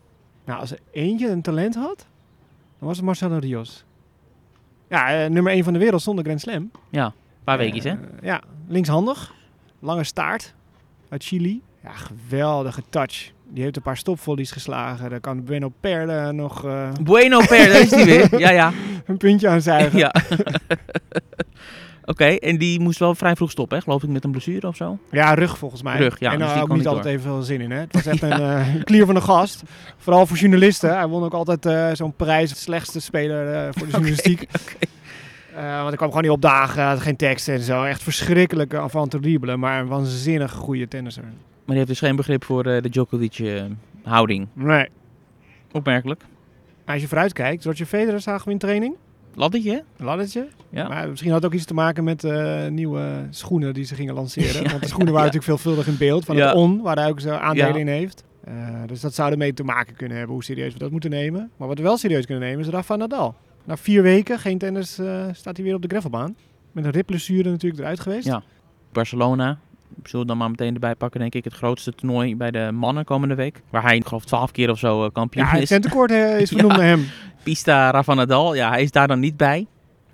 Nou, 0.44 0.60
als 0.60 0.70
er 0.70 0.78
eentje 0.92 1.28
een 1.28 1.42
talent 1.42 1.74
had, 1.74 2.06
dan 2.78 2.88
was 2.88 2.96
het 2.96 3.06
Marcelo 3.06 3.38
Rios. 3.38 3.84
Ja, 4.88 5.24
eh, 5.24 5.30
nummer 5.30 5.52
1 5.52 5.64
van 5.64 5.72
de 5.72 5.78
wereld 5.78 6.02
zonder 6.02 6.24
Grand 6.24 6.40
Slam. 6.40 6.70
Ja, 6.90 7.04
een 7.04 7.12
paar 7.44 7.58
weekjes 7.58 7.84
hè? 7.84 7.90
Eh, 7.90 7.96
ja, 8.22 8.40
linkshandig. 8.68 9.34
Lange 9.78 10.04
staart. 10.04 10.54
Uit 11.08 11.24
Chili. 11.24 11.62
Ja, 11.82 11.90
geweldige 11.92 12.82
touch. 12.90 13.32
Die 13.48 13.62
heeft 13.62 13.76
een 13.76 13.82
paar 13.82 13.96
stopvolleys 13.96 14.50
geslagen. 14.50 15.10
Daar 15.10 15.20
kan 15.20 15.44
Bueno 15.44 15.72
Perle 15.80 16.32
nog 16.32 16.64
eh, 16.64 16.92
Bueno 17.02 17.38
Per, 17.38 17.68
daar 17.68 17.80
is 17.80 17.88
die 17.88 18.04
weer. 18.04 18.38
Ja, 18.46 18.50
ja. 18.50 18.72
een 19.06 19.16
puntje 19.16 19.48
aan 19.48 19.60
zuigen. 19.62 19.98
ja. 19.98 20.14
Oké, 22.06 22.24
en 22.24 22.58
die 22.58 22.80
moest 22.80 22.98
wel 22.98 23.14
vrij 23.14 23.36
vroeg 23.36 23.50
stoppen, 23.50 23.76
hè? 23.76 23.82
geloof 23.82 24.02
ik, 24.02 24.08
met 24.08 24.24
een 24.24 24.30
blessure 24.30 24.68
of 24.68 24.76
zo. 24.76 24.98
Ja, 25.10 25.34
rug 25.34 25.58
volgens 25.58 25.82
mij. 25.82 25.98
Rug, 25.98 26.20
ja, 26.20 26.32
En 26.32 26.38
dus 26.38 26.46
daar 26.46 26.54
die 26.54 26.62
ook 26.62 26.68
kon 26.68 26.76
niet 26.78 26.86
niet 26.86 26.94
altijd 26.96 27.14
even 27.14 27.30
veel 27.30 27.42
zin 27.42 27.60
in. 27.60 27.70
Hè? 27.70 27.78
Het 27.78 27.92
was 27.92 28.06
echt 28.06 28.22
een 28.32 28.32
eh, 28.32 28.66
klier 28.84 29.06
van 29.06 29.14
de 29.14 29.20
gast. 29.20 29.62
Vooral 29.96 30.26
voor 30.26 30.36
journalisten. 30.36 30.96
Hij 30.96 31.06
won 31.06 31.24
ook 31.24 31.34
altijd 31.34 31.66
eh, 31.66 31.88
zo'n 31.92 32.14
prijs. 32.16 32.62
Slechtste 32.62 33.00
speler 33.00 33.54
eh, 33.54 33.68
voor 33.72 33.86
de 33.86 33.92
journalistiek. 33.96 34.46
Eh, 35.56 35.78
want 35.78 35.90
ik 35.90 35.96
kwam 35.96 36.08
gewoon 36.08 36.22
niet 36.22 36.32
opdagen. 36.32 36.82
Had 36.84 37.00
geen 37.00 37.16
tekst 37.16 37.48
en 37.48 37.60
zo. 37.60 37.84
Echt 37.84 38.02
verschrikkelijk 38.02 38.74
avant 38.74 39.10
terrible. 39.10 39.56
Maar 39.56 39.80
een 39.80 39.86
waanzinnig 39.86 40.52
goede 40.52 40.88
tennisser. 40.88 41.22
Maar 41.22 41.32
die 41.64 41.76
heeft 41.76 41.88
dus 41.88 41.98
geen 41.98 42.16
begrip 42.16 42.44
voor 42.44 42.64
eh, 42.64 42.82
de 42.82 42.88
Djokovic-houding. 42.88 44.48
Nee. 44.52 44.88
Opmerkelijk. 45.72 46.22
Als 46.84 47.00
je 47.00 47.08
vooruit 47.08 47.32
kijkt. 47.32 47.64
Roger 47.64 47.86
Federer 47.86 48.20
zagen 48.20 48.46
we 48.46 48.52
in 48.52 48.58
training. 48.58 48.94
Laddetje, 49.34 49.84
hè? 50.40 50.55
Ja. 50.70 50.88
Maar 50.88 51.08
misschien 51.08 51.30
had 51.30 51.42
het 51.42 51.50
ook 51.52 51.56
iets 51.58 51.66
te 51.66 51.74
maken 51.74 52.04
met 52.04 52.24
eh, 52.24 52.66
nieuwe 52.66 53.26
schoenen 53.30 53.74
die 53.74 53.84
ze 53.84 53.94
gingen 53.94 54.14
lanceren. 54.14 54.62
Ja, 54.62 54.70
Want 54.70 54.82
de 54.82 54.88
schoenen 54.88 55.12
waren 55.12 55.26
natuurlijk 55.32 55.60
veelvuldig 55.60 55.86
in 55.86 55.96
beeld. 55.98 56.24
Van 56.24 56.36
het 56.36 56.54
On, 56.54 56.82
waar 56.82 56.96
hij 56.96 57.08
ook 57.08 57.20
zijn 57.20 57.40
aandelen 57.40 57.76
in 57.80 57.88
heeft. 57.88 58.24
Eh, 58.44 58.54
dus 58.86 59.00
dat 59.00 59.14
zou 59.14 59.30
ermee 59.32 59.52
te 59.54 59.64
maken 59.64 59.94
kunnen 59.96 60.16
hebben 60.16 60.34
hoe 60.34 60.44
serieus 60.44 60.72
we 60.72 60.78
dat 60.78 60.90
moeten 60.90 61.10
nemen. 61.10 61.50
Maar 61.56 61.68
wat 61.68 61.76
we 61.76 61.82
wel 61.82 61.96
serieus 61.96 62.26
kunnen 62.26 62.48
nemen 62.48 62.64
is 62.64 62.70
Rafa 62.70 62.96
Nadal. 62.96 63.34
Na 63.64 63.76
vier 63.76 64.02
weken, 64.02 64.38
geen 64.38 64.58
tennis, 64.58 64.98
eh, 64.98 65.24
staat 65.32 65.56
hij 65.56 65.64
weer 65.64 65.74
op 65.74 65.82
de 65.82 65.88
gravelbaan. 65.88 66.36
Met 66.72 66.84
een 66.84 66.90
ribblessure 66.90 67.50
natuurlijk 67.50 67.82
eruit 67.82 68.00
geweest. 68.00 68.26
Ja. 68.26 68.42
Barcelona, 68.92 69.58
zullen 70.04 70.20
we 70.20 70.26
dan 70.26 70.36
maar 70.36 70.50
meteen 70.50 70.74
erbij 70.74 70.94
pakken, 70.94 71.20
denk 71.20 71.34
ik. 71.34 71.44
Het 71.44 71.52
grootste 71.54 71.92
toernooi 71.92 72.36
bij 72.36 72.50
de 72.50 72.70
mannen 72.72 73.04
komende 73.04 73.34
week. 73.34 73.62
Waar 73.70 73.82
hij, 73.82 73.96
ik 73.96 74.06
geloof, 74.06 74.24
twaalf 74.24 74.50
keer 74.50 74.70
of 74.70 74.78
zo 74.78 75.08
kampioen 75.10 75.44
Ja, 75.44 75.50
het 75.50 75.62
is. 75.62 75.70
eh, 76.10 76.40
is 76.40 76.48
vernoemd 76.52 76.72
Ja. 76.72 76.78
naar 76.78 76.86
hem. 76.86 77.04
Pista 77.42 77.90
Rafa 77.90 78.14
Nadal, 78.14 78.54
ja, 78.54 78.68
hij 78.70 78.82
is 78.82 78.90
daar 78.90 79.08
dan 79.08 79.20
niet 79.20 79.36
bij. 79.36 79.66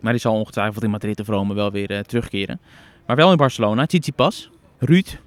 Maar 0.03 0.13
die 0.13 0.21
zal 0.21 0.35
ongetwijfeld 0.35 0.85
in 0.85 0.91
Madrid 0.91 1.21
of 1.21 1.27
Rome 1.27 1.55
wel 1.55 1.71
weer 1.71 1.91
eh, 1.91 1.99
terugkeren. 1.99 2.61
Maar 3.07 3.17
wel 3.17 3.31
in 3.31 3.37
Barcelona. 3.37 3.87
Tsitsipas, 3.87 4.51
Ruud, 4.79 5.19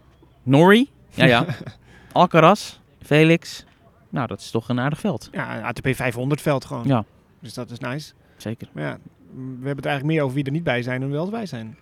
Norrie, 0.43 0.89
ja 1.13 1.25
ja, 1.25 1.45
Alcaraz, 2.11 2.79
Felix. 3.01 3.65
Nou, 4.09 4.27
dat 4.27 4.39
is 4.39 4.51
toch 4.51 4.69
een 4.69 4.79
aardig 4.79 4.99
veld. 4.99 5.29
Ja, 5.31 5.57
een 5.57 5.63
ATP 5.63 5.87
500 5.91 6.41
veld 6.41 6.65
gewoon. 6.65 6.87
Ja. 6.87 7.05
Dus 7.39 7.53
dat 7.53 7.71
is 7.71 7.79
nice. 7.79 8.13
Zeker. 8.37 8.67
Maar 8.71 8.83
ja, 8.83 8.97
we 9.35 9.41
hebben 9.41 9.75
het 9.75 9.85
eigenlijk 9.85 10.15
meer 10.15 10.23
over 10.23 10.35
wie 10.35 10.45
er 10.45 10.51
niet 10.51 10.63
bij 10.63 10.81
zijn 10.81 11.01
dan 11.01 11.11
wel 11.11 11.29
bij 11.29 11.45
zijn. 11.45 11.77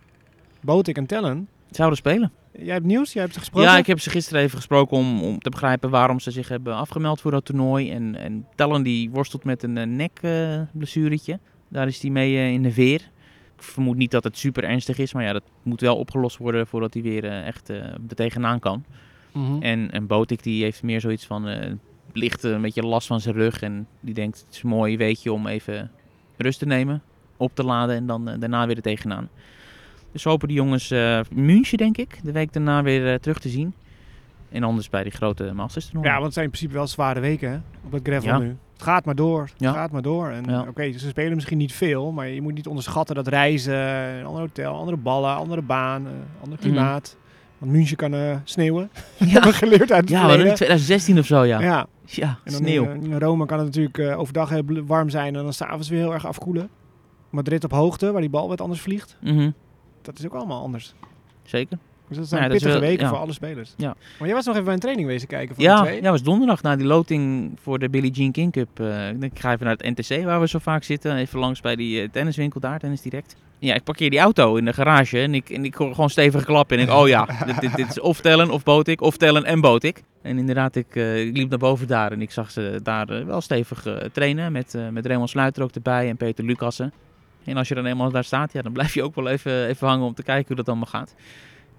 Botik 0.61 0.97
en 0.97 1.05
Tellen. 1.05 1.47
Zouden 1.69 1.97
spelen. 1.97 2.31
Jij 2.51 2.73
hebt 2.73 2.85
nieuws? 2.85 3.13
Jij 3.13 3.21
hebt 3.21 3.33
ze 3.33 3.39
gesproken? 3.39 3.69
Ja, 3.69 3.77
ik 3.77 3.87
heb 3.87 3.99
ze 3.99 4.09
gisteren 4.09 4.41
even 4.41 4.57
gesproken 4.57 4.97
om, 4.97 5.23
om 5.23 5.39
te 5.39 5.49
begrijpen 5.49 5.89
waarom 5.89 6.19
ze 6.19 6.31
zich 6.31 6.47
hebben 6.47 6.75
afgemeld 6.75 7.21
voor 7.21 7.31
dat 7.31 7.45
toernooi. 7.45 7.91
En, 7.91 8.15
en 8.15 8.47
Tellen 8.55 8.83
die 8.83 9.09
worstelt 9.09 9.43
met 9.43 9.63
een 9.63 9.75
uh, 9.75 9.85
nekblessuretje. 9.85 11.39
Daar 11.73 11.87
is 11.87 12.01
hij 12.01 12.11
mee 12.11 12.35
eh, 12.35 12.51
in 12.51 12.63
de 12.63 12.71
veer. 12.71 13.01
Ik 13.55 13.63
vermoed 13.63 13.97
niet 13.97 14.11
dat 14.11 14.23
het 14.23 14.37
super 14.37 14.63
ernstig 14.63 14.97
is, 14.97 15.13
maar 15.13 15.23
ja, 15.23 15.33
dat 15.33 15.43
moet 15.63 15.81
wel 15.81 15.97
opgelost 15.97 16.37
worden 16.37 16.67
voordat 16.67 16.93
hij 16.93 17.03
weer 17.03 17.25
eh, 17.25 17.47
echt 17.47 17.69
eh 17.69 17.77
er 17.77 18.15
tegenaan 18.15 18.59
kan. 18.59 18.85
Mhm. 19.31 19.61
En, 19.61 19.91
en 19.91 20.07
Botik 20.07 20.43
die 20.43 20.63
heeft 20.63 20.83
meer 20.83 21.01
zoiets 21.01 21.25
van 21.25 21.47
eh, 21.47 21.71
licht 22.13 22.43
een 22.43 22.61
beetje 22.61 22.85
last 22.85 23.07
van 23.07 23.21
zijn 23.21 23.35
rug. 23.35 23.61
En 23.61 23.87
die 23.99 24.13
denkt 24.13 24.43
het 24.45 24.55
is 24.55 24.63
een 24.63 24.69
mooi 24.69 24.97
weetje 24.97 25.33
om 25.33 25.47
even 25.47 25.91
rust 26.37 26.59
te 26.59 26.65
nemen, 26.65 27.01
op 27.37 27.55
te 27.55 27.63
laden 27.63 27.95
en 27.95 28.05
dan 28.05 28.25
daarna 28.25 28.67
weer 28.67 28.75
er 28.75 28.81
tegenaan. 28.81 29.29
Dus 30.11 30.23
hopen 30.23 30.47
die 30.47 30.57
jongens 30.57 30.91
uh, 30.91 31.19
München, 31.31 31.77
denk 31.77 31.97
ik, 31.97 32.19
de 32.23 32.31
week 32.31 32.53
daarna 32.53 32.83
weer 32.83 33.11
uh, 33.11 33.15
terug 33.15 33.39
te 33.39 33.49
zien. 33.49 33.73
En 34.49 34.63
anders 34.63 34.89
bij 34.89 35.03
die 35.03 35.11
grote 35.11 35.53
Masters 35.53 35.85
toernooi. 35.85 36.07
Ja, 36.07 36.13
want 36.13 36.25
het 36.25 36.33
zijn 36.33 36.45
in 36.45 36.51
principe 36.51 36.73
wel 36.73 36.87
zware 36.87 37.19
weken 37.19 37.49
hè, 37.49 37.57
op 37.85 37.91
het 37.91 38.07
gravel 38.07 38.29
ja. 38.29 38.37
nu. 38.37 38.55
Gaat 38.83 39.05
maar 39.05 39.15
door, 39.15 39.49
ja. 39.57 39.71
gaat 39.73 39.91
maar 39.91 40.01
door. 40.01 40.29
En 40.29 40.43
Ja. 40.47 40.65
oké, 40.69 40.91
ze 40.91 41.07
spelen 41.07 41.35
misschien 41.35 41.57
niet 41.57 41.73
veel, 41.73 42.11
maar 42.11 42.27
je 42.27 42.41
moet 42.41 42.53
niet 42.53 42.67
onderschatten 42.67 43.15
dat 43.15 43.27
reizen, 43.27 43.75
een 43.77 44.25
ander 44.25 44.41
hotel, 44.41 44.75
andere 44.75 44.97
ballen, 44.97 45.35
andere 45.35 45.61
baan, 45.61 46.05
eh, 46.05 46.11
ander 46.43 46.57
klimaat. 46.59 47.15
Want 47.57 47.71
München 47.71 47.97
kan 47.97 48.13
eh, 48.13 48.35
sneeuwen. 48.43 48.89
Ja. 49.17 49.25
Hebben 49.25 49.51
we 49.51 49.57
geleerd 49.57 49.91
uit 49.91 50.01
het 50.01 50.09
Ja, 50.09 50.25
we 50.27 50.33
in 50.33 50.55
2016 50.55 51.19
of 51.19 51.25
zo, 51.25 51.43
ja. 51.43 51.61
Ja, 51.61 51.87
Ja, 52.05 52.39
sneeuw. 52.45 52.83
In, 52.89 53.03
in 53.03 53.19
Rome 53.19 53.45
kan 53.45 53.57
het 53.57 53.65
natuurlijk 53.67 53.97
eh, 53.97 54.19
overdag 54.19 54.49
heel 54.49 54.63
warm 54.85 55.09
zijn 55.09 55.35
en 55.35 55.43
dan 55.43 55.53
s'avonds 55.53 55.89
weer 55.89 55.99
heel 55.99 56.13
erg 56.13 56.25
afkoelen. 56.25 56.69
Madrid 57.29 57.63
op 57.63 57.71
hoogte, 57.71 58.11
waar 58.11 58.21
die 58.21 58.29
bal 58.29 58.47
wat 58.47 58.61
anders 58.61 58.81
vliegt. 58.81 59.17
Mhm, 59.21 59.51
Dat 60.01 60.19
is 60.19 60.25
ook 60.25 60.33
allemaal 60.33 60.61
anders. 60.61 60.93
Zeker. 61.43 61.77
Dus 62.17 62.29
dat 62.29 62.39
zijn 62.39 62.43
Ja, 62.43 62.47
pittige 62.49 62.71
wel- 62.71 62.79
weken 62.81 63.03
ja. 63.03 63.09
voor 63.09 63.17
alle 63.17 63.33
spelers. 63.33 63.73
Ja. 63.77 63.95
Maar 64.19 64.27
jij 64.27 64.35
was 64.37 64.45
nog 64.45 64.53
even 64.53 64.65
bij 64.65 64.73
een 64.73 64.79
training 64.79 65.07
wezen 65.07 65.27
kijken 65.27 65.55
van 65.55 65.63
de 65.63 65.69
Ja, 65.69 65.81
twee. 65.81 66.01
ja, 66.01 66.09
was 66.11 66.23
donderdag 66.23 66.61
na 66.61 66.75
die 66.75 66.85
loting 66.85 67.51
voor 67.61 67.79
de 67.79 67.89
Billie 67.89 68.11
Jean 68.11 68.31
King 68.31 68.51
Cup. 68.51 68.79
Eh, 68.79 69.09
ik 69.09 69.39
ga 69.39 69.51
even 69.53 69.65
naar 69.65 69.75
het 69.77 69.97
NTC 69.97 70.23
waar 70.23 70.39
we 70.39 70.47
zo 70.47 70.59
vaak 70.59 70.83
zitten. 70.83 71.15
Even 71.15 71.39
langs 71.39 71.61
bij 71.61 71.75
die 71.75 72.01
eh, 72.01 72.09
tenniswinkel 72.11 72.59
daar, 72.59 72.79
Tennis 72.79 73.01
Direct. 73.01 73.35
Ja, 73.59 73.73
ik 73.75 73.83
parkeer 73.83 74.09
die 74.09 74.19
auto 74.19 74.55
in 74.55 74.65
de 74.65 74.73
garage 74.73 75.19
en 75.19 75.33
ik, 75.33 75.49
en 75.49 75.65
ik 75.65 75.75
hoor 75.75 75.93
gewoon 75.93 76.09
stevige 76.09 76.45
klappen. 76.45 76.77
En 76.77 76.83
ik, 76.83 76.91
oh 76.91 77.07
ja, 77.07 77.25
dit, 77.45 77.61
dit, 77.61 77.75
dit 77.75 77.89
is 77.89 77.99
of 77.99 78.21
tellen 78.21 78.49
of 78.49 78.63
boot 78.63 78.87
ik, 78.87 79.01
of 79.01 79.17
tellen 79.17 79.43
en 79.45 79.61
boot 79.61 79.83
ik. 79.83 80.03
En 80.21 80.37
inderdaad, 80.37 80.75
ik, 80.75 80.95
eh, 80.95 81.25
ik 81.25 81.37
liep 81.37 81.49
naar 81.49 81.59
boven 81.59 81.87
daar 81.87 82.11
en 82.11 82.21
ik 82.21 82.31
zag 82.31 82.51
ze 82.51 82.79
daar 82.83 83.25
wel 83.25 83.41
stevig 83.41 83.85
trainen. 84.11 84.51
Met, 84.51 84.77
met 84.91 85.05
Raymond 85.05 85.29
Sluiter 85.29 85.63
ook 85.63 85.71
erbij 85.71 86.09
en 86.09 86.17
Peter 86.17 86.45
Lucassen. 86.45 86.93
En 87.45 87.57
als 87.57 87.67
je 87.67 87.75
dan 87.75 87.85
eenmaal 87.85 88.11
daar 88.11 88.23
staat, 88.23 88.53
ja, 88.53 88.61
dan 88.61 88.71
blijf 88.73 88.93
je 88.93 89.03
ook 89.03 89.15
wel 89.15 89.27
even, 89.27 89.67
even 89.67 89.87
hangen 89.87 90.05
om 90.05 90.13
te 90.13 90.23
kijken 90.23 90.47
hoe 90.47 90.55
dat 90.55 90.67
allemaal 90.67 90.85
gaat. 90.85 91.15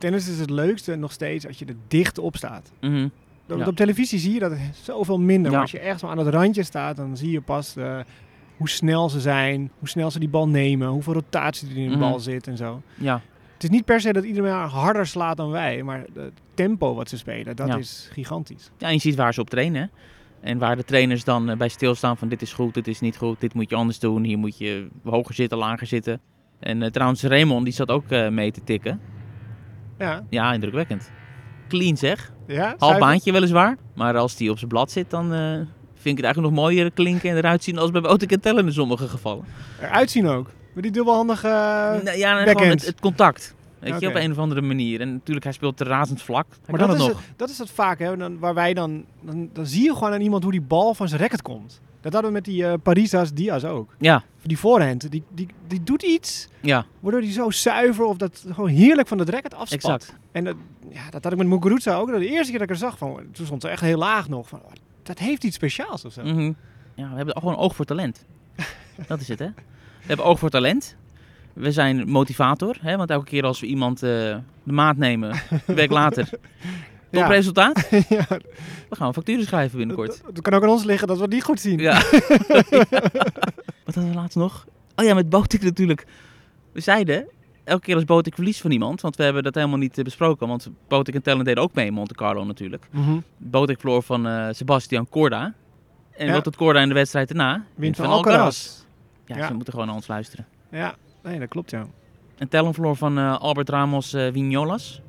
Tennis 0.05 0.29
is 0.29 0.39
het 0.39 0.51
leukste 0.51 0.95
nog 0.97 1.13
steeds 1.13 1.47
als 1.47 1.59
je 1.59 1.65
er 1.65 1.77
dicht 1.89 2.19
op 2.19 2.37
staat. 2.37 2.73
Mhm. 2.81 3.09
Dat- 3.47 3.59
Ja. 3.59 3.67
Op 3.67 3.77
televisie 3.77 4.19
zie 4.19 4.33
je 4.33 4.39
dat 4.39 4.53
zoveel 4.83 5.21
minder. 5.21 5.45
Ja. 5.45 5.51
Maar 5.51 5.61
als 5.61 5.71
je 5.71 5.79
echt 5.79 6.03
aan 6.05 6.19
het 6.19 6.27
randje 6.29 6.63
staat, 6.63 6.97
dan 6.97 7.17
zie 7.17 7.31
je 7.31 7.41
pas 7.41 7.77
eh, 7.77 7.99
hoe 8.57 8.69
snel 8.69 9.09
ze 9.11 9.21
zijn, 9.21 9.71
hoe 9.79 9.89
snel 9.89 10.11
ze 10.11 10.19
die 10.19 10.29
bal 10.29 10.49
nemen, 10.49 10.89
hoeveel 10.89 11.13
rotatie 11.13 11.69
er 11.71 11.77
in 11.77 11.83
de 11.85 11.91
Mhm. 11.91 11.99
bal 11.99 12.21
zit 12.21 12.47
en 12.47 12.57
zo. 12.57 12.83
Ja, 12.95 13.21
Het 13.55 13.63
is 13.63 13.69
niet 13.79 13.85
per 13.85 14.01
se 14.01 14.13
dat 14.13 14.25
iedereen 14.25 14.53
harder 14.53 15.07
slaat 15.07 15.37
dan 15.37 15.51
wij, 15.51 15.83
maar 15.83 16.05
het 16.15 16.33
tempo 16.55 16.95
wat 16.95 17.09
ze 17.09 17.17
spelen, 17.19 17.57
dat 17.57 17.69
Ja. 17.69 17.77
is 17.77 18.09
gigantisch. 18.13 18.71
Ja, 18.79 18.87
en 18.87 18.93
je 18.93 19.01
ziet 19.01 19.15
waar 19.15 19.35
ze 19.35 19.41
op 19.41 19.51
trainen. 19.51 19.83
hè. 19.83 19.87
En 20.51 20.59
waar 20.59 20.77
de 20.77 20.85
trainers 20.85 21.25
dan 21.25 21.51
eh, 21.51 21.57
bij 21.57 21.69
stilstaan 21.69 22.17
van 22.17 22.29
dit 22.29 22.43
is 22.43 22.53
goed, 22.53 22.75
dit 22.75 22.87
is 22.89 23.01
niet 23.01 23.17
goed, 23.17 23.41
dit 23.41 23.55
moet 23.55 23.71
je 23.71 23.77
anders 23.77 23.99
doen. 23.99 24.25
Hier 24.25 24.39
moet 24.39 24.59
je 24.59 24.89
hoger 25.05 25.35
zitten, 25.35 25.59
lager 25.59 25.87
zitten. 25.87 26.21
En 26.61 26.83
eh, 26.83 26.91
trouwens, 26.91 27.23
Raymond 27.23 27.65
die 27.65 27.75
zat 27.75 27.89
ook 27.89 28.05
mee 28.31 28.51
te 28.51 28.65
tikken. 28.65 29.01
Ja, 29.99 30.25
Ja, 30.31 30.53
indrukwekkend. 30.53 31.11
Clean 31.69 31.97
zeg. 31.97 32.33
ja 32.47 32.75
Half 32.79 32.99
baantje 32.99 33.33
weliswaar. 33.33 33.77
Maar 33.95 34.17
als 34.17 34.37
die 34.37 34.51
op 34.51 34.59
zijn 34.59 34.71
blad 34.71 34.91
zit, 34.91 35.11
dan 35.11 35.33
eh, 35.33 35.53
vind 35.95 36.19
ik 36.19 36.25
het 36.25 36.25
eigenlijk 36.25 36.55
nog 36.55 36.65
mooier 36.65 36.91
klinken 36.93 37.31
en 37.31 37.37
eruit 37.37 37.65
zien 37.65 37.79
als 37.79 37.91
bij 37.91 38.17
Tellen 38.41 38.67
in 38.67 38.73
sommige 38.73 39.09
gevallen. 39.09 39.45
Eruit 39.81 40.11
zien 40.11 40.27
ook. 40.27 40.51
Met 40.75 40.83
die 40.83 40.93
dubbelhandige... 40.93 41.49
Ja, 41.49 42.35
backhand. 42.35 42.51
gewoon 42.51 42.69
het, 42.69 42.87
het 42.87 43.01
contact. 43.01 43.55
Weet 43.91 44.01
je, 44.01 44.09
op 44.09 44.15
een 44.15 44.31
of 44.31 44.39
andere 44.39 44.63
manier. 44.63 45.01
En 45.01 45.13
natuurlijk, 45.13 45.45
hij 45.45 45.55
speelt 45.55 45.81
razend 45.81 46.23
vlak. 46.23 46.47
Hij 46.51 46.59
maar 46.67 46.79
dat 46.79 46.89
het 46.89 46.99
is, 46.99 47.07
nog. 47.07 47.17
het, 47.17 47.39
dat 47.39 47.51
is 47.51 47.59
het 47.59 47.71
vaak, 47.71 47.99
hè, 47.99 48.17
dan, 48.17 48.39
waar 48.39 48.55
wij 48.55 48.75
dan, 48.75 49.05
dan... 49.21 49.51
Dan 49.53 49.67
zie 49.67 49.83
je 49.85 49.95
gewoon 49.95 50.13
aan 50.13 50.21
iemand 50.21 50.43
hoe 50.43 50.53
die 50.53 50.61
bal 50.61 50.95
van 50.95 51.09
zijn 51.09 51.21
racket 51.21 51.43
komt. 51.43 51.81
Dat 52.01 52.13
hadden 52.13 52.31
we 52.31 52.37
met 52.37 52.45
die 52.47 52.67
eh 52.67 52.73
Parisas 52.83 53.33
Diaz 53.33 53.65
ook. 53.65 53.95
Ja, 53.99 54.23
Die 54.43 54.59
voorhand, 54.59 55.11
die, 55.11 55.23
die, 55.29 55.49
die 55.67 55.83
doet 55.83 56.03
iets 56.03 56.49
ja, 56.61 56.87
waardoor 57.01 57.21
die 57.21 57.33
zo 57.33 57.51
zuiver 57.51 58.05
of 58.05 58.17
dat 58.17 58.45
gewoon 58.53 58.69
heerlijk 58.69 59.09
van 59.09 59.19
het 59.19 59.29
racket 59.29 59.55
afspat. 59.55 59.73
exact. 59.73 60.15
En 60.33 60.45
dat, 60.45 60.57
ja, 60.89 61.11
dat 61.11 61.23
had 61.25 61.33
ik 61.33 61.39
met 61.39 61.47
Muguruza 61.47 61.97
ook. 61.97 62.09
De 62.09 62.29
eerste 62.29 62.51
keer 62.51 62.59
dat 62.59 62.69
ik 62.69 62.75
er 62.75 62.81
zag, 62.81 62.99
van, 62.99 63.23
toen 63.33 63.47
stond 63.47 63.63
ze 63.63 63.69
echt 63.69 63.81
heel 63.81 63.99
laag 63.99 64.29
nog. 64.29 64.49
Van, 64.49 64.59
oh, 64.65 64.71
dat 65.03 65.19
heeft 65.19 65.45
iets 65.45 65.57
speciaals 65.57 66.05
of 66.05 66.13
zo. 66.13 66.23
Mhm. 66.23 66.53
Ja, 66.95 67.11
we 67.11 67.17
hebben 67.17 67.37
gewoon 67.37 67.57
oog 67.57 67.75
voor 67.75 67.85
talent. 67.85 68.25
dat 69.09 69.21
is 69.21 69.29
het, 69.29 69.39
hè? 69.39 69.49
We 69.57 70.07
hebben 70.07 70.27
oog 70.27 70.39
voor 70.39 70.51
talent. 70.51 70.97
We 71.55 71.73
zijn 71.73 72.09
motivator, 72.11 72.77
hè? 72.81 72.97
want 72.97 73.11
elke 73.11 73.25
keer 73.25 73.45
als 73.45 73.61
we 73.61 73.67
iemand 73.67 74.03
eh, 74.03 74.09
de 74.63 74.73
maat 74.73 74.97
nemen, 74.97 75.35
een 75.67 75.75
week 75.75 75.91
later, 75.91 76.29
top 77.11 77.27
resultaat, 77.27 77.89
ja, 78.09 78.27
we 78.89 78.97
gaan 78.97 79.15
facturen 79.15 79.45
schrijven 79.45 79.79
binnenkort. 79.79 80.23
dat, 80.25 80.35
dat 80.35 80.45
kan 80.45 80.55
ook 80.55 80.63
aan 80.63 80.69
ons 80.69 80.85
liggen 80.85 81.07
dat 81.09 81.17
we 81.17 81.23
het 81.23 81.33
niet 81.33 81.45
goed 81.45 81.61
zien. 81.61 81.79
Ja. 81.79 81.93
Wat 83.85 83.95
hadden 83.95 84.09
we 84.09 84.15
laatst 84.15 84.37
nog? 84.37 84.67
Oh 84.97 85.05
ja, 85.05 85.15
met 85.15 85.29
Botik 85.29 85.63
natuurlijk. 85.63 86.07
We 86.73 86.81
zeiden, 86.81 87.29
elke 87.65 87.83
keer 87.83 87.95
als 87.95 88.05
Botik 88.05 88.35
verliest 88.35 88.61
van 88.61 88.71
iemand, 88.71 89.01
want 89.01 89.17
we 89.17 89.23
hebben 89.23 89.43
dat 89.43 89.55
helemaal 89.55 89.79
niet 89.79 89.99
eh, 89.99 90.05
besproken, 90.05 90.49
want 90.49 90.69
Botik 90.89 91.15
en 91.15 91.23
Tellen 91.23 91.45
deden 91.45 91.63
ook 91.63 91.75
mee 91.75 91.87
in 91.87 91.93
Monte 91.93 92.15
Carlo 92.15 92.45
natuurlijk. 92.45 92.87
Mhm. 92.91 93.19
Botik 93.37 93.81
verloor 93.81 94.03
van 94.03 94.27
eh, 94.27 94.47
Sebastian 94.51 95.09
Corda. 95.09 95.55
En 96.17 96.27
Ja. 96.27 96.33
wat 96.33 96.45
doet 96.45 96.57
Corda 96.57 96.81
in 96.81 96.89
de 96.89 96.95
wedstrijd 96.95 97.29
daarna? 97.29 97.65
Wint 97.75 97.97
van 97.97 98.07
Alcaraz. 98.07 98.69
Ja, 99.27 99.37
Ja. 99.37 99.47
ze 99.47 99.55
moeten 99.55 99.73
gewoon 99.73 99.89
naar 99.89 99.97
ons 99.97 100.07
luisteren. 100.07 100.47
Ja, 100.71 100.95
nee, 101.25 101.39
dat 101.39 101.49
klopt 101.49 101.71
ja. 101.71 101.87
En 102.39 102.49
Tellen 102.49 102.75
verloor 102.75 102.97
van 102.97 103.19
eh, 103.19 103.39
Albert 103.39 103.69
Ramos 103.69 104.13
eh 104.13 104.33
Vignolas. 104.33 105.03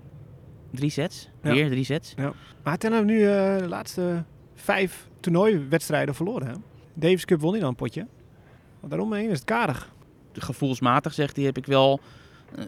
Drie 0.72 0.90
sets. 0.90 1.30
Ja. 1.42 1.52
Weer 1.52 1.70
drie 1.70 1.84
sets. 1.84 2.16
Maar 2.64 2.78
ten 2.78 2.92
hebben 2.92 3.12
we 3.12 3.20
nu 3.20 3.28
eh, 3.28 3.58
de 3.58 3.68
laatste 3.68 4.24
vijf 4.56 5.08
toernooiwedstrijden 5.20 6.16
verloren. 6.16 6.48
Hè? 6.48 6.54
Davis 6.94 7.26
Cup 7.26 7.42
won 7.42 7.52
hij 7.52 7.60
dan 7.60 7.70
een 7.70 7.76
potje. 7.76 8.08
Want 8.80 8.92
daaromheen 8.92 9.30
is 9.30 9.38
het 9.38 9.46
karig. 9.46 9.94
Gevoelsmatig 10.34 11.14
zegt 11.14 11.36
hij, 11.36 11.46
heb 11.46 11.58
ik 11.58 11.66
wel, 11.66 12.00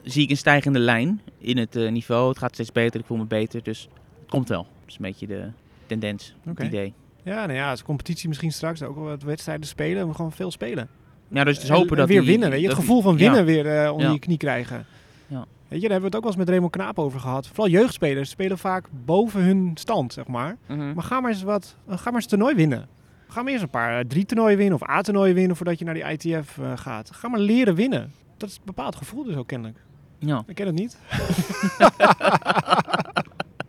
zie 0.04 0.24
ik 0.24 0.30
een 0.30 0.38
stijgende 0.38 0.80
lijn 0.80 1.22
in 1.38 1.58
het 1.58 1.74
niveau. 1.74 2.30
Het 2.30 2.38
gaat 2.38 2.54
steeds 2.54 2.72
beter, 2.72 3.00
ik 3.00 3.06
voel 3.06 3.18
me 3.18 3.26
beter. 3.26 3.64
Dus 3.64 3.90
het 4.20 4.30
komt 4.30 4.50
wel. 4.50 4.64
Dat 4.64 4.88
is 4.88 4.96
een 4.96 5.02
beetje 5.02 5.28
de 5.28 5.52
tendens, 5.86 6.36
het 6.44 6.60
idee. 6.60 6.94
Ja, 7.24 7.46
nou 7.46 7.54
ja, 7.54 7.70
als 7.70 7.84
competitie 7.84 8.28
misschien 8.28 8.52
straks 8.52 8.84
ook 8.84 8.96
wel 8.96 9.04
wat 9.04 9.24
wedstrijden 9.24 9.68
spelen. 9.68 10.08
We 10.08 10.14
gewoon 10.14 10.32
veel 10.32 10.52
spelen. 10.52 10.90
Ja, 11.28 11.44
dus 11.44 11.54
het 11.56 11.63
is 11.63 11.70
En- 11.70 11.76
hopen 11.76 11.92
en 11.92 11.98
dat 11.98 12.08
weer 12.08 12.24
winnen. 12.24 12.50
Weet 12.50 12.62
je? 12.62 12.68
Het 12.68 12.76
gevoel 12.76 13.02
van 13.02 13.18
winnen 13.18 13.40
ja. 13.40 13.46
weer 13.46 13.84
eh, 13.84 13.92
onder 13.92 14.06
Ja. 14.08 14.13
je 14.13 14.20
knie 14.20 14.38
krijgen. 14.38 14.86
Ja. 15.28 15.46
Weet 15.68 15.82
je, 15.82 15.88
daar 15.88 16.00
hebben 16.00 16.00
we 16.00 16.06
het 16.06 16.16
ook 16.16 16.22
wel 16.22 16.30
eens 16.32 16.36
met 16.40 16.50
Raymond 16.50 16.72
Knaap 16.72 17.00
over 17.00 17.20
gehad. 17.20 17.48
Vooral 17.48 17.68
jeugdspelers 17.70 18.30
spelen 18.30 18.58
vaak 18.58 18.88
boven 19.06 19.42
hun 19.42 19.72
stand, 19.74 20.13
zeg 20.13 20.28
maar. 20.28 20.58
Mhm. 20.68 20.94
Maar 20.94 21.04
ga 21.04 21.20
maar 21.20 21.32
eens 21.32 21.44
wat, 21.44 21.76
ga 21.90 22.04
maar 22.04 22.13
eens 22.13 22.24
een 22.24 22.30
toernooi 22.30 22.56
winnen. 22.56 22.88
Ga 23.28 23.42
maar 23.42 23.52
eerst 23.52 23.63
een 23.63 23.70
paar 23.70 24.00
eh, 24.00 24.06
drie 24.08 24.26
toernooien 24.26 24.58
winnen 24.58 24.80
of 24.82 24.90
A-toernooien 24.90 25.36
winnen 25.36 25.56
voordat 25.56 25.80
je 25.80 25.86
naar 25.86 25.94
die 25.94 26.04
ITF 26.12 26.58
eh, 26.58 26.72
gaat. 26.76 27.12
Ga 27.13 27.28
maar 27.28 27.40
leren 27.40 27.76
winnen. 27.76 28.12
Dat 28.38 28.50
is 28.50 28.56
een 28.56 28.62
bepaald 28.66 28.96
gevoel 28.96 29.24
dus 29.24 29.36
ook 29.36 29.48
kennelijk. 29.48 29.78
Ja. 30.20 30.44
Ik 30.48 30.56
ken 30.56 30.66
het 30.66 30.76
niet. 30.76 30.98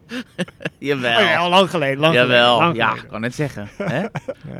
Jawel. 0.79 1.19
Oh 1.19 1.25
ja, 1.25 1.37
al 1.37 1.51
lang 1.51 1.71
geleden. 1.71 1.99
Lang 1.99 2.15
Jawel. 2.15 2.39
geleden, 2.45 2.65
lang 2.65 2.77
ja, 2.77 2.89
geleden. 2.89 3.11
kan 3.11 3.23
het 3.23 3.35
zeggen. 3.35 3.69
Hè? 3.93 4.05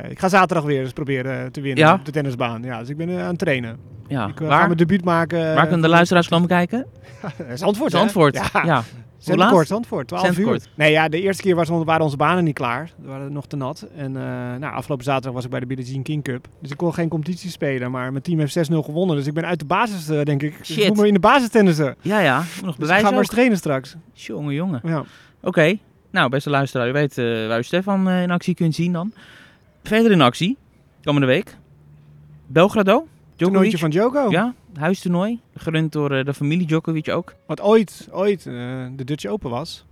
Ik 0.09 0.19
ga 0.19 0.29
zaterdag 0.29 0.63
weer 0.65 0.81
eens 0.81 0.91
proberen 0.93 1.39
eh, 1.43 1.45
te 1.51 1.61
winnen 1.61 1.83
Ja? 1.85 1.93
op 1.93 2.05
de 2.05 2.11
tennisbaan. 2.11 2.63
Ja, 2.63 2.79
dus 2.79 2.89
ik 2.89 2.97
ben 2.97 3.09
eh, 3.09 3.21
aan 3.21 3.27
het 3.29 3.37
trainen. 3.39 3.77
Ja. 4.07 4.27
ik 4.27 4.33
eh, 4.33 4.37
ga 4.41 4.45
Waar, 4.47 4.65
mijn 4.65 4.77
debuut 4.77 5.03
maken. 5.03 5.39
waar 5.39 5.63
kunnen 5.63 5.81
de 5.81 5.87
luisteraars 5.87 6.27
komen 6.27 6.47
kijken? 6.47 6.85
Zandvoort, 7.53 7.91
hè? 7.91 7.97
Zandvoort. 7.97 8.35
Ja, 8.53 8.63
Ja. 8.65 8.83
Zandvoort, 9.17 9.67
Zandvoort, 9.67 10.07
12 10.07 10.23
Zandvoort. 10.25 10.61
uur. 10.61 10.67
Nee, 10.75 10.91
ja, 10.91 11.09
de 11.09 11.21
eerste 11.21 11.41
keer 11.43 11.55
was, 11.55 11.69
waren 11.69 12.01
onze 12.01 12.17
banen 12.17 12.43
niet 12.43 12.53
klaar. 12.55 12.91
We 13.01 13.07
waren 13.07 13.33
nog 13.33 13.47
te 13.47 13.55
nat. 13.55 13.87
En 13.95 14.15
eh, 14.17 14.21
nou, 14.59 14.73
afgelopen 14.73 15.05
zaterdag 15.05 15.33
was 15.33 15.43
ik 15.43 15.49
bij 15.49 15.59
de 15.59 15.65
Billie 15.65 15.85
Jean 15.91 16.03
King 16.03 16.23
Cup. 16.23 16.47
Dus 16.61 16.71
ik 16.71 16.77
kon 16.77 16.93
geen 16.93 17.09
competitie 17.09 17.49
spelen. 17.49 17.91
Maar 17.91 18.11
mijn 18.11 18.23
team 18.23 18.39
heeft 18.39 18.57
6-0 18.57 18.61
gewonnen. 18.75 19.15
Dus 19.15 19.27
ik 19.27 19.33
ben 19.33 19.45
uit 19.45 19.59
de 19.59 19.65
basis, 19.65 20.09
eh, 20.09 20.21
denk 20.23 20.41
ik. 20.43 20.57
Dus 20.57 20.77
ik 20.77 20.87
moet 20.87 20.97
maar 20.97 21.07
in 21.07 21.13
de 21.13 21.19
basis 21.19 21.49
tennissen. 21.49 21.95
Ja, 22.01 22.19
ja. 22.19 22.43
Nog 22.63 22.75
Dus 22.75 22.89
ik 22.89 22.95
ga 22.95 23.09
maar 23.09 23.19
eens 23.19 23.27
trainen 23.27 23.57
straks. 23.57 23.95
Jongen, 24.13 24.53
jongen. 24.53 24.79
Ja. 24.83 25.03
Oké. 25.41 25.77
Nou, 26.11 26.29
beste 26.29 26.49
luisteraar, 26.49 26.89
u 26.89 26.91
weet 26.91 27.17
eh, 27.17 27.47
waar 27.47 27.59
u 27.59 27.63
Stefan 27.63 28.09
eh, 28.09 28.21
in 28.21 28.31
actie 28.31 28.55
kunt 28.55 28.75
zien 28.75 28.93
dan. 28.93 29.13
Verder 29.83 30.11
in 30.11 30.21
actie, 30.21 30.57
komende 31.03 31.27
week. 31.27 31.57
Belgrado. 32.47 33.07
Toernooitje 33.35 33.77
van 33.77 33.89
Djoko. 33.89 34.29
Ja, 34.29 34.53
huistoernooi. 34.77 35.39
Gerund 35.55 35.91
door 35.91 36.11
eh, 36.11 36.25
de 36.25 36.33
familie 36.33 36.67
Djokovic 36.67 37.09
ook. 37.09 37.33
Wat 37.45 37.61
ooit, 37.61 38.07
ooit 38.11 38.43
de 38.95 39.03
Dutch 39.05 39.25
Open 39.25 39.49
was. 39.49 39.85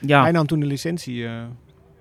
Ja, 0.00 0.22
Hij 0.22 0.30
nam 0.32 0.46
toen 0.46 0.60
de 0.60 0.66
licentie 0.66 1.28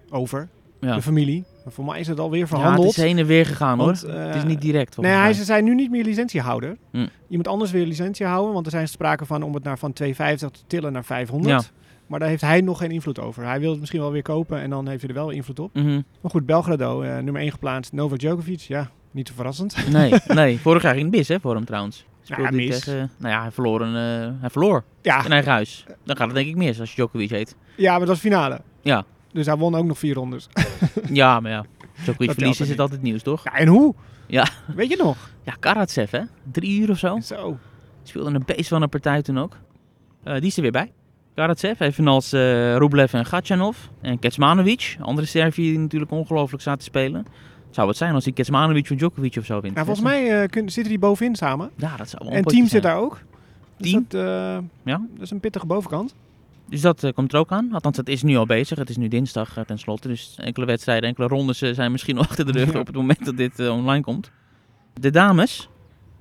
over. 0.09 0.47
ja. 0.79 0.95
De 0.95 1.01
familie. 1.01 1.43
Maar 1.63 1.73
voor 1.73 1.85
mij 1.85 1.99
is 1.99 2.07
het 2.07 2.19
alweer 2.19 2.39
ja 2.39 2.45
het 2.45 2.55
verhandeld. 2.55 2.89
is 2.89 2.95
heen 2.95 3.17
en 3.17 3.25
weer 3.25 3.45
gegaan 3.45 3.77
Want, 3.77 4.01
hoor. 4.01 4.11
het 4.13 4.35
is 4.35 4.43
niet 4.43 4.61
direct 4.61 4.97
Nee, 4.97 5.11
hij, 5.11 5.33
ze 5.33 5.43
zijn 5.43 5.63
nu 5.63 5.75
niet 5.75 5.91
meer 5.91 6.03
licentiehouder. 6.03 6.77
Hm. 6.91 7.07
Iemand 7.27 7.47
anders 7.47 7.71
wil 7.71 7.85
licentie 7.85 8.25
houden, 8.25 8.53
want 8.53 8.65
er 8.65 8.71
zijn 8.71 8.87
sprake 8.87 9.25
van 9.25 9.43
om 9.43 9.53
het 9.53 9.63
naar 9.63 9.77
van 9.77 9.93
250 9.93 10.49
te 10.49 10.59
tillen 10.67 10.93
naar 10.93 11.05
500. 11.05 11.71
Maar 12.07 12.19
daar 12.19 12.29
heeft 12.29 12.41
hij 12.41 12.61
nog 12.61 12.77
geen 12.77 12.91
invloed 12.91 13.19
over. 13.19 13.43
Hij 13.45 13.59
wil 13.59 13.69
het 13.71 13.79
misschien 13.79 14.01
wel 14.01 14.11
weer 14.11 14.21
kopen 14.21 14.59
en 14.61 14.69
dan 14.69 14.87
heeft 14.87 15.01
hij 15.01 15.09
er 15.09 15.15
wel 15.15 15.29
invloed 15.29 15.59
op. 15.59 15.73
Mhm. 15.73 16.01
Maar 16.21 16.31
goed, 16.31 16.45
Belgrado, 16.45 17.01
eh, 17.01 17.17
nummer 17.17 17.41
1 17.41 17.51
geplaatst. 17.51 17.91
Novak 17.93 18.19
Djokovic, 18.19 18.59
ja, 18.59 18.89
niet 19.11 19.25
te 19.25 19.33
verrassend. 19.33 19.75
Nee, 19.91 20.13
nee. 20.27 20.59
Vorig 20.59 20.81
jaar 20.81 20.93
ging 20.93 21.05
het 21.05 21.15
mis 21.15 21.27
hè, 21.27 21.39
voor 21.39 21.55
hem 21.55 21.65
trouwens. 21.65 22.05
Ja, 22.21 22.35
hij 22.35 22.51
mis. 22.51 22.79
tegen, 22.79 23.11
nou 23.17 23.33
ja, 23.33 23.41
hij 23.41 23.51
verloor, 23.51 23.81
een, 23.81 23.95
eh, 23.95 24.33
hij 24.41 24.49
verloor 24.49 24.83
Ja, 25.01 25.25
in 25.25 25.31
eigen 25.31 25.51
huis. 25.51 25.85
Dan 26.03 26.15
gaat 26.17 26.25
het 26.27 26.35
denk 26.35 26.47
ik 26.47 26.55
mis 26.55 26.79
als 26.79 26.89
je 26.89 26.95
Djokovic 26.95 27.29
heet. 27.29 27.55
ja, 27.75 27.89
maar 27.91 27.99
dat 27.99 28.07
was 28.09 28.19
finale. 28.19 28.61
Ja. 28.81 29.05
Dus 29.31 29.45
hij 29.45 29.55
won 29.55 29.75
ook 29.75 29.85
nog 29.85 29.97
vier 29.97 30.13
rondes. 30.13 30.47
Ja, 31.11 31.39
maar 31.39 31.51
ja. 31.51 31.65
Djokovic 32.03 32.31
verliezen 32.31 32.63
is 32.65 32.71
het 32.71 32.79
altijd 32.79 33.01
nieuws, 33.01 33.21
toch? 33.23 33.43
Ja, 33.43 33.53
en 33.53 33.67
hoe? 33.67 33.95
Ja. 34.27 34.47
Weet 34.75 34.89
je 34.89 34.97
nog? 34.97 35.29
Ja, 35.43 35.53
Karatsev 35.59 36.11
hè? 36.11 36.21
Drie 36.51 36.79
uur 36.81 36.89
of 36.89 36.97
zo? 36.97 37.19
Zo. 37.19 37.57
Speelde 38.03 38.29
een 38.33 38.43
beest 38.45 38.69
van 38.69 38.81
een 38.81 38.89
partij 38.89 39.21
toen 39.21 39.37
ook. 39.39 39.57
Eh, 40.23 40.33
die 40.33 40.45
is 40.45 40.55
er 40.55 40.61
weer 40.61 40.71
bij. 40.71 40.91
Karatsev, 41.41 41.79
evenals 41.79 42.33
eh 42.33 42.75
Rublev 42.77 43.13
en 43.13 43.25
Gatchanov. 43.25 43.77
En 44.01 44.19
Kecmanovic, 44.19 44.97
andere 45.01 45.27
Servië 45.27 45.69
die 45.69 45.79
natuurlijk 45.79 46.11
ongelooflijk 46.11 46.61
staat 46.61 46.77
te 46.79 46.83
spelen. 46.85 47.25
Zou 47.69 47.87
het 47.87 47.97
zijn 47.97 48.13
als 48.13 48.23
die 48.23 48.33
Kecmanovic 48.33 48.87
van 48.87 48.95
Djokovic 48.97 49.35
of 49.37 49.45
zo 49.45 49.61
wint? 49.61 49.73
Nou, 49.73 49.85
volgens 49.85 50.05
mij 50.05 50.41
eh, 50.41 50.49
kun- 50.49 50.69
zitten 50.69 50.91
die 50.91 50.99
bovenin 50.99 51.35
samen. 51.35 51.69
Ja, 51.75 51.95
dat 51.97 52.09
zou 52.09 52.23
wel 52.25 52.33
En 52.33 52.43
team 52.43 52.67
zit 52.67 52.83
daar 52.83 52.97
ook. 52.97 53.19
Dus 53.77 53.91
Team? 53.91 54.05
Dat, 54.07 54.21
eh, 54.21 54.57
Ja. 54.83 55.01
dat 55.13 55.21
is 55.21 55.31
een 55.31 55.39
pittige 55.39 55.65
bovenkant. 55.65 56.15
Dus 56.69 56.81
dat 56.81 57.11
komt 57.13 57.33
er 57.33 57.39
ook 57.39 57.51
aan. 57.51 57.69
Althans, 57.73 57.97
het 57.97 58.09
is 58.09 58.23
nu 58.23 58.35
al 58.37 58.45
bezig. 58.45 58.77
Het 58.77 58.89
is 58.89 58.97
nu 58.97 59.07
dinsdag 59.07 59.57
uh, 59.57 59.63
tenslotte. 59.63 60.07
Dus 60.07 60.35
enkele 60.39 60.65
wedstrijden, 60.65 61.09
enkele 61.09 61.27
rondes 61.27 61.61
uh, 61.61 61.73
zijn 61.73 61.91
misschien 61.91 62.15
nog 62.19 62.29
achter 62.29 62.45
de 62.45 62.51
rug 62.51 62.73
Ja. 62.73 62.79
op 62.79 62.87
het 62.87 62.95
moment 62.95 63.25
dat 63.25 63.37
dit 63.37 63.59
uh, 63.59 63.71
online 63.71 64.03
komt. 64.03 64.31
De 64.93 65.09
dames. 65.09 65.69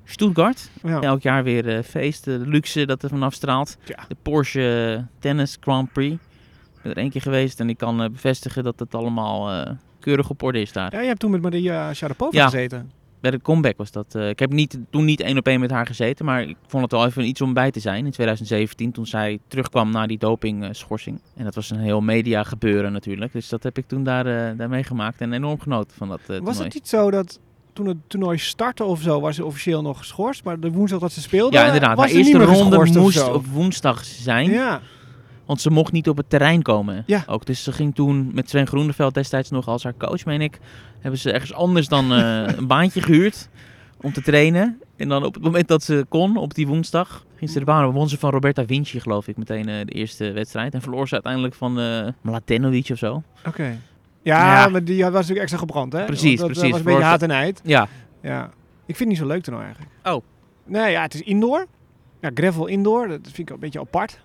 Stuttgart. 0.08 0.70
Ja. 0.82 1.00
Elk 1.00 1.22
jaar 1.22 1.44
weer 1.44 1.76
uh, 1.76 1.82
feest. 1.82 2.24
De 2.24 2.38
luxe 2.44 2.86
dat 2.86 3.02
er 3.02 3.08
vanaf 3.08 3.34
straalt. 3.34 3.76
Ja. 3.84 4.04
De 4.08 4.16
Porsche 4.22 5.04
Tennis 5.18 5.56
Grand 5.60 5.92
Prix. 5.92 6.14
Ik 6.14 6.82
ben 6.82 6.90
er 6.92 6.98
één 6.98 7.10
keer 7.10 7.20
geweest 7.20 7.60
en 7.60 7.68
ik 7.68 7.76
kan 7.78 8.02
uh, 8.02 8.08
bevestigen 8.08 8.64
dat 8.64 8.78
het 8.78 8.94
allemaal 8.94 9.52
uh, 9.52 9.70
keurig 10.00 10.30
op 10.30 10.42
orde 10.42 10.60
is 10.60 10.72
daar. 10.72 10.92
Ja, 10.94 11.00
je 11.00 11.06
hebt 11.06 11.20
toen 11.20 11.30
met 11.30 11.42
Maria 11.42 11.94
Sharapova 11.94 12.38
Ja. 12.38 12.44
gezeten. 12.44 12.90
Bij 13.20 13.30
de 13.30 13.40
comeback 13.42 13.76
was 13.76 13.90
dat. 13.90 14.14
Ik 14.14 14.38
heb 14.38 14.52
niet, 14.52 14.78
toen 14.90 15.04
niet 15.04 15.20
één 15.20 15.38
op 15.38 15.46
één 15.46 15.60
met 15.60 15.70
haar 15.70 15.86
gezeten, 15.86 16.24
maar 16.24 16.42
ik 16.42 16.56
vond 16.66 16.82
het 16.82 16.92
wel 16.92 17.06
even 17.06 17.24
iets 17.24 17.40
om 17.40 17.52
bij 17.52 17.70
te 17.70 17.80
zijn. 17.80 18.04
In 18.04 18.10
2017, 18.10 18.92
toen 18.92 19.06
zij 19.06 19.38
terugkwam 19.48 19.90
na 19.90 20.06
die 20.06 20.18
doping-schorsing. 20.18 21.20
En 21.36 21.44
dat 21.44 21.54
was 21.54 21.70
een 21.70 21.78
heel 21.78 22.00
media 22.00 22.42
gebeuren 22.42 22.92
natuurlijk. 22.92 23.32
Dus 23.32 23.48
dat 23.48 23.62
heb 23.62 23.78
ik 23.78 23.86
toen 23.86 24.04
daar, 24.04 24.56
daar 24.56 24.68
meegemaakt 24.68 25.20
en 25.20 25.32
enorm 25.32 25.60
genoten 25.60 25.96
van 25.96 26.08
dat 26.08 26.20
Was 26.42 26.58
het 26.58 26.74
niet 26.74 26.88
zo 26.88 27.10
dat 27.10 27.40
toen 27.76 27.86
het 27.86 27.96
toernooi 28.06 28.38
startte 28.38 28.84
of 28.84 29.00
zo, 29.00 29.20
was 29.20 29.36
ze 29.36 29.44
officieel 29.44 29.82
nog 29.82 29.98
geschorst? 29.98 30.44
Maar 30.44 30.60
de 30.60 30.70
woensdag 30.72 31.00
dat 31.00 31.12
ze 31.12 31.20
speelde, 31.20 31.56
Ja, 31.56 31.64
inderdaad. 31.64 31.96
was 31.96 32.06
Haar 32.06 32.14
eerste 32.14 32.38
ronde 32.44 32.86
moest 33.00 33.28
op 33.28 33.46
woensdag 33.46 34.04
zijn. 34.04 34.50
Ja, 34.50 34.80
Want 35.46 35.60
ze 35.60 35.70
mocht 35.70 35.92
niet 35.92 36.08
op 36.08 36.16
het 36.16 36.30
terrein 36.30 36.62
komen. 36.62 37.02
Ja. 37.06 37.24
Ook, 37.26 37.46
dus 37.46 37.62
ze 37.62 37.72
ging 37.72 37.94
toen 37.94 38.30
met 38.34 38.48
Sven 38.50 38.66
Groeneveld 38.66 39.14
destijds 39.14 39.50
nog 39.50 39.68
als 39.68 39.82
haar 39.82 39.96
coach, 39.98 40.24
meen 40.24 40.40
ik. 40.40 40.58
Hebben 41.00 41.20
ze 41.20 41.32
ergens 41.32 41.52
anders 41.52 41.88
dan 41.88 42.12
eh, 42.12 42.46
een 42.58 42.66
baantje 42.66 43.00
gehuurd 43.00 43.48
om 44.00 44.12
te 44.12 44.22
trainen. 44.22 44.80
En 44.96 45.08
dan 45.08 45.24
op 45.24 45.34
het 45.34 45.42
moment 45.42 45.68
dat 45.68 45.82
ze 45.82 46.06
kon, 46.08 46.36
op 46.36 46.54
die 46.54 46.66
woensdag, 46.66 47.24
ging 47.36 47.50
ze 47.50 47.58
de 47.58 47.64
baan. 47.64 47.90
Won 47.90 48.08
ze 48.08 48.18
van 48.18 48.30
Roberta 48.30 48.64
Vinci, 48.66 49.00
geloof 49.00 49.28
ik, 49.28 49.36
meteen 49.36 49.68
eh, 49.68 49.74
de 49.84 49.92
eerste 49.92 50.32
wedstrijd. 50.32 50.74
En 50.74 50.80
verloor 50.82 51.08
ze 51.08 51.14
uiteindelijk 51.14 51.54
van 51.54 51.80
eh 51.80 52.06
Mladenovic 52.20 52.88
of 52.92 52.98
zo. 52.98 53.22
oké. 53.46 53.78
Ja, 54.26 54.54
Ja. 54.62 54.68
maar 54.68 54.84
die 54.84 55.02
was 55.02 55.12
natuurlijk 55.12 55.40
extra 55.40 55.58
gebrand, 55.58 55.92
hè? 55.92 56.04
Precies, 56.04 56.38
dat, 56.40 56.48
eh, 56.48 56.54
precies. 56.54 56.70
was 56.70 56.78
een 56.80 56.86
beetje 56.86 57.02
haat 57.02 57.22
en. 57.22 57.54
Ja, 57.62 57.88
Ja. 58.22 58.44
Ik 58.86 58.96
vind 58.96 58.98
het 58.98 59.08
niet 59.08 59.18
zo 59.18 59.26
leuk 59.26 59.42
toernooi 59.42 59.64
eigenlijk. 59.66 59.94
Oh. 60.04 60.22
Nee, 60.64 60.90
ja, 60.90 61.02
het 61.02 61.14
is 61.14 61.20
indoor. 61.20 61.66
Ja, 62.20 62.30
gravel 62.34 62.66
indoor, 62.66 63.08
dat 63.08 63.18
vind 63.22 63.38
ik 63.38 63.50
een 63.50 63.60
beetje 63.60 63.80
apart. 63.80 64.20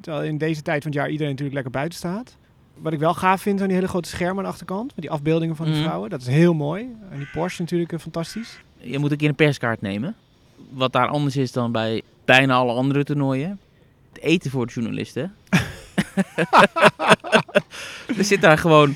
Terwijl 0.00 0.24
in 0.24 0.38
deze 0.38 0.62
tijd 0.62 0.82
van 0.82 0.90
het 0.90 1.00
jaar 1.00 1.08
iedereen 1.10 1.28
natuurlijk 1.30 1.54
lekker 1.54 1.72
buiten 1.72 1.98
staat. 1.98 2.36
Wat 2.78 2.92
ik 2.92 2.98
wel 2.98 3.14
gaaf 3.14 3.40
vind, 3.42 3.56
zijn 3.56 3.68
die 3.68 3.78
hele 3.78 3.90
grote 3.90 4.08
schermen 4.08 4.36
aan 4.36 4.42
de 4.44 4.48
achterkant. 4.50 4.86
Met 4.94 5.00
die 5.00 5.10
afbeeldingen 5.10 5.56
van 5.56 5.66
die 5.66 5.74
Mhm. 5.74 5.84
vrouwen. 5.84 6.10
Dat 6.10 6.20
is 6.20 6.26
heel 6.26 6.54
mooi. 6.54 6.96
En 7.10 7.18
die 7.18 7.28
Porsche 7.32 7.62
natuurlijk 7.62 7.92
eh, 7.92 7.98
fantastisch. 7.98 8.60
je 8.76 8.98
moet 8.98 9.10
een 9.10 9.16
keer 9.16 9.28
een 9.28 9.34
perskaart 9.34 9.80
nemen. 9.80 10.14
Wat 10.70 10.92
daar 10.92 11.08
anders 11.08 11.36
is 11.36 11.52
dan 11.52 11.72
bij 11.72 12.02
bijna 12.24 12.54
alle 12.54 12.72
andere 12.72 13.04
toernooien. 13.04 13.60
Het 14.12 14.22
eten 14.22 14.50
voor 14.50 14.66
de 14.66 14.72
journalisten. 14.72 15.34
er 18.18 18.24
zit 18.24 18.40
daar 18.40 18.58
gewoon 18.58 18.94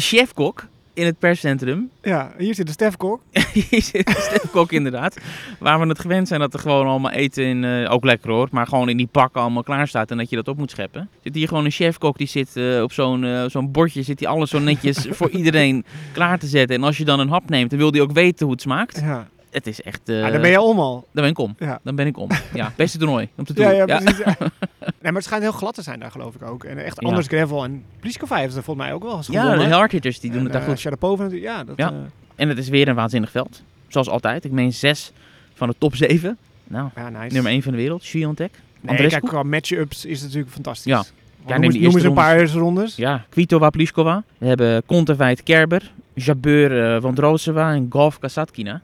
chefkok 0.00 0.66
in 0.94 1.06
het 1.06 1.18
perscentrum. 1.18 1.90
Ja, 2.02 2.32
hier 2.38 2.54
zit 2.54 2.66
de 2.66 2.72
Stef 2.72 2.96
Kok. 2.96 3.22
Hier 3.52 3.82
zit 3.82 4.08
een 4.08 4.14
chefkok 4.14 4.72
inderdaad. 4.72 5.16
Waar 5.58 5.80
we 5.80 5.86
het 5.86 5.98
gewend 5.98 6.28
zijn 6.28 6.40
dat 6.40 6.54
er 6.54 6.60
gewoon 6.60 6.86
allemaal 6.86 7.10
eten 7.10 7.44
in, 7.44 7.64
eh, 7.64 7.92
ook 7.92 8.04
lekker 8.04 8.30
hoor, 8.30 8.48
maar 8.50 8.66
gewoon 8.66 8.88
in 8.88 8.96
die 8.96 9.06
pakken 9.06 9.40
allemaal 9.40 9.62
klaar 9.62 9.88
staat 9.88 10.10
en 10.10 10.16
dat 10.16 10.30
je 10.30 10.36
dat 10.36 10.48
op 10.48 10.56
moet 10.56 10.70
scheppen. 10.70 11.08
Zit 11.22 11.34
hier 11.34 11.48
gewoon 11.48 11.64
een 11.64 11.70
chefkok 11.70 12.18
die 12.18 12.26
zit 12.26 12.56
eh, 12.56 12.82
op 12.82 12.92
zo'n 12.92 13.24
eh, 13.24 13.44
zo'n 13.46 13.70
bordje, 13.70 14.02
zit 14.02 14.20
hij 14.20 14.28
alles 14.28 14.50
zo 14.50 14.58
netjes 14.58 15.06
voor 15.18 15.30
iedereen 15.30 15.84
klaar 16.12 16.38
te 16.38 16.46
zetten. 16.46 16.76
En 16.76 16.82
als 16.82 16.96
je 16.96 17.04
dan 17.04 17.20
een 17.20 17.28
hap 17.28 17.48
neemt, 17.48 17.70
dan 17.70 17.78
wil 17.78 17.90
hij 17.90 18.00
ook 18.00 18.12
weten 18.12 18.44
hoe 18.44 18.54
het 18.54 18.62
smaakt. 18.62 19.00
Ja. 19.00 19.28
Het 19.52 19.66
is 19.66 19.82
echt... 19.82 20.08
eh, 20.08 20.20
ja, 20.20 20.30
daar 20.30 20.40
ben 20.40 20.50
je 20.50 20.60
om 20.60 20.78
al. 20.78 21.06
Dan 21.12 21.22
ben 21.22 21.30
ik 21.30 21.38
om. 21.38 21.54
Ja. 21.58 21.80
Dan 21.82 21.94
ben 21.96 22.06
ik 22.06 22.18
om. 22.18 22.28
Ja, 22.54 22.72
beste 22.76 22.98
toernooi 22.98 23.28
om 23.36 23.44
te 23.44 23.52
doen. 23.52 23.64
Ja, 23.64 23.70
ja, 23.70 23.84
precies. 23.84 24.18
ja. 24.18 24.36
nee, 24.80 24.88
maar 25.02 25.12
het 25.14 25.24
schijnt 25.24 25.42
heel 25.42 25.52
glad 25.52 25.74
te 25.74 25.82
zijn 25.82 26.00
daar, 26.00 26.10
geloof 26.10 26.34
ik 26.34 26.42
ook. 26.42 26.64
En 26.64 26.84
echt 26.84 27.00
Ja. 27.00 27.08
anders 27.08 27.26
gravel. 27.26 27.64
En 27.64 27.84
Pliskova 28.00 28.36
heeft 28.36 28.56
er 28.56 28.62
volgens 28.62 28.86
mij 28.86 28.94
ook 28.94 29.02
wel 29.02 29.16
eens 29.16 29.26
Ja, 29.26 29.40
gewonnen. 29.42 29.68
de 29.68 29.74
hardhitters 29.74 30.20
die 30.20 30.30
doen 30.30 30.38
En, 30.38 30.44
het 30.44 30.52
daar 30.52 30.62
eh, 30.62 30.68
goed. 30.68 30.78
Sharapova 30.78 31.22
natuurlijk. 31.22 31.50
Ja, 31.52 31.64
dat, 31.64 31.76
Ja. 31.76 31.88
eh, 31.90 31.94
En 32.36 32.48
het 32.48 32.58
is 32.58 32.68
weer 32.68 32.88
een 32.88 32.94
waanzinnig 32.94 33.30
veld. 33.30 33.62
Zoals 33.88 34.08
altijd. 34.08 34.44
Ik 34.44 34.50
meen 34.50 34.72
zes 34.72 35.12
van 35.54 35.68
de 35.68 35.74
top 35.78 35.96
zeven. 35.96 36.38
Nou, 36.64 36.88
ja, 36.96 37.08
nice. 37.08 37.34
nummer 37.34 37.52
één 37.52 37.62
van 37.62 37.72
de 37.72 37.78
wereld. 37.78 38.04
Swiatek. 38.04 38.60
Nee, 38.80 39.08
kijk, 39.08 39.24
qua 39.24 39.42
match-ups 39.42 40.04
is 40.04 40.16
het 40.18 40.26
natuurlijk 40.26 40.52
fantastisch. 40.52 40.92
Ja. 40.92 41.04
Ja, 41.46 41.58
noem, 41.58 41.70
eens 41.70 42.02
een 42.02 42.12
paar 42.12 42.38
eerste 42.38 42.58
rondes. 42.58 42.96
Ja, 42.96 43.24
Kvitova, 43.28 43.70
Pliskova. 43.70 44.22
We 44.38 44.46
hebben 44.46 44.82
Kontaveit, 44.86 45.42
Kerber. 45.42 45.90
Jabeur, 46.14 46.94
uh, 46.96 47.02
Van 47.02 47.14
Drosova 47.14 47.72
en 47.72 47.86
Golf 47.90 48.18
Kasatkina. 48.18 48.80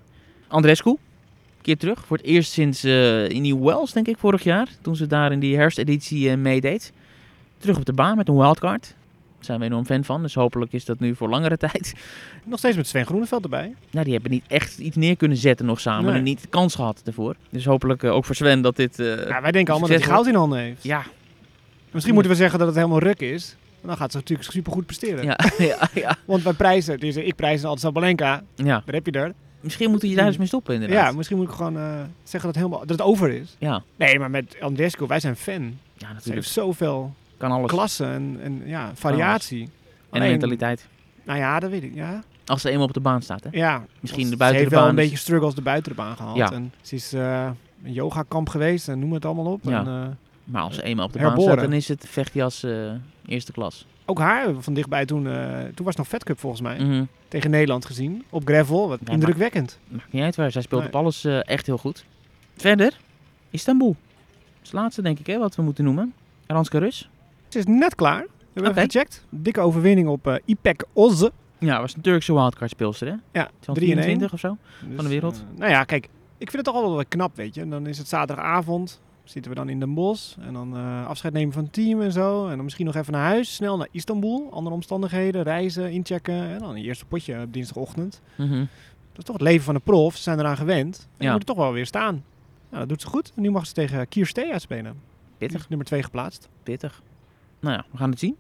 Andrescu. 0.49 0.97
Keer 1.63 1.77
terug. 1.77 2.05
Voor 2.07 2.17
het 2.17 2.27
eerst 2.27 2.53
sinds 2.53 2.85
eh, 2.85 3.29
in 3.29 3.43
New 3.43 3.65
Wells, 3.65 3.93
denk 3.93 4.09
ik, 4.09 4.19
vorig 4.19 4.43
jaar. 4.43 4.69
Toen 4.83 4.97
ze 4.97 5.07
daar 5.07 5.33
in 5.33 5.41
die 5.41 5.57
herfsteditie 5.57 6.31
eh, 6.31 6.37
meedeed. 6.37 6.93
Terug 7.59 7.77
op 7.77 7.85
de 7.85 7.93
baan 7.93 8.17
met 8.17 8.29
een 8.29 8.37
wildcard. 8.37 8.83
Daar 8.83 9.45
zijn 9.47 9.59
we 9.61 9.65
enorm 9.65 9.85
fan 9.87 10.05
van. 10.05 10.23
Dus 10.23 10.35
hopelijk 10.35 10.73
is 10.73 10.85
dat 10.85 10.99
nu 11.01 11.15
voor 11.15 11.29
langere 11.29 11.57
tijd. 11.67 11.95
Nog 12.45 12.59
steeds 12.59 12.77
met 12.77 12.87
Sven 12.87 13.07
Groeneveld 13.07 13.43
erbij. 13.43 13.75
Nou, 13.91 14.05
die 14.05 14.15
hebben 14.15 14.31
niet 14.31 14.45
echt 14.49 14.79
iets 14.79 14.97
neer 14.97 15.17
kunnen 15.17 15.37
zetten 15.37 15.67
nog 15.67 15.81
samen. 15.81 16.05
Nee. 16.05 16.15
En 16.15 16.23
niet 16.23 16.43
de 16.43 16.49
kans 16.49 16.75
gehad 16.75 17.03
ervoor. 17.05 17.35
Dus 17.51 17.65
hopelijk 17.65 18.03
eh, 18.03 18.13
ook 18.13 18.25
voor 18.25 18.35
Sven 18.35 18.63
dat 18.63 18.77
dit... 18.77 18.97
Ja, 18.97 19.41
wij 19.43 19.53
denken 19.53 19.73
allemaal 19.73 19.91
dat 19.91 19.99
hij 19.99 20.09
goud 20.09 20.27
in 20.27 20.35
handen 20.35 20.59
heeft. 20.59 20.83
ja, 20.83 21.03
Misschien 21.91 22.15
moeten 22.15 22.33
we 22.33 22.39
zeggen 22.39 22.59
dat 22.59 22.69
het 22.69 22.77
helemaal 22.77 22.99
ruk 22.99 23.21
is. 23.21 23.57
Dan 23.83 23.97
gaat 23.97 24.11
ze 24.11 24.17
natuurlijk 24.17 24.51
supergoed 24.51 24.87
presteren. 24.87 25.25
ja, 25.25 25.39
ja, 25.59 25.89
ja, 25.95 26.17
Want 26.25 26.43
wij 26.43 26.53
prijzen, 26.53 27.01
dus 27.01 27.17
ik 27.17 27.35
prijs 27.37 27.63
altijd 27.63 27.81
Sabalenka. 27.81 28.43
ja. 28.55 28.83
Daar 28.85 28.95
heb 28.95 29.07
je 29.07 29.13
er. 29.13 29.33
Misschien 29.61 29.91
moeten 29.91 30.09
we 30.09 30.15
daar 30.15 30.27
eens 30.27 30.37
mee 30.37 30.47
stoppen 30.47 30.75
Ja, 30.75 30.81
inderdaad. 30.81 31.15
misschien 31.15 31.37
moet 31.37 31.49
ik 31.49 31.55
gewoon 31.55 31.77
eh, 31.77 31.83
zeggen 32.23 32.31
dat 32.33 32.43
het, 32.43 32.57
helemaal, 32.57 32.79
dat 32.79 32.89
het 32.89 33.01
over 33.03 33.31
is. 33.31 33.57
Ja, 33.59 33.83
Nee, 33.97 34.19
maar 34.19 34.31
met 34.31 34.57
Andrescu, 34.61 35.07
wij 35.07 35.21
zijn 35.21 35.37
fan. 35.37 35.63
ja 35.63 35.69
Ze 35.97 36.05
natuurlijk. 36.07 36.35
heeft 36.35 36.49
zoveel 36.49 37.15
Kan 37.37 37.51
alles. 37.51 37.71
klassen 37.71 38.09
en, 38.13 38.39
en 38.43 38.63
ja, 38.65 38.91
variatie. 38.95 39.63
En 39.63 39.71
Alleen- 40.11 40.31
mentaliteit. 40.31 40.87
Nou 41.25 41.39
ja, 41.39 41.61
dat 41.61 41.71
weet 41.71 41.83
ik. 41.83 41.95
Ja, 41.95 42.23
Als 42.47 42.61
ze 42.63 42.71
eenmaal 42.71 42.87
op 42.87 42.93
de 42.95 43.01
baan 43.01 43.23
staat, 43.23 43.45
hè? 43.45 43.51
ja. 43.53 43.85
Misschien 44.01 44.31
de 44.31 44.37
buiten 44.37 44.59
Ze 44.61 44.65
heeft 44.69 44.81
wel 44.81 44.89
een 44.91 44.95
beetje 44.95 45.17
struggles 45.17 45.55
de 45.55 45.63
buiten 45.63 45.91
de 45.93 45.97
baan 46.03 46.17
gehad. 46.17 46.37
Ja. 46.37 46.53
En 46.53 46.73
ze 46.83 46.95
is 46.95 47.13
eh, 47.13 47.51
een 47.85 47.93
yogakamp 47.93 48.49
geweest 48.49 48.89
en 48.89 48.99
noem 48.99 49.13
het 49.13 49.25
allemaal 49.25 49.53
op. 49.53 49.61
Ja. 49.65 49.81
En, 49.81 49.87
eh, 49.87 50.07
Maar 50.45 50.63
als 50.63 50.75
ze 50.75 50.83
eenmaal 50.83 51.07
op 51.07 51.13
de 51.13 51.19
baan 51.19 51.41
staat, 51.41 51.61
dan 51.61 51.73
is 51.73 51.89
het 51.89 52.05
vechtjas 52.09 52.65
eerste 53.27 53.53
klas. 53.53 53.87
Ook 54.09 54.19
haar 54.19 54.37
hebben 54.37 54.57
we 54.57 54.63
van 54.63 54.75
dichtbij 54.75 55.05
toen, 55.07 55.27
eh, 55.27 55.33
toen 55.59 55.85
was 55.85 55.87
het 55.87 55.97
nog 55.97 56.09
Fed 56.09 56.25
Cup 56.25 56.39
volgens 56.39 56.63
mij, 56.63 56.79
Mhm. 56.79 57.05
tegen 57.29 57.51
Nederland 57.51 57.85
gezien. 57.85 58.25
Op 58.31 58.47
gravel, 58.47 58.89
wat 58.89 58.99
Ja, 59.05 59.13
indrukwekkend. 59.13 59.79
Maakt 59.89 60.13
niet 60.13 60.23
uit 60.23 60.37
waar. 60.37 60.51
Zij 60.53 60.63
speelt 60.63 60.81
Nee. 60.81 60.91
op 60.91 60.97
alles 60.97 61.25
eh, 61.25 61.49
echt 61.49 61.67
heel 61.67 61.79
goed. 61.79 62.05
Verder, 62.57 62.97
Istanbul. 63.51 63.89
Dat 63.89 64.63
is 64.63 64.71
het 64.71 64.73
laatste, 64.73 65.03
denk 65.03 65.19
ik, 65.19 65.27
hè, 65.27 65.39
wat 65.39 65.57
we 65.57 65.63
moeten 65.63 65.85
noemen. 65.85 66.13
Ranska 66.47 66.79
Rus. 66.79 67.09
Ze 67.49 67.59
is 67.59 67.65
net 67.67 67.95
klaar. 67.95 68.21
We 68.23 68.65
hebben 68.65 68.71
even 68.73 68.91
gecheckt. 68.91 69.25
Dikke 69.29 69.61
overwinning 69.61 70.09
op 70.09 70.27
eh 70.27 70.35
Ipek 70.45 70.85
Oze. 70.93 71.33
Ja, 71.59 71.81
was 71.81 71.95
een 71.95 72.01
Turkse 72.01 72.33
wildcard 72.33 72.71
speelster, 72.71 73.07
hè? 73.09 73.15
Ja, 73.33 73.51
23 73.73 74.33
of 74.33 74.39
zo. 74.39 74.57
Dus, 74.87 74.95
Van 74.95 75.05
de 75.05 75.11
wereld. 75.11 75.35
eh, 75.53 75.59
nou 75.59 75.71
ja, 75.71 75.85
kijk, 75.85 76.05
ik 76.39 76.51
vind 76.51 76.53
het 76.53 76.65
toch 76.75 76.83
wel 76.83 76.95
wel 76.95 77.05
knap, 77.09 77.37
weet 77.37 77.55
je. 77.55 77.61
En 77.61 77.71
dan 77.71 77.87
is 77.87 77.99
het 77.99 78.09
zaterdagavond, 78.09 79.01
zitten 79.31 79.51
we 79.51 79.57
dan 79.57 79.69
in 79.69 79.79
Den 79.81 79.95
Bosch. 79.95 80.37
En 80.41 80.53
dan 80.53 80.77
eh, 80.77 81.07
afscheid 81.07 81.33
nemen 81.33 81.53
van 81.53 81.63
het 81.65 81.73
team 81.73 82.01
en 82.01 82.13
zo. 82.13 82.49
En 82.49 82.55
dan 82.55 82.65
misschien 82.65 82.87
nog 82.87 82.95
even 82.95 83.13
naar 83.13 83.25
huis, 83.27 83.55
snel 83.55 83.77
naar 83.77 83.89
Istanbul. 83.91 84.49
Andere 84.53 84.75
omstandigheden, 84.75 85.43
reizen, 85.43 85.91
inchecken. 85.93 86.35
En 86.49 86.59
dan 86.59 86.71
een 86.71 86.77
eerste 86.83 87.05
potje 87.05 87.41
op 87.43 87.53
dinsdagochtend. 87.53 88.21
Mhm. 88.37 88.59
Dat 89.13 89.19
is 89.19 89.25
toch 89.25 89.35
het 89.35 89.45
leven 89.45 89.65
van 89.65 89.75
de 89.75 89.81
prof. 89.81 90.17
Ze 90.17 90.23
zijn 90.23 90.39
eraan 90.39 90.57
gewend. 90.57 90.99
En 90.99 91.09
Ja. 91.19 91.25
je 91.27 91.31
moet 91.31 91.41
er 91.41 91.47
toch 91.47 91.57
wel 91.57 91.73
weer 91.73 91.87
staan. 91.87 92.15
Nou, 92.69 92.81
dat 92.81 92.89
doet 92.89 93.01
ze 93.01 93.07
goed. 93.07 93.33
En 93.37 93.43
nu 93.43 93.51
mag 93.51 93.67
ze 93.67 93.73
tegen 93.73 94.09
Kierstee 94.09 94.53
uitspelen. 94.53 94.93
Die 94.93 95.49
Pittig, 95.49 95.69
nummer 95.69 95.87
2 95.87 96.03
geplaatst. 96.03 96.49
pittig. 96.63 97.03
Nou 97.61 97.75
ja, 97.77 97.85
we 97.91 97.97
gaan 97.97 98.11
het 98.11 98.19
zien. 98.19 98.37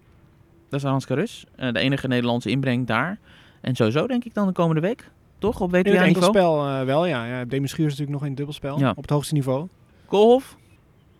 Dat 0.68 0.80
is 0.80 0.86
Ranska 0.86 1.14
Rus. 1.14 1.45
Eh, 1.57 1.72
de 1.72 1.78
enige 1.78 2.09
Nederlandse 2.09 2.51
inbreng 2.51 2.86
daar. 2.86 3.18
En 3.61 3.74
sowieso, 3.76 4.07
denk 4.07 4.24
ik, 4.24 4.34
dan 4.34 4.47
de 4.47 4.53
komende 4.53 4.80
week. 4.80 5.11
Toch? 5.39 5.61
Op 5.61 5.68
In 5.68 5.74
het 5.78 5.86
WTA-niveau. 5.86 6.07
enkelspel 6.14 6.66
eh, 6.66 6.82
wel, 6.84 7.07
ja. 7.07 7.24
ja 7.26 7.45
Demis 7.45 7.70
Schuurs 7.70 7.93
is 7.93 7.99
natuurlijk 7.99 8.11
nog 8.11 8.20
in 8.22 8.26
het 8.28 8.36
dubbelspel. 8.36 8.78
Ja. 8.78 8.91
Op 8.91 9.03
het 9.03 9.11
hoogste 9.11 9.34
niveau. 9.34 9.68
Koolhof. 10.07 10.57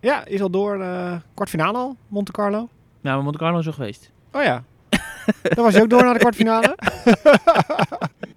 Ja, 0.01 0.25
is 0.25 0.41
al 0.41 0.51
door 0.51 0.81
eh 0.81 1.13
kwartfinale 1.35 1.79
al, 1.79 1.97
Monte 2.09 2.33
Carlo. 2.33 2.69
Ja, 3.01 3.15
maar 3.15 3.23
Monte 3.23 3.39
Carlo 3.39 3.59
is 3.59 3.67
al 3.67 3.73
geweest. 3.73 4.11
Oh 4.33 4.43
ja. 4.43 4.65
dan 5.55 5.65
was 5.65 5.75
je 5.75 5.83
ook 5.83 5.91
door 5.91 6.03
naar 6.03 6.13
de 6.13 6.19
kwartfinale. 6.19 6.77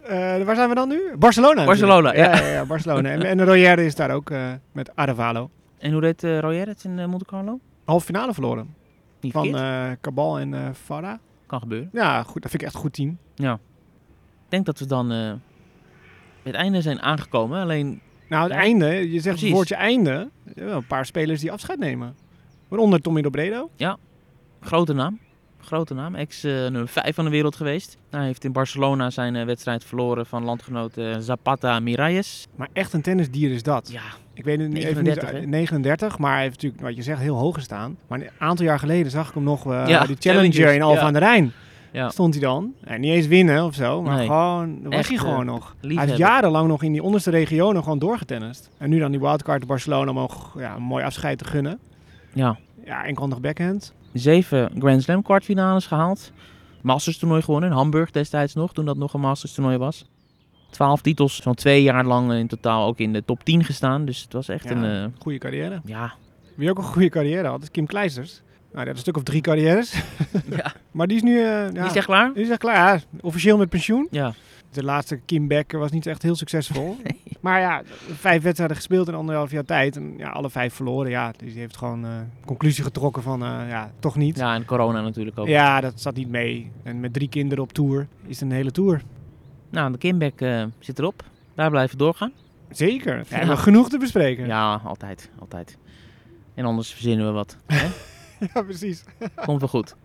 Eh, 0.02 0.44
waar 0.44 0.56
zijn 0.56 0.70
we 0.70 0.76
dan 0.76 0.88
nu? 0.88 1.02
Barcelona. 1.18 1.66
Barcelona, 1.66 2.14
ja. 2.14 2.36
ja. 2.36 2.48
ja, 2.48 2.66
Barcelona. 2.66 3.10
En, 3.10 3.24
en 3.24 3.46
Royer 3.46 3.80
is 3.80 3.96
daar 3.96 4.12
ook 4.12 4.30
eh, 4.30 4.52
met 4.72 4.96
Arevalo. 4.96 5.50
En 5.78 5.92
hoe 5.92 6.02
deed 6.02 6.24
uh, 6.24 6.40
Royer 6.40 6.68
het 6.68 6.84
in 6.84 7.10
Monte 7.10 7.26
Carlo? 7.26 7.60
Halve 7.86 8.06
finale 8.06 8.34
verloren. 8.34 8.76
Niet 9.20 9.32
Van 9.32 9.56
Cabal 10.02 10.40
en 10.40 10.76
Farah. 10.76 11.18
kan 11.46 11.60
gebeuren. 11.60 11.90
Ja, 11.94 12.24
goed. 12.24 12.42
Dat 12.42 12.52
vind 12.52 12.62
ik 12.62 12.68
echt 12.68 12.74
een 12.76 12.82
goed 12.82 12.94
team. 12.94 13.18
Ik 13.36 13.58
denk 14.50 14.66
dat 14.66 14.80
we 14.80 14.86
dan 14.86 15.10
het 16.44 16.54
einde 16.54 16.82
zijn 16.82 17.02
aangekomen. 17.02 17.62
Alleen 17.62 18.02
Nou, 18.32 18.44
het 18.44 18.54
Ja. 18.54 18.60
einde, 18.60 18.86
je 18.86 19.10
zegt 19.10 19.24
het 19.26 19.34
Precies. 19.34 19.52
woordje 19.52 19.76
einde. 19.76 20.30
Wel 20.56 20.76
een 20.78 20.86
paar 20.88 21.06
spelers 21.06 21.40
die 21.42 21.52
afscheid 21.52 21.80
nemen. 21.80 22.16
Waaronder 22.68 23.02
Tommy 23.02 23.22
Robredo. 23.22 23.70
Grote 24.62 24.94
naam. 24.94 25.20
Grote 25.62 25.94
naam. 25.94 26.16
Ex 26.16 26.44
eh, 26.44 26.52
nummer 26.52 26.88
5 26.88 27.16
van 27.16 27.26
de 27.26 27.32
wereld 27.32 27.56
geweest. 27.56 27.98
Hij 28.10 28.26
heeft 28.26 28.44
in 28.44 28.52
Barcelona 28.52 29.10
zijn 29.10 29.36
eh, 29.36 29.46
wedstrijd 29.46 29.84
verloren 29.84 30.26
van 30.26 30.44
landgenoot 30.44 30.98
eh, 30.98 31.16
Zapata 31.20 31.80
Miralles. 31.80 32.48
Maar 32.56 32.68
echt 32.74 32.94
een 32.94 33.02
tennisdier 33.02 33.52
is 33.52 33.64
dat. 33.64 33.90
Ja, 33.92 34.02
Ik 34.34 34.44
weet 34.44 34.60
het 34.60 34.68
niet, 34.68 34.84
39, 34.84 35.24
even 35.24 35.36
hè? 35.36 35.42
niet, 35.42 35.50
39, 35.50 36.18
maar 36.18 36.34
hij 36.34 36.42
heeft 36.42 36.54
natuurlijk, 36.56 36.82
wat 36.84 36.96
je 36.96 37.02
zegt, 37.02 37.20
heel 37.20 37.38
hoog 37.38 37.56
gestaan. 37.56 37.98
Maar 38.08 38.20
een 38.22 38.30
aantal 38.38 38.66
jaar 38.66 38.80
geleden 38.80 39.12
zag 39.12 39.28
ik 39.28 39.34
hem 39.34 39.44
nog, 39.44 39.72
eh 39.72 39.88
Ja, 39.88 40.06
die 40.06 40.16
Challenger 40.20 40.74
in 40.74 40.82
Alphen 40.82 41.00
ja. 41.02 41.08
aan 41.08 41.14
de 41.14 41.20
Rijn. 41.20 41.52
Ja. 41.92 42.10
Stond 42.10 42.34
hij 42.34 42.44
dan. 42.44 42.74
En 42.84 43.02
niet 43.02 43.12
eens 43.14 43.28
winnen 43.28 43.64
of 43.66 43.74
zo, 43.76 44.02
maar 44.02 44.18
Nee. 44.18 44.26
gewoon, 44.28 44.84
was 44.84 44.94
Echt, 44.94 45.08
hij 45.08 45.18
eh, 45.18 45.24
gewoon 45.24 45.46
nog. 45.46 45.76
Hij 45.82 46.06
heeft 46.06 46.18
jarenlang 46.18 46.68
nog 46.68 46.84
in 46.84 46.92
die 46.92 47.04
onderste 47.04 47.30
regionen 47.30 47.84
gewoon 47.84 48.00
doorgetennist. 48.00 48.70
En 48.78 48.90
nu 48.90 49.00
dan 49.00 49.12
die 49.12 49.20
wildcard 49.20 49.68
Barcelona 49.68 50.12
om 50.12 50.20
ook 50.20 50.52
ja, 50.58 50.76
een 50.76 50.82
mooi 50.82 51.04
afscheid 51.04 51.38
te 51.38 51.46
gunnen. 51.46 51.80
ja. 52.34 52.58
Ja, 52.86 53.04
enkelhandig 53.06 53.40
backhand. 53.40 53.94
Zeven 54.14 54.72
Grand 54.80 55.04
Slam 55.04 55.22
kwartfinales 55.22 55.86
gehaald. 55.88 56.32
Masters 56.82 57.18
toernooi 57.18 57.42
gewonnen 57.42 57.70
in 57.70 57.76
Hamburg 57.76 58.12
destijds 58.12 58.54
nog, 58.54 58.74
toen 58.74 58.86
dat 58.86 58.98
nog 58.98 59.14
een 59.14 59.20
Masters 59.20 59.54
toernooi 59.54 59.78
was. 59.78 60.06
Twaalf 60.70 61.02
titels, 61.02 61.40
van 61.44 61.54
twee 61.56 61.84
jaar 61.84 62.06
lang 62.06 62.32
in 62.34 62.48
totaal 62.48 62.88
ook 62.88 62.98
in 62.98 63.14
de 63.14 63.26
top 63.26 63.44
10 63.44 63.64
gestaan. 63.64 64.06
Dus 64.06 64.22
het 64.22 64.34
was 64.34 64.48
echt 64.50 64.64
Ja. 64.64 64.72
een, 64.72 64.84
eh, 65.12 65.22
Goede 65.22 65.38
carrière. 65.38 65.82
ja, 65.86 66.14
Wie 66.56 66.70
ook 66.70 66.78
een 66.78 66.84
goede 66.84 67.10
carrière 67.10 67.48
had, 67.48 67.62
is 67.62 67.72
Kim 67.72 67.86
Kleisters. 67.86 68.42
Nou, 68.74 68.86
die 68.86 68.86
had 68.86 68.88
een 68.88 68.98
stuk 68.98 69.18
of 69.18 69.24
drie 69.24 69.42
carrières. 69.42 69.94
ja. 70.50 70.74
Maar 70.92 71.08
die 71.08 71.18
is 71.18 71.24
nu... 71.24 71.38
eh, 71.38 71.44
ja, 71.46 71.70
Die 71.70 71.82
is 71.84 71.96
echt 71.96 72.06
klaar? 72.06 72.34
die 72.34 72.44
is 72.44 72.50
echt 72.50 72.60
klaar. 72.60 72.76
Ja, 72.96 73.00
officieel 73.22 73.58
met 73.58 73.70
pensioen. 73.70 74.08
Ja. 74.12 74.34
De 74.72 74.84
laatste 74.84 75.18
Kim 75.26 75.48
Beck 75.48 75.72
was 75.72 75.92
niet 75.92 76.06
echt 76.06 76.22
heel 76.22 76.36
succesvol. 76.36 76.98
Maar 77.42 77.60
ja, 77.60 77.82
vijf 78.20 78.42
wedstrijden 78.44 78.76
gespeeld 78.76 79.08
in 79.08 79.14
anderhalf 79.14 79.52
jaar 79.52 79.66
tijd. 79.66 79.96
En 79.96 80.14
ja, 80.18 80.30
alle 80.30 80.50
vijf 80.50 80.74
verloren. 80.74 81.10
Ja, 81.12 81.32
dus 81.38 81.52
die 81.52 81.60
heeft 81.60 81.78
gewoon 81.78 82.06
eh 82.06 82.12
conclusie 82.46 82.84
getrokken 82.84 83.24
van, 83.24 83.44
eh, 83.44 83.60
ja, 83.70 83.92
toch 84.00 84.16
niet. 84.16 84.38
Ja, 84.38 84.56
en 84.56 84.66
corona 84.66 85.02
natuurlijk 85.02 85.40
ook. 85.40 85.48
Ja, 85.48 85.82
dat 85.82 86.02
zat 86.02 86.16
niet 86.16 86.30
mee. 86.30 86.72
En 86.84 87.00
met 87.00 87.14
drie 87.14 87.30
kinderen 87.30 87.64
op 87.64 87.74
tour 87.74 88.08
is 88.28 88.40
het 88.40 88.50
een 88.50 88.56
hele 88.56 88.72
tour. 88.72 89.02
Nou, 89.70 89.92
de 89.92 89.98
Kimbeck 89.98 90.44
zit 90.80 91.00
erop. 91.00 91.24
Daar 91.56 91.70
blijven 91.70 91.98
we 91.98 92.04
doorgaan. 92.04 92.32
Zeker. 92.70 93.18
We 93.18 93.26
Ja. 93.30 93.36
hebben 93.38 93.58
genoeg 93.58 93.90
te 93.90 93.98
bespreken. 93.98 94.46
Ja, 94.48 94.82
altijd, 94.84 95.30
altijd. 95.40 95.78
En 96.54 96.66
anders 96.66 96.92
verzinnen 96.94 97.26
we 97.26 97.32
wat. 97.32 97.58
Hè? 97.66 97.88
Ja, 98.54 98.62
precies. 98.62 99.04
Komt 99.46 99.60
wel 99.60 99.70
goed. 99.70 99.96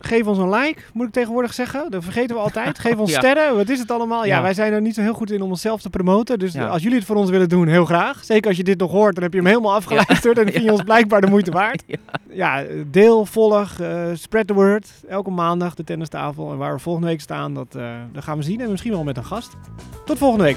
Geef 0.00 0.26
ons 0.26 0.38
een 0.38 0.50
like, 0.50 0.82
moet 0.92 1.06
ik 1.06 1.12
tegenwoordig 1.12 1.54
zeggen. 1.54 1.90
Dat 1.90 2.04
vergeten 2.04 2.36
we 2.36 2.42
altijd. 2.42 2.78
Geef 2.78 2.96
ons 2.96 3.10
Ja. 3.12 3.18
sterren. 3.18 3.56
Wat 3.56 3.68
is 3.68 3.78
het 3.78 3.90
allemaal? 3.90 4.24
Ja, 4.26 4.36
Ja. 4.36 4.42
wij 4.42 4.54
zijn 4.54 4.72
er 4.72 4.80
niet 4.80 4.94
zo 4.94 5.00
heel 5.00 5.12
goed 5.14 5.30
in 5.30 5.42
om 5.42 5.50
onszelf 5.50 5.80
te 5.82 5.90
promoten. 5.90 6.38
Dus 6.38 6.56
als 6.58 6.82
jullie 6.82 6.96
het 6.98 7.06
voor 7.06 7.16
ons 7.16 7.30
willen 7.30 7.48
doen, 7.48 7.66
heel 7.68 7.84
graag. 7.84 8.24
Zeker 8.24 8.48
als 8.48 8.56
je 8.56 8.64
dit 8.64 8.78
nog 8.78 8.90
hoort, 8.90 9.14
dan 9.14 9.22
heb 9.22 9.32
je 9.32 9.38
hem 9.38 9.48
helemaal 9.48 9.74
afgeluisterd. 9.74 10.38
En 10.38 10.44
dan 10.44 10.52
vind 10.52 10.64
je 10.64 10.72
ons 10.78 10.82
blijkbaar 10.82 11.20
de 11.20 11.26
moeite 11.26 11.50
waard. 11.50 11.82
Ja. 12.30 12.62
Deel, 12.90 13.26
volg, 13.26 13.78
eh, 13.80 14.04
spread 14.14 14.46
the 14.46 14.54
word. 14.54 14.88
Elke 15.08 15.30
maandag 15.30 15.74
de 15.74 15.84
tennistafel. 15.84 16.50
En 16.50 16.56
waar 16.58 16.74
we 16.74 16.80
volgende 16.80 17.08
week 17.08 17.20
staan, 17.20 17.54
dat, 17.54 17.74
eh, 17.74 17.90
dat 18.12 18.24
gaan 18.24 18.36
we 18.36 18.42
zien. 18.42 18.60
En 18.60 18.70
misschien 18.70 18.92
wel 18.92 19.04
met 19.04 19.16
een 19.16 19.24
gast. 19.24 19.56
Tot 20.04 20.18
volgende 20.18 20.44
week. 20.44 20.56